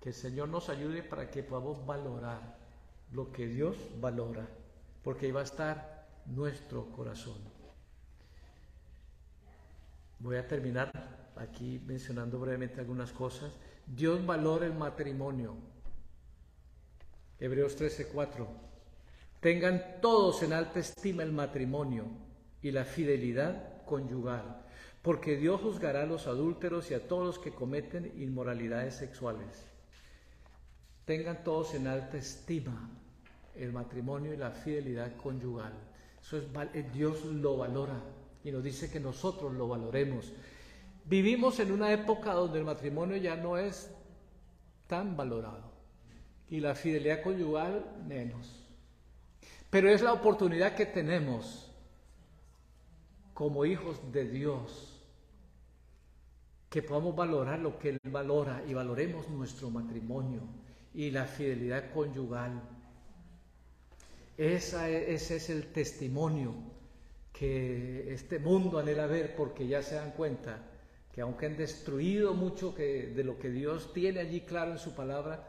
Que 0.00 0.10
el 0.10 0.14
Señor 0.14 0.48
nos 0.48 0.68
ayude 0.68 1.02
para 1.02 1.28
que 1.28 1.42
podamos 1.42 1.84
valorar 1.84 2.58
lo 3.10 3.32
que 3.32 3.48
Dios 3.48 3.76
valora, 4.00 4.46
porque 5.02 5.26
ahí 5.26 5.32
va 5.32 5.40
a 5.40 5.44
estar 5.44 6.06
nuestro 6.26 6.86
corazón. 6.92 7.38
Voy 10.20 10.36
a 10.36 10.46
terminar 10.46 10.92
aquí 11.36 11.82
mencionando 11.84 12.38
brevemente 12.38 12.80
algunas 12.80 13.12
cosas. 13.12 13.52
Dios 13.86 14.26
valora 14.26 14.66
el 14.66 14.74
matrimonio. 14.74 15.54
Hebreos 17.38 17.76
13:4. 17.76 18.46
Tengan 19.40 20.00
todos 20.00 20.42
en 20.42 20.52
alta 20.52 20.80
estima 20.80 21.22
el 21.22 21.32
matrimonio 21.32 22.06
y 22.62 22.72
la 22.72 22.84
fidelidad 22.84 23.84
conyugal, 23.84 24.64
porque 25.02 25.36
Dios 25.36 25.60
juzgará 25.60 26.02
a 26.02 26.06
los 26.06 26.26
adúlteros 26.26 26.90
y 26.90 26.94
a 26.94 27.06
todos 27.06 27.26
los 27.26 27.38
que 27.38 27.52
cometen 27.52 28.12
inmoralidades 28.16 28.96
sexuales. 28.96 29.66
Tengan 31.04 31.44
todos 31.44 31.74
en 31.74 31.86
alta 31.86 32.16
estima 32.16 32.90
el 33.54 33.72
matrimonio 33.72 34.34
y 34.34 34.36
la 34.36 34.50
fidelidad 34.50 35.16
conyugal. 35.16 35.72
Eso 36.20 36.38
es, 36.38 36.44
eh, 36.74 36.84
Dios 36.92 37.24
lo 37.24 37.58
valora 37.58 38.02
y 38.42 38.50
nos 38.50 38.64
dice 38.64 38.90
que 38.90 38.98
nosotros 38.98 39.52
lo 39.52 39.68
valoremos. 39.68 40.32
Vivimos 41.08 41.60
en 41.60 41.70
una 41.70 41.92
época 41.92 42.32
donde 42.32 42.58
el 42.58 42.64
matrimonio 42.64 43.16
ya 43.16 43.36
no 43.36 43.56
es 43.56 43.92
tan 44.88 45.16
valorado 45.16 45.70
y 46.48 46.58
la 46.58 46.74
fidelidad 46.74 47.22
conyugal 47.22 47.84
menos. 48.08 48.66
Pero 49.70 49.88
es 49.88 50.02
la 50.02 50.12
oportunidad 50.12 50.74
que 50.74 50.86
tenemos 50.86 51.70
como 53.34 53.64
hijos 53.64 54.00
de 54.10 54.28
Dios 54.28 55.00
que 56.68 56.82
podamos 56.82 57.14
valorar 57.14 57.60
lo 57.60 57.78
que 57.78 57.90
Él 57.90 58.00
valora 58.04 58.64
y 58.66 58.74
valoremos 58.74 59.28
nuestro 59.28 59.70
matrimonio 59.70 60.40
y 60.92 61.12
la 61.12 61.26
fidelidad 61.26 61.92
conyugal. 61.92 62.60
Esa, 64.36 64.88
ese 64.88 65.36
es 65.36 65.50
el 65.50 65.70
testimonio 65.72 66.52
que 67.32 68.12
este 68.12 68.40
mundo 68.40 68.80
anhela 68.80 69.06
ver 69.06 69.36
porque 69.36 69.68
ya 69.68 69.82
se 69.82 69.94
dan 69.94 70.10
cuenta 70.10 70.72
que 71.16 71.22
aunque 71.22 71.46
han 71.46 71.56
destruido 71.56 72.34
mucho 72.34 72.72
de 72.72 73.22
lo 73.24 73.38
que 73.38 73.48
Dios 73.48 73.90
tiene 73.94 74.20
allí 74.20 74.42
claro 74.42 74.72
en 74.72 74.78
su 74.78 74.94
palabra, 74.94 75.48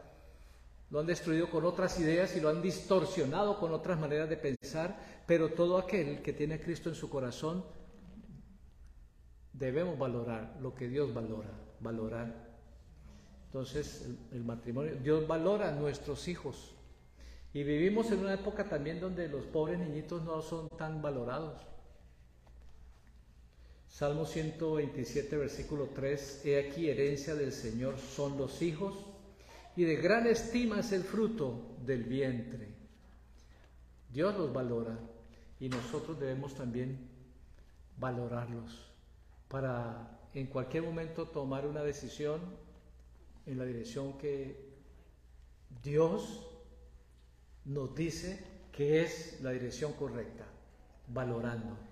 lo 0.88 0.98
han 0.98 1.04
destruido 1.06 1.50
con 1.50 1.66
otras 1.66 2.00
ideas 2.00 2.34
y 2.34 2.40
lo 2.40 2.48
han 2.48 2.62
distorsionado 2.62 3.60
con 3.60 3.74
otras 3.74 4.00
maneras 4.00 4.30
de 4.30 4.38
pensar, 4.38 4.98
pero 5.26 5.50
todo 5.50 5.76
aquel 5.76 6.22
que 6.22 6.32
tiene 6.32 6.54
a 6.54 6.60
Cristo 6.62 6.88
en 6.88 6.94
su 6.94 7.10
corazón, 7.10 7.66
debemos 9.52 9.98
valorar 9.98 10.56
lo 10.62 10.74
que 10.74 10.88
Dios 10.88 11.12
valora, 11.12 11.50
valorar. 11.80 12.48
Entonces, 13.44 14.06
el, 14.06 14.38
el 14.38 14.44
matrimonio, 14.46 14.96
Dios 15.02 15.28
valora 15.28 15.68
a 15.68 15.72
nuestros 15.72 16.28
hijos. 16.28 16.74
Y 17.52 17.62
vivimos 17.62 18.10
en 18.10 18.20
una 18.20 18.32
época 18.32 18.64
también 18.64 19.00
donde 19.00 19.28
los 19.28 19.44
pobres 19.44 19.78
niñitos 19.78 20.24
no 20.24 20.40
son 20.40 20.70
tan 20.70 21.02
valorados. 21.02 21.60
Salmo 23.98 24.26
127, 24.26 25.36
versículo 25.36 25.88
3, 25.92 26.42
He 26.44 26.68
aquí 26.68 26.88
herencia 26.88 27.34
del 27.34 27.50
Señor 27.50 27.98
son 27.98 28.38
los 28.38 28.62
hijos, 28.62 28.94
y 29.74 29.82
de 29.82 29.96
gran 29.96 30.24
estima 30.28 30.78
es 30.78 30.92
el 30.92 31.02
fruto 31.02 31.74
del 31.84 32.04
vientre. 32.04 32.68
Dios 34.12 34.38
los 34.38 34.52
valora 34.52 34.96
y 35.58 35.68
nosotros 35.68 36.20
debemos 36.20 36.54
también 36.54 37.08
valorarlos 37.96 38.88
para 39.48 40.20
en 40.32 40.46
cualquier 40.46 40.84
momento 40.84 41.26
tomar 41.26 41.66
una 41.66 41.82
decisión 41.82 42.40
en 43.46 43.58
la 43.58 43.64
dirección 43.64 44.16
que 44.16 44.76
Dios 45.82 46.48
nos 47.64 47.96
dice 47.96 48.44
que 48.70 49.02
es 49.02 49.40
la 49.42 49.50
dirección 49.50 49.92
correcta, 49.94 50.44
valorando. 51.08 51.87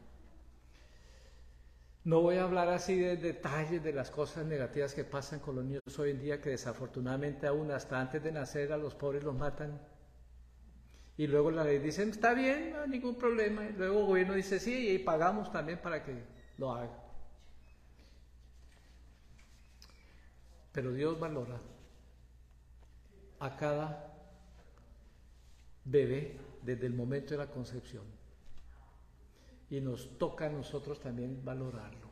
No 2.07 2.21
voy 2.21 2.37
a 2.37 2.45
hablar 2.45 2.69
así 2.69 2.95
de 2.95 3.17
detalles 3.17 3.83
de 3.83 3.93
las 3.93 4.13
cosas 4.13 4.47
negativas 4.47 4.95
que 4.95 5.03
pasan 5.03 5.41
con 5.41 5.57
los 5.57 5.65
niños 5.65 5.99
hoy 5.99 6.13
en 6.13 6.21
día, 6.21 6.41
que 6.41 6.51
desafortunadamente 6.51 7.49
aún 7.49 7.73
hasta 7.73 8.01
antes 8.01 8.23
de 8.23 8.31
nacer 8.31 8.73
a 8.73 8.77
los 8.77 8.95
pobres 8.95 9.25
los 9.25 9.35
matan. 9.35 9.81
Y 11.17 11.27
luego 11.27 11.51
la 11.51 11.65
ley 11.65 11.81
dice, 11.81 12.05
está 12.05 12.33
bien, 12.33 12.75
no 12.75 12.83
hay 12.83 12.91
ningún 12.91 13.17
problema. 13.17 13.65
Y 13.65 13.73
luego 13.73 14.03
el 14.03 14.07
gobierno 14.07 14.35
dice, 14.35 14.61
sí, 14.61 14.91
y 14.91 15.01
pagamos 15.01 15.51
también 15.51 15.81
para 15.83 16.05
que 16.05 16.23
lo 16.59 16.73
haga. 16.73 16.97
Pero 20.71 20.93
Dios 20.93 21.19
valora 21.19 21.61
a 23.41 23.57
cada 23.57 24.15
bebé 25.85 26.39
desde 26.63 26.87
el 26.87 26.95
momento 26.95 27.35
de 27.35 27.39
la 27.39 27.51
concepción 27.51 28.16
y 29.71 29.81
nos 29.81 30.19
toca 30.19 30.47
a 30.47 30.51
nosotros 30.51 31.01
también 31.01 31.45
valorarlo. 31.45 32.07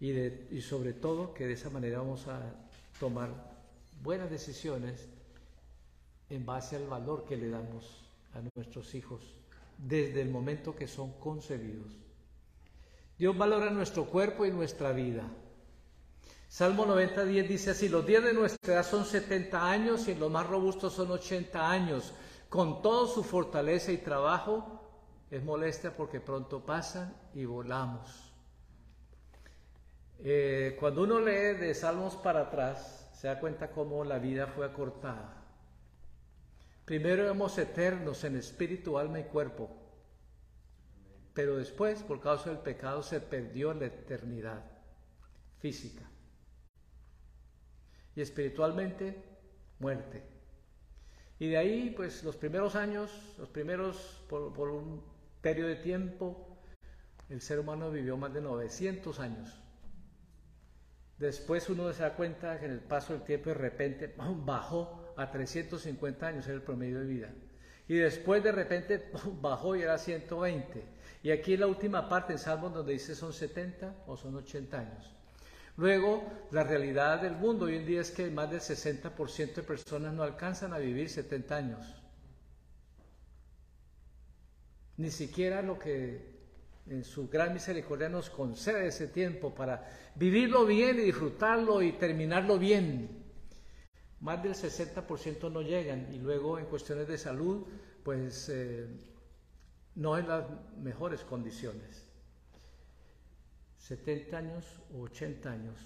Y, 0.00 0.60
sobre 0.60 0.92
todo 0.92 1.34
que 1.34 1.46
de 1.46 1.54
esa 1.54 1.70
manera 1.70 1.98
vamos 1.98 2.28
a 2.28 2.54
tomar 3.00 3.30
buenas 4.00 4.30
decisiones 4.30 5.08
en 6.30 6.46
base 6.46 6.76
al 6.76 6.86
valor 6.86 7.24
que 7.24 7.36
le 7.36 7.48
damos 7.48 8.04
a 8.34 8.40
nuestros 8.54 8.94
hijos 8.94 9.20
desde 9.76 10.22
el 10.22 10.30
momento 10.30 10.76
que 10.76 10.86
son 10.86 11.12
concebidos. 11.18 11.92
Dios 13.18 13.36
valora 13.36 13.70
nuestro 13.70 14.04
cuerpo 14.04 14.46
y 14.46 14.52
nuestra 14.52 14.92
vida. 14.92 15.24
Salmo 16.48 16.86
90, 16.86 17.24
10 17.24 17.48
dice 17.48 17.70
así, 17.70 17.88
los 17.88 18.06
días 18.06 18.22
de 18.22 18.32
nuestra 18.32 18.74
edad 18.74 18.86
son 18.86 19.04
70 19.04 19.68
años 19.68 20.06
y 20.06 20.14
los 20.14 20.30
más 20.30 20.46
robustos 20.46 20.94
son 20.94 21.10
80 21.10 21.70
años. 21.70 22.14
Con 22.48 22.80
toda 22.80 23.12
su 23.12 23.24
fortaleza 23.24 23.90
y 23.92 23.98
trabajo, 23.98 24.77
es 25.30 25.44
molestia 25.44 25.94
porque 25.94 26.20
pronto 26.20 26.64
pasan 26.64 27.14
y 27.34 27.44
volamos. 27.44 28.32
Eh, 30.20 30.76
cuando 30.80 31.02
uno 31.02 31.20
lee 31.20 31.56
de 31.58 31.74
Salmos 31.74 32.16
para 32.16 32.42
atrás, 32.42 33.10
se 33.14 33.28
da 33.28 33.38
cuenta 33.38 33.70
cómo 33.70 34.04
la 34.04 34.18
vida 34.18 34.46
fue 34.46 34.66
acortada. 34.66 35.34
Primero 36.84 37.22
éramos 37.22 37.56
eternos 37.58 38.24
en 38.24 38.36
espíritu, 38.36 38.98
alma 38.98 39.20
y 39.20 39.24
cuerpo, 39.24 39.70
pero 41.34 41.56
después, 41.56 42.02
por 42.02 42.20
causa 42.20 42.50
del 42.50 42.60
pecado, 42.60 43.02
se 43.02 43.20
perdió 43.20 43.74
la 43.74 43.86
eternidad 43.86 44.64
física. 45.58 46.02
Y 48.16 48.22
espiritualmente, 48.22 49.22
muerte. 49.78 50.22
Y 51.38 51.50
de 51.50 51.58
ahí, 51.58 51.90
pues 51.90 52.24
los 52.24 52.36
primeros 52.36 52.74
años, 52.74 53.36
los 53.38 53.48
primeros, 53.50 54.24
por 54.28 54.70
un 54.70 55.17
periodo 55.40 55.68
de 55.68 55.76
tiempo, 55.76 56.58
el 57.28 57.40
ser 57.40 57.60
humano 57.60 57.90
vivió 57.90 58.16
más 58.16 58.32
de 58.32 58.40
900 58.40 59.20
años. 59.20 59.60
Después 61.18 61.68
uno 61.68 61.92
se 61.92 62.02
da 62.02 62.14
cuenta 62.14 62.58
que 62.58 62.66
en 62.66 62.72
el 62.72 62.80
paso 62.80 63.12
del 63.12 63.22
tiempo 63.22 63.50
de 63.50 63.54
repente 63.54 64.14
bajó 64.44 65.14
a 65.16 65.30
350 65.30 66.26
años, 66.26 66.46
era 66.46 66.54
el 66.54 66.62
promedio 66.62 67.00
de 67.00 67.06
vida. 67.06 67.32
Y 67.88 67.96
después 67.96 68.42
de 68.42 68.52
repente 68.52 69.10
bajó 69.40 69.76
y 69.76 69.82
era 69.82 69.98
120. 69.98 70.84
Y 71.22 71.30
aquí 71.30 71.54
en 71.54 71.60
la 71.60 71.66
última 71.66 72.08
parte 72.08 72.32
en 72.32 72.38
Salmos 72.38 72.72
donde 72.72 72.92
dice 72.92 73.14
son 73.14 73.32
70 73.32 74.04
o 74.06 74.16
son 74.16 74.36
80 74.36 74.78
años. 74.78 75.14
Luego, 75.76 76.24
la 76.50 76.64
realidad 76.64 77.22
del 77.22 77.36
mundo 77.36 77.66
hoy 77.66 77.76
en 77.76 77.86
día 77.86 78.00
es 78.00 78.10
que 78.10 78.30
más 78.30 78.50
del 78.50 78.60
60% 78.60 79.54
de 79.54 79.62
personas 79.62 80.12
no 80.12 80.24
alcanzan 80.24 80.72
a 80.72 80.78
vivir 80.78 81.08
70 81.08 81.56
años 81.56 82.02
ni 84.98 85.10
siquiera 85.10 85.62
lo 85.62 85.78
que 85.78 86.38
en 86.86 87.04
su 87.04 87.28
gran 87.28 87.54
misericordia 87.54 88.08
nos 88.08 88.30
concede 88.30 88.88
ese 88.88 89.08
tiempo 89.08 89.54
para 89.54 89.88
vivirlo 90.14 90.66
bien 90.66 90.98
y 90.98 91.02
disfrutarlo 91.02 91.82
y 91.82 91.92
terminarlo 91.92 92.58
bien. 92.58 93.24
Más 94.20 94.42
del 94.42 94.54
60% 94.54 95.52
no 95.52 95.62
llegan 95.62 96.12
y 96.12 96.18
luego 96.18 96.58
en 96.58 96.66
cuestiones 96.66 97.06
de 97.06 97.16
salud, 97.16 97.66
pues 98.02 98.48
eh, 98.48 98.88
no 99.94 100.18
en 100.18 100.26
las 100.26 100.44
mejores 100.78 101.22
condiciones. 101.22 102.04
70 103.76 104.36
años 104.36 104.64
o 104.92 105.02
80 105.02 105.50
años. 105.50 105.76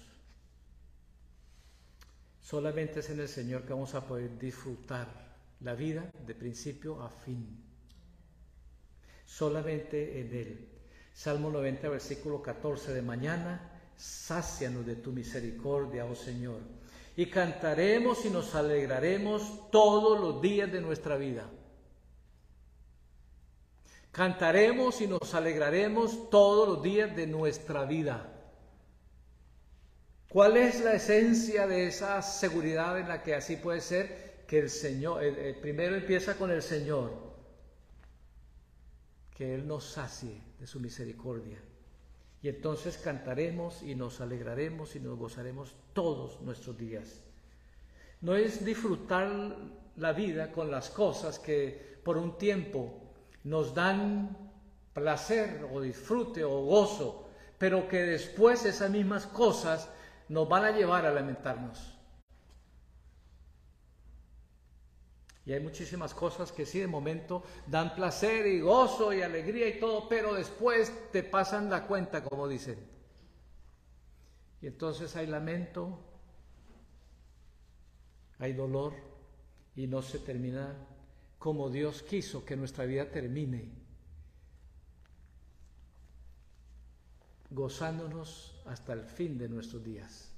Solamente 2.41 3.01
es 3.01 3.09
en 3.11 3.19
el 3.19 3.27
Señor 3.27 3.63
que 3.63 3.73
vamos 3.73 3.93
a 3.93 4.07
poder 4.07 4.37
disfrutar 4.39 5.37
la 5.59 5.75
vida 5.75 6.09
de 6.25 6.33
principio 6.33 7.01
a 7.01 7.09
fin. 7.09 7.72
Solamente 9.37 10.19
en 10.19 10.33
Él. 10.33 10.69
Salmo 11.13 11.49
90, 11.49 11.89
versículo 11.89 12.41
14 12.41 12.93
de 12.93 13.01
mañana, 13.01 13.81
sácianos 13.95 14.85
de 14.85 14.95
tu 14.95 15.11
misericordia, 15.11 16.05
oh 16.05 16.15
Señor, 16.15 16.59
y 17.15 17.27
cantaremos 17.27 18.25
y 18.25 18.29
nos 18.29 18.53
alegraremos 18.55 19.71
todos 19.71 20.19
los 20.19 20.41
días 20.41 20.71
de 20.71 20.81
nuestra 20.81 21.17
vida. 21.17 21.49
Cantaremos 24.11 25.01
y 25.01 25.07
nos 25.07 25.33
alegraremos 25.33 26.29
todos 26.29 26.67
los 26.67 26.83
días 26.83 27.15
de 27.15 27.25
nuestra 27.25 27.85
vida. 27.85 28.29
¿Cuál 30.29 30.57
es 30.57 30.81
la 30.81 30.93
esencia 30.93 31.65
de 31.65 31.87
esa 31.87 32.21
seguridad 32.21 32.99
en 32.99 33.07
la 33.07 33.23
que 33.23 33.33
así 33.33 33.55
puede 33.55 33.81
ser? 33.81 34.45
Que 34.47 34.59
el 34.59 34.69
Señor, 34.69 35.23
el, 35.23 35.55
primero 35.55 35.95
empieza 35.95 36.35
con 36.35 36.51
el 36.51 36.61
Señor, 36.61 37.32
que 39.35 39.55
Él 39.55 39.67
nos 39.67 39.85
sacie 39.85 40.41
de 40.59 40.67
su 40.67 40.79
misericordia. 40.79 41.59
Y 42.41 42.49
entonces 42.49 42.97
cantaremos 42.97 43.81
y 43.83 43.95
nos 43.95 44.21
alegraremos 44.21 44.95
y 44.95 44.99
nos 44.99 45.17
gozaremos 45.17 45.75
todos 45.93 46.41
nuestros 46.41 46.77
días. 46.77 47.21
No 48.21 48.35
es 48.35 48.63
disfrutar 48.65 49.55
la 49.97 50.13
vida 50.13 50.51
con 50.51 50.69
las 50.69 50.89
cosas 50.89 51.39
que 51.39 51.99
por 52.03 52.17
un 52.17 52.37
tiempo 52.37 53.01
nos 53.43 53.73
dan 53.73 54.37
placer 54.93 55.67
o 55.71 55.81
disfrute 55.81 56.43
o 56.43 56.63
gozo, 56.63 57.29
pero 57.57 57.87
que 57.87 58.03
después 58.03 58.65
esas 58.65 58.89
mismas 58.89 59.25
cosas 59.25 59.89
nos 60.29 60.47
van 60.47 60.65
a 60.65 60.71
llevar 60.71 61.05
a 61.05 61.13
lamentarnos. 61.13 61.97
Y 65.45 65.51
hay 65.51 65.59
muchísimas 65.59 66.13
cosas 66.13 66.51
que 66.51 66.65
sí 66.65 66.79
de 66.79 66.87
momento 66.87 67.43
dan 67.67 67.95
placer 67.95 68.47
y 68.47 68.61
gozo 68.61 69.11
y 69.13 69.21
alegría 69.21 69.67
y 69.67 69.79
todo, 69.79 70.07
pero 70.07 70.33
después 70.33 71.11
te 71.11 71.21
pasan 71.21 71.69
la 71.69 71.85
cuenta, 71.85 72.23
como 72.23 72.47
dicen. 72.47 72.79
Y 74.61 74.67
entonces 74.67 75.15
hay 75.17 75.27
lamento, 75.27 75.99
hay 78.39 78.53
dolor 78.53 78.93
y 79.75 79.87
no 79.87 80.01
se 80.01 80.19
termina 80.19 80.87
como 81.39 81.69
Dios 81.69 82.03
quiso 82.03 82.45
que 82.45 82.55
nuestra 82.55 82.85
vida 82.85 83.11
termine, 83.11 83.69
gozándonos 87.49 88.61
hasta 88.65 88.93
el 88.93 89.03
fin 89.03 89.37
de 89.37 89.49
nuestros 89.49 89.83
días, 89.83 90.31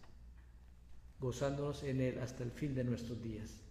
gozándonos 1.19 1.83
en 1.83 2.01
Él 2.01 2.19
hasta 2.19 2.41
el 2.41 2.51
fin 2.51 2.73
de 2.73 2.83
nuestros 2.83 3.21
días. 3.21 3.64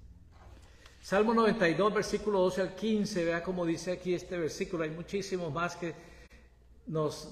Salmo 1.05 1.35
92, 1.35 1.93
versículo 1.93 2.41
12 2.41 2.63
al 2.63 2.75
15, 2.75 3.25
vea 3.27 3.43
cómo 3.43 3.67
dice 3.67 3.93
aquí 3.93 4.15
este 4.15 4.39
versículo, 4.39 4.85
hay 4.85 4.91
muchísimos 4.91 5.53
más 5.53 5.77
que 5.77 5.95
nos, 6.87 7.29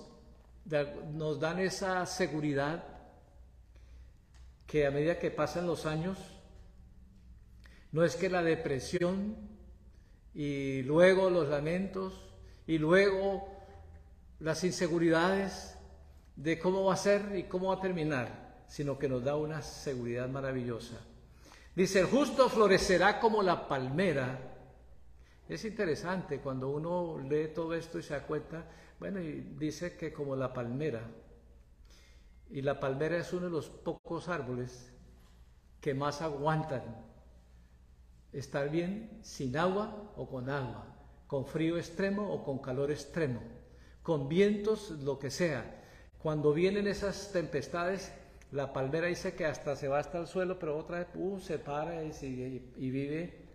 nos 1.15 1.41
dan 1.41 1.59
esa 1.59 2.05
seguridad 2.05 2.85
que 4.67 4.87
a 4.87 4.91
medida 4.91 5.19
que 5.19 5.31
pasan 5.31 5.67
los 5.67 5.87
años, 5.87 6.19
no 7.93 8.05
es 8.05 8.15
que 8.15 8.29
la 8.29 8.43
depresión 8.43 9.39
y 10.35 10.83
luego 10.83 11.31
los 11.31 11.49
lamentos 11.49 12.29
y 12.67 12.77
luego 12.77 13.49
las 14.39 14.65
inseguridades 14.65 15.79
de 16.37 16.59
cómo 16.59 16.85
va 16.85 16.93
a 16.93 16.99
ser 16.99 17.35
y 17.35 17.45
cómo 17.45 17.69
va 17.69 17.77
a 17.77 17.81
terminar, 17.81 18.65
sino 18.69 18.99
que 18.99 19.09
nos 19.09 19.25
da 19.25 19.35
una 19.37 19.63
seguridad 19.63 20.29
maravillosa. 20.29 21.01
Dice, 21.75 22.01
el 22.01 22.07
justo 22.07 22.49
florecerá 22.49 23.19
como 23.19 23.43
la 23.43 23.67
palmera. 23.67 24.39
Es 25.49 25.65
interesante 25.65 26.41
cuando 26.41 26.69
uno 26.69 27.19
lee 27.19 27.49
todo 27.55 27.75
esto 27.75 27.99
y 27.99 28.03
se 28.03 28.15
da 28.15 28.27
cuenta, 28.27 28.67
bueno, 28.99 29.21
dice 29.59 29.97
que 29.97 30.13
como 30.13 30.37
la 30.37 30.53
palmera. 30.53 31.03
Y 32.51 32.61
la 32.61 32.79
palmera 32.79 33.17
es 33.17 33.33
uno 33.33 33.47
de 33.47 33.51
los 33.51 33.71
pocos 33.71 34.29
árboles 34.29 34.93
que 35.81 35.95
más 35.95 36.21
aguantan 36.21 36.83
estar 38.33 38.71
bien 38.71 39.19
sin 39.23 39.57
agua 39.57 40.13
o 40.17 40.29
con 40.29 40.51
agua, 40.51 40.87
con 41.27 41.47
frío 41.47 41.79
extremo 41.79 42.33
o 42.33 42.45
con 42.45 42.59
calor 42.59 42.91
extremo, 42.91 43.41
con 44.03 44.29
vientos, 44.29 44.91
lo 44.91 45.19
que 45.19 45.31
sea. 45.31 45.83
Cuando 46.19 46.53
vienen 46.53 46.87
esas 46.87 47.33
tempestades, 47.33 48.13
la 48.53 48.71
palmera 48.71 49.07
dice 49.07 49.35
que 49.35 49.47
hasta 49.47 49.75
se 49.77 49.89
va 49.89 49.99
hasta 49.99 50.19
el 50.19 50.27
suelo, 50.27 50.59
pero 50.59 50.77
otra 50.77 50.99
vez 50.99 51.09
uh, 51.15 51.41
se 51.41 51.59
para 51.59 52.05
y, 52.05 52.13
sigue, 52.13 52.71
y, 52.77 52.91
vive. 52.91 53.49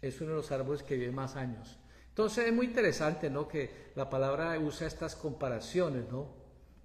Es 0.00 0.20
uno 0.22 0.30
de 0.30 0.36
los 0.36 0.50
árboles 0.50 0.82
que 0.82 0.96
vive 0.96 1.12
más 1.12 1.36
años. 1.36 1.78
Entonces 2.08 2.46
es 2.46 2.52
muy 2.52 2.64
interesante, 2.64 3.28
¿no? 3.28 3.46
Que 3.46 3.92
la 3.94 4.08
palabra 4.08 4.58
usa 4.58 4.86
estas 4.86 5.14
comparaciones, 5.14 6.08
¿no? 6.10 6.30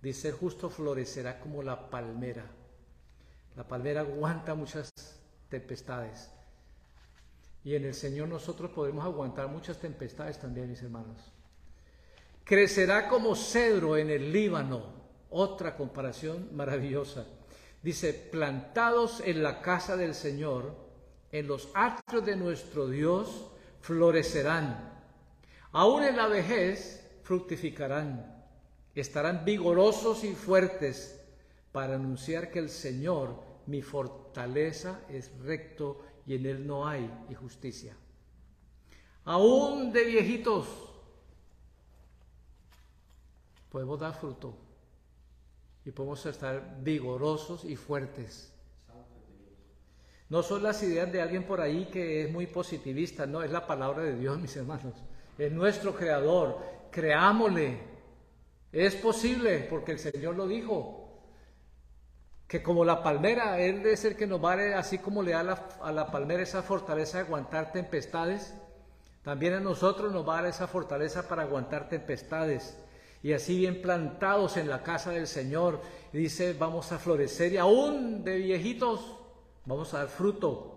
Dice 0.01 0.33
justo 0.33 0.69
florecerá 0.69 1.39
como 1.39 1.63
la 1.63 1.89
palmera. 1.89 2.45
La 3.55 3.65
palmera 3.65 4.01
aguanta 4.01 4.53
muchas 4.53 4.89
tempestades. 5.47 6.29
Y 7.63 7.75
en 7.75 7.85
el 7.85 7.93
Señor 7.93 8.27
nosotros 8.27 8.71
podemos 8.71 9.05
aguantar 9.05 9.47
muchas 9.47 9.77
tempestades 9.77 10.37
también, 10.37 10.67
mis 10.67 10.81
hermanos. 10.81 11.31
Crecerá 12.43 13.07
como 13.07 13.35
cedro 13.37 13.95
en 13.95 14.09
el 14.09 14.33
Líbano. 14.33 15.00
Otra 15.31 15.77
comparación 15.77 16.49
maravillosa. 16.53 17.25
Dice, 17.81 18.13
plantados 18.13 19.21
en 19.21 19.41
la 19.41 19.61
casa 19.61 19.95
del 19.95 20.13
Señor, 20.13 20.75
en 21.31 21.47
los 21.47 21.69
atrios 21.73 22.25
de 22.25 22.35
nuestro 22.35 22.87
Dios, 22.87 23.47
florecerán. 23.79 24.91
Aún 25.71 26.03
en 26.03 26.17
la 26.17 26.27
vejez 26.27 27.09
fructificarán. 27.23 28.43
Estarán 28.93 29.45
vigorosos 29.45 30.25
y 30.25 30.35
fuertes 30.35 31.17
para 31.71 31.95
anunciar 31.95 32.51
que 32.51 32.59
el 32.59 32.69
Señor, 32.69 33.41
mi 33.67 33.81
fortaleza, 33.81 34.99
es 35.09 35.31
recto 35.39 36.01
y 36.25 36.35
en 36.35 36.45
él 36.45 36.67
no 36.67 36.85
hay 36.85 37.09
injusticia. 37.29 37.95
Aún 39.23 39.93
de 39.93 40.03
viejitos 40.03 40.67
podemos 43.69 43.97
dar 43.97 44.13
fruto 44.13 44.70
y 45.85 45.91
podemos 45.91 46.25
estar 46.25 46.77
vigorosos 46.81 47.65
y 47.65 47.75
fuertes. 47.75 48.53
No 50.29 50.43
son 50.43 50.63
las 50.63 50.81
ideas 50.83 51.11
de 51.11 51.21
alguien 51.21 51.43
por 51.43 51.59
ahí 51.59 51.85
que 51.91 52.23
es 52.23 52.31
muy 52.31 52.47
positivista, 52.47 53.25
no, 53.25 53.43
es 53.43 53.51
la 53.51 53.67
palabra 53.67 54.03
de 54.03 54.15
Dios, 54.15 54.39
mis 54.41 54.55
hermanos. 54.55 54.93
Es 55.37 55.51
nuestro 55.51 55.95
creador, 55.95 56.59
creámosle. 56.91 57.79
Es 58.71 58.95
posible 58.95 59.67
porque 59.69 59.93
el 59.93 59.99
Señor 59.99 60.35
lo 60.35 60.47
dijo 60.47 60.97
que 62.47 62.61
como 62.61 62.85
la 62.85 63.01
palmera, 63.01 63.59
Él 63.59 63.85
es 63.85 64.05
el 64.05 64.15
que 64.15 64.27
nos 64.27 64.39
vale, 64.39 64.73
así 64.73 64.97
como 64.97 65.23
le 65.23 65.31
da 65.31 65.69
a 65.81 65.91
la 65.91 66.11
palmera 66.11 66.43
esa 66.43 66.61
fortaleza 66.61 67.17
de 67.17 67.23
aguantar 67.25 67.71
tempestades, 67.71 68.53
también 69.23 69.53
a 69.53 69.59
nosotros 69.59 70.11
nos 70.11 70.27
va 70.27 70.47
esa 70.47 70.67
fortaleza 70.67 71.27
para 71.27 71.43
aguantar 71.43 71.89
tempestades. 71.89 72.77
Y 73.23 73.33
así 73.33 73.57
bien 73.57 73.81
plantados 73.81 74.57
en 74.57 74.67
la 74.67 74.81
casa 74.81 75.11
del 75.11 75.27
Señor, 75.27 75.81
dice, 76.11 76.53
vamos 76.53 76.91
a 76.91 76.99
florecer 76.99 77.53
y 77.53 77.57
aún 77.57 78.23
de 78.23 78.37
viejitos 78.37 79.17
vamos 79.65 79.93
a 79.93 79.99
dar 79.99 80.07
fruto. 80.07 80.71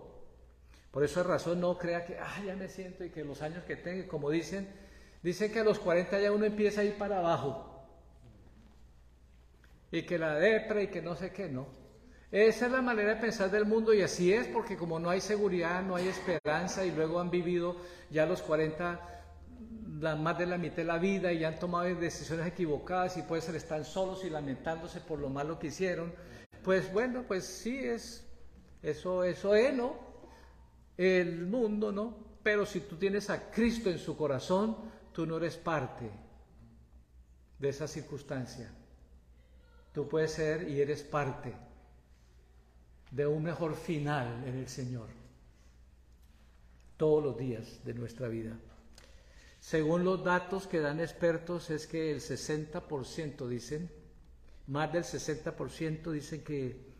Por 0.91 1.03
esa 1.03 1.23
razón 1.23 1.59
no 1.59 1.77
crea 1.77 2.05
que, 2.05 2.17
ah, 2.17 2.41
ya 2.45 2.55
me 2.55 2.69
siento 2.69 3.03
y 3.03 3.09
que 3.09 3.23
los 3.23 3.41
años 3.41 3.63
que 3.63 3.75
tengo, 3.75 4.07
como 4.07 4.29
dicen, 4.29 4.67
dicen 5.23 5.51
que 5.51 5.59
a 5.59 5.63
los 5.63 5.79
40 5.79 6.19
ya 6.19 6.31
uno 6.31 6.45
empieza 6.45 6.81
a 6.81 6.83
ir 6.83 6.97
para 6.97 7.19
abajo 7.19 7.75
y 9.91 10.03
que 10.03 10.17
la 10.17 10.35
depre 10.35 10.83
y 10.83 10.87
que 10.87 11.01
no 11.01 11.15
sé 11.15 11.31
qué, 11.31 11.49
¿no? 11.49 11.67
Esa 12.31 12.65
es 12.65 12.71
la 12.71 12.81
manera 12.81 13.15
de 13.15 13.21
pensar 13.21 13.49
del 13.49 13.65
mundo 13.65 13.93
y 13.93 14.01
así 14.01 14.33
es 14.33 14.47
porque 14.47 14.75
como 14.75 14.99
no 14.99 15.09
hay 15.09 15.21
seguridad, 15.21 15.81
no 15.83 15.95
hay 15.95 16.07
esperanza 16.07 16.85
y 16.85 16.91
luego 16.91 17.19
han 17.19 17.29
vivido 17.29 17.77
ya 18.09 18.25
los 18.25 18.41
40, 18.41 19.14
más 19.99 20.37
de 20.37 20.45
la 20.45 20.57
mitad 20.57 20.77
de 20.77 20.83
la 20.85 20.97
vida 20.97 21.31
y 21.31 21.43
han 21.43 21.57
tomado 21.57 21.93
decisiones 21.95 22.45
equivocadas 22.45 23.17
y 23.17 23.23
puede 23.23 23.41
ser 23.41 23.55
están 23.55 23.85
solos 23.85 24.23
y 24.23 24.29
lamentándose 24.29 24.99
por 24.99 25.19
lo 25.19 25.29
malo 25.29 25.57
que 25.57 25.67
hicieron, 25.67 26.13
pues 26.63 26.91
bueno, 26.91 27.23
pues 27.27 27.45
sí 27.45 27.77
es, 27.77 28.25
eso, 28.83 29.23
eso 29.23 29.55
es, 29.55 29.73
¿no? 29.73 29.95
El 30.97 31.45
mundo, 31.45 31.91
¿no? 31.91 32.17
Pero 32.43 32.65
si 32.65 32.81
tú 32.81 32.97
tienes 32.97 33.29
a 33.29 33.49
Cristo 33.49 33.89
en 33.89 33.97
su 33.97 34.15
corazón, 34.15 34.77
tú 35.11 35.25
no 35.25 35.37
eres 35.37 35.57
parte 35.57 36.09
de 37.57 37.69
esa 37.69 37.87
circunstancia. 37.87 38.71
Tú 39.93 40.07
puedes 40.07 40.31
ser 40.31 40.69
y 40.69 40.81
eres 40.81 41.03
parte 41.03 41.53
de 43.11 43.25
un 43.25 43.43
mejor 43.43 43.75
final 43.75 44.43
en 44.45 44.57
el 44.57 44.67
Señor 44.67 45.07
todos 46.97 47.23
los 47.23 47.37
días 47.37 47.83
de 47.83 47.93
nuestra 47.93 48.27
vida. 48.27 48.57
Según 49.65 50.03
los 50.03 50.23
datos 50.23 50.67
que 50.67 50.79
dan 50.79 50.99
expertos 50.99 51.71
es 51.71 51.87
que 51.87 52.11
el 52.11 52.19
60% 52.19 53.47
dicen, 53.47 53.89
más 54.67 54.93
del 54.93 55.03
60% 55.03 56.11
dicen 56.11 56.43
que 56.43 56.93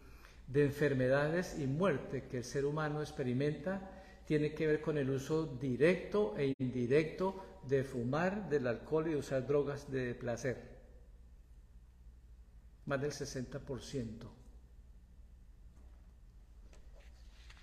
de 0.47 0.65
enfermedades 0.65 1.59
y 1.59 1.67
muerte 1.67 2.23
que 2.23 2.37
el 2.37 2.43
ser 2.43 2.65
humano 2.65 3.01
experimenta 3.01 4.03
tiene 4.25 4.55
que 4.55 4.65
ver 4.65 4.81
con 4.81 4.97
el 4.97 5.11
uso 5.11 5.45
directo 5.45 6.35
e 6.39 6.55
indirecto 6.57 7.59
de 7.67 7.83
fumar, 7.83 8.49
del 8.49 8.65
alcohol 8.65 9.09
y 9.09 9.11
de 9.11 9.17
usar 9.17 9.45
drogas 9.45 9.91
de 9.91 10.15
placer. 10.15 10.57
Más 12.87 12.99
del 12.99 13.11
60%. 13.11 14.27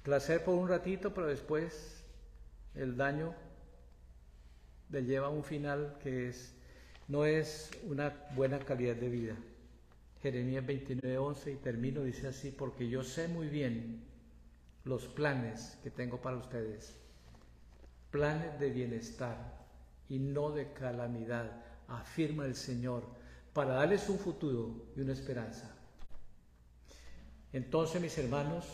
Placer 0.04 0.44
por 0.44 0.54
un 0.54 0.68
ratito, 0.68 1.12
pero 1.12 1.26
después 1.26 2.04
el 2.76 2.96
daño 2.96 3.34
le 4.92 5.04
lleva 5.04 5.28
a 5.28 5.30
un 5.30 5.42
final 5.42 5.96
que 6.02 6.28
es, 6.28 6.54
no 7.08 7.24
es 7.24 7.70
una 7.84 8.14
buena 8.36 8.58
calidad 8.58 8.94
de 8.94 9.08
vida. 9.08 9.36
Jeremías 10.22 10.64
29:11 10.64 11.54
y 11.54 11.56
termino, 11.56 12.02
dice 12.02 12.28
así, 12.28 12.50
porque 12.50 12.88
yo 12.88 13.02
sé 13.02 13.26
muy 13.26 13.48
bien 13.48 14.04
los 14.84 15.06
planes 15.08 15.78
que 15.82 15.90
tengo 15.90 16.20
para 16.20 16.36
ustedes, 16.36 16.94
planes 18.10 18.60
de 18.60 18.70
bienestar 18.70 19.66
y 20.08 20.18
no 20.18 20.50
de 20.50 20.72
calamidad, 20.72 21.64
afirma 21.88 22.44
el 22.44 22.54
Señor, 22.54 23.04
para 23.54 23.74
darles 23.74 24.08
un 24.08 24.18
futuro 24.18 24.86
y 24.94 25.00
una 25.00 25.12
esperanza. 25.12 25.74
Entonces, 27.52 28.00
mis 28.00 28.16
hermanos, 28.18 28.66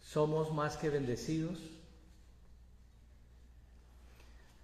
somos 0.00 0.52
más 0.52 0.76
que 0.76 0.90
bendecidos 0.90 1.58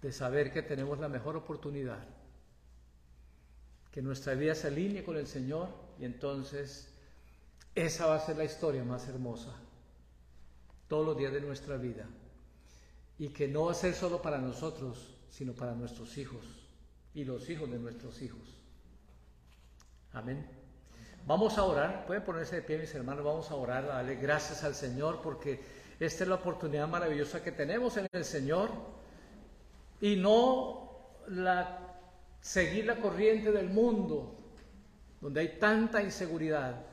de 0.01 0.11
saber 0.11 0.51
que 0.51 0.61
tenemos 0.61 0.99
la 0.99 1.09
mejor 1.09 1.35
oportunidad, 1.35 1.99
que 3.91 4.01
nuestra 4.01 4.33
vida 4.33 4.55
se 4.55 4.67
alinee 4.67 5.03
con 5.03 5.17
el 5.17 5.27
Señor 5.27 5.69
y 5.99 6.05
entonces 6.05 6.93
esa 7.75 8.07
va 8.07 8.15
a 8.15 8.19
ser 8.19 8.37
la 8.37 8.45
historia 8.45 8.83
más 8.83 9.07
hermosa 9.07 9.55
todos 10.87 11.05
los 11.05 11.17
días 11.17 11.33
de 11.33 11.41
nuestra 11.41 11.77
vida 11.77 12.07
y 13.17 13.29
que 13.29 13.47
no 13.47 13.65
va 13.65 13.71
a 13.71 13.75
ser 13.75 13.93
solo 13.93 14.21
para 14.21 14.37
nosotros, 14.37 15.17
sino 15.29 15.53
para 15.53 15.73
nuestros 15.73 16.17
hijos 16.17 16.45
y 17.13 17.25
los 17.25 17.49
hijos 17.49 17.69
de 17.69 17.79
nuestros 17.79 18.21
hijos. 18.21 18.57
Amén. 20.13 20.47
Vamos 21.25 21.57
a 21.57 21.63
orar, 21.63 22.05
pueden 22.07 22.23
ponerse 22.23 22.55
de 22.55 22.61
pie 22.61 22.77
mis 22.77 22.95
hermanos, 22.95 23.23
vamos 23.23 23.51
a 23.51 23.55
orar, 23.55 23.83
a 23.85 23.95
darle 23.95 24.15
gracias 24.15 24.63
al 24.63 24.73
Señor 24.73 25.21
porque 25.21 25.59
esta 25.99 26.23
es 26.23 26.29
la 26.29 26.35
oportunidad 26.35 26.87
maravillosa 26.87 27.43
que 27.43 27.51
tenemos 27.51 27.97
en 27.97 28.07
el 28.11 28.23
Señor 28.23 28.69
y 30.01 30.15
no 30.15 31.23
la, 31.27 31.99
seguir 32.41 32.85
la 32.85 32.95
corriente 32.97 33.51
del 33.51 33.69
mundo 33.69 34.39
donde 35.21 35.41
hay 35.41 35.59
tanta 35.59 36.01
inseguridad, 36.01 36.85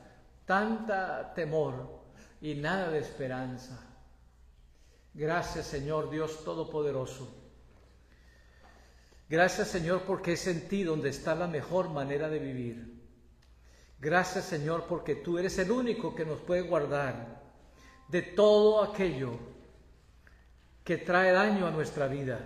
tanta 0.45 1.33
temor 1.33 2.03
y 2.41 2.55
nada 2.55 2.89
de 2.89 2.99
esperanza. 2.99 3.79
Gracias 5.13 5.65
Señor 5.65 6.09
Dios 6.09 6.43
Todopoderoso. 6.43 7.33
Gracias 9.29 9.67
Señor 9.69 10.03
porque 10.03 10.33
es 10.33 10.47
en 10.47 10.67
ti 10.67 10.83
donde 10.83 11.09
está 11.09 11.35
la 11.35 11.47
mejor 11.47 11.89
manera 11.89 12.29
de 12.29 12.39
vivir. 12.39 12.97
Gracias 13.99 14.45
Señor 14.45 14.85
porque 14.87 15.15
tú 15.15 15.37
eres 15.37 15.57
el 15.57 15.71
único 15.71 16.13
que 16.13 16.25
nos 16.25 16.39
puede 16.39 16.61
guardar 16.61 17.41
de 18.09 18.21
todo 18.21 18.83
aquello 18.83 19.31
que 20.83 20.97
trae 20.97 21.31
daño 21.31 21.67
a 21.67 21.71
nuestra 21.71 22.07
vida, 22.07 22.39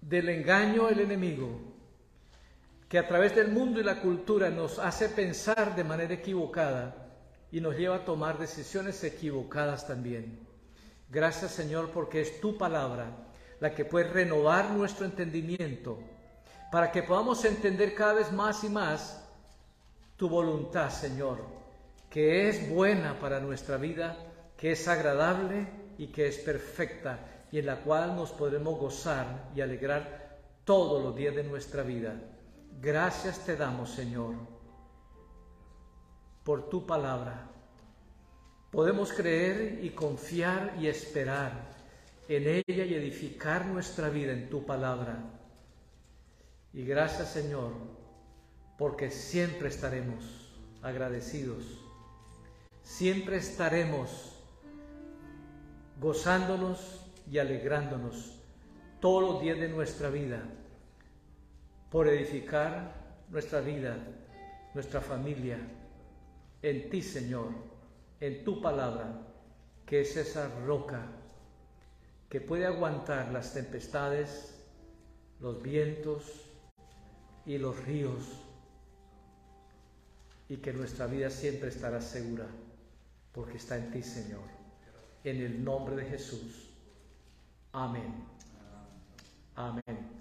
del 0.00 0.28
engaño 0.28 0.86
del 0.86 1.00
enemigo, 1.00 1.60
que 2.88 2.98
a 2.98 3.06
través 3.08 3.34
del 3.34 3.48
mundo 3.48 3.80
y 3.80 3.84
la 3.84 4.00
cultura 4.00 4.50
nos 4.50 4.78
hace 4.78 5.08
pensar 5.08 5.74
de 5.74 5.84
manera 5.84 6.14
equivocada 6.14 6.94
y 7.50 7.60
nos 7.60 7.76
lleva 7.76 7.96
a 7.96 8.04
tomar 8.04 8.38
decisiones 8.38 9.02
equivocadas 9.02 9.86
también. 9.86 10.46
Gracias 11.10 11.52
Señor 11.52 11.90
porque 11.90 12.20
es 12.20 12.40
tu 12.40 12.56
palabra 12.56 13.10
la 13.60 13.74
que 13.74 13.84
puede 13.84 14.08
renovar 14.08 14.70
nuestro 14.70 15.06
entendimiento 15.06 15.98
para 16.70 16.92
que 16.92 17.02
podamos 17.02 17.44
entender 17.44 17.94
cada 17.94 18.14
vez 18.14 18.32
más 18.32 18.62
y 18.64 18.68
más 18.68 19.22
tu 20.16 20.28
voluntad, 20.28 20.90
Señor, 20.90 21.44
que 22.10 22.48
es 22.48 22.68
buena 22.68 23.18
para 23.18 23.40
nuestra 23.40 23.76
vida, 23.76 24.16
que 24.56 24.72
es 24.72 24.88
agradable 24.88 25.66
y 25.98 26.08
que 26.08 26.28
es 26.28 26.38
perfecta 26.38 27.35
y 27.56 27.58
en 27.58 27.64
la 27.64 27.80
cual 27.80 28.14
nos 28.14 28.32
podremos 28.32 28.78
gozar 28.78 29.48
y 29.56 29.62
alegrar 29.62 30.42
todos 30.66 31.02
los 31.02 31.16
días 31.16 31.34
de 31.34 31.42
nuestra 31.42 31.82
vida. 31.82 32.14
Gracias 32.82 33.46
te 33.46 33.56
damos, 33.56 33.88
Señor, 33.88 34.34
por 36.44 36.68
tu 36.68 36.86
palabra. 36.86 37.48
Podemos 38.70 39.10
creer 39.10 39.82
y 39.82 39.88
confiar 39.88 40.76
y 40.78 40.86
esperar 40.86 41.70
en 42.28 42.46
ella 42.46 42.84
y 42.84 42.92
edificar 42.92 43.64
nuestra 43.64 44.10
vida 44.10 44.32
en 44.32 44.50
tu 44.50 44.66
palabra. 44.66 45.16
Y 46.74 46.84
gracias, 46.84 47.30
Señor, 47.32 47.72
porque 48.76 49.10
siempre 49.10 49.70
estaremos 49.70 50.52
agradecidos, 50.82 51.64
siempre 52.82 53.38
estaremos 53.38 54.34
gozándonos 55.98 57.05
y 57.30 57.38
alegrándonos 57.38 58.40
todos 59.00 59.22
los 59.22 59.42
días 59.42 59.58
de 59.58 59.68
nuestra 59.68 60.10
vida 60.10 60.42
por 61.90 62.08
edificar 62.08 62.92
nuestra 63.28 63.60
vida, 63.60 63.96
nuestra 64.74 65.00
familia, 65.00 65.58
en 66.62 66.90
ti, 66.90 67.02
Señor, 67.02 67.48
en 68.20 68.44
tu 68.44 68.60
palabra, 68.60 69.22
que 69.84 70.00
es 70.00 70.16
esa 70.16 70.48
roca 70.66 71.06
que 72.28 72.40
puede 72.40 72.66
aguantar 72.66 73.32
las 73.32 73.54
tempestades, 73.54 74.54
los 75.40 75.62
vientos 75.62 76.42
y 77.44 77.58
los 77.58 77.84
ríos 77.84 78.42
y 80.48 80.56
que 80.56 80.72
nuestra 80.72 81.06
vida 81.06 81.30
siempre 81.30 81.68
estará 81.68 82.00
segura 82.00 82.46
porque 83.32 83.58
está 83.58 83.76
en 83.76 83.90
ti, 83.90 84.02
Señor. 84.02 84.48
En 85.22 85.36
el 85.42 85.62
nombre 85.62 85.96
de 85.96 86.04
Jesús. 86.06 86.65
Amén. 87.76 88.10
Amén. 89.54 90.15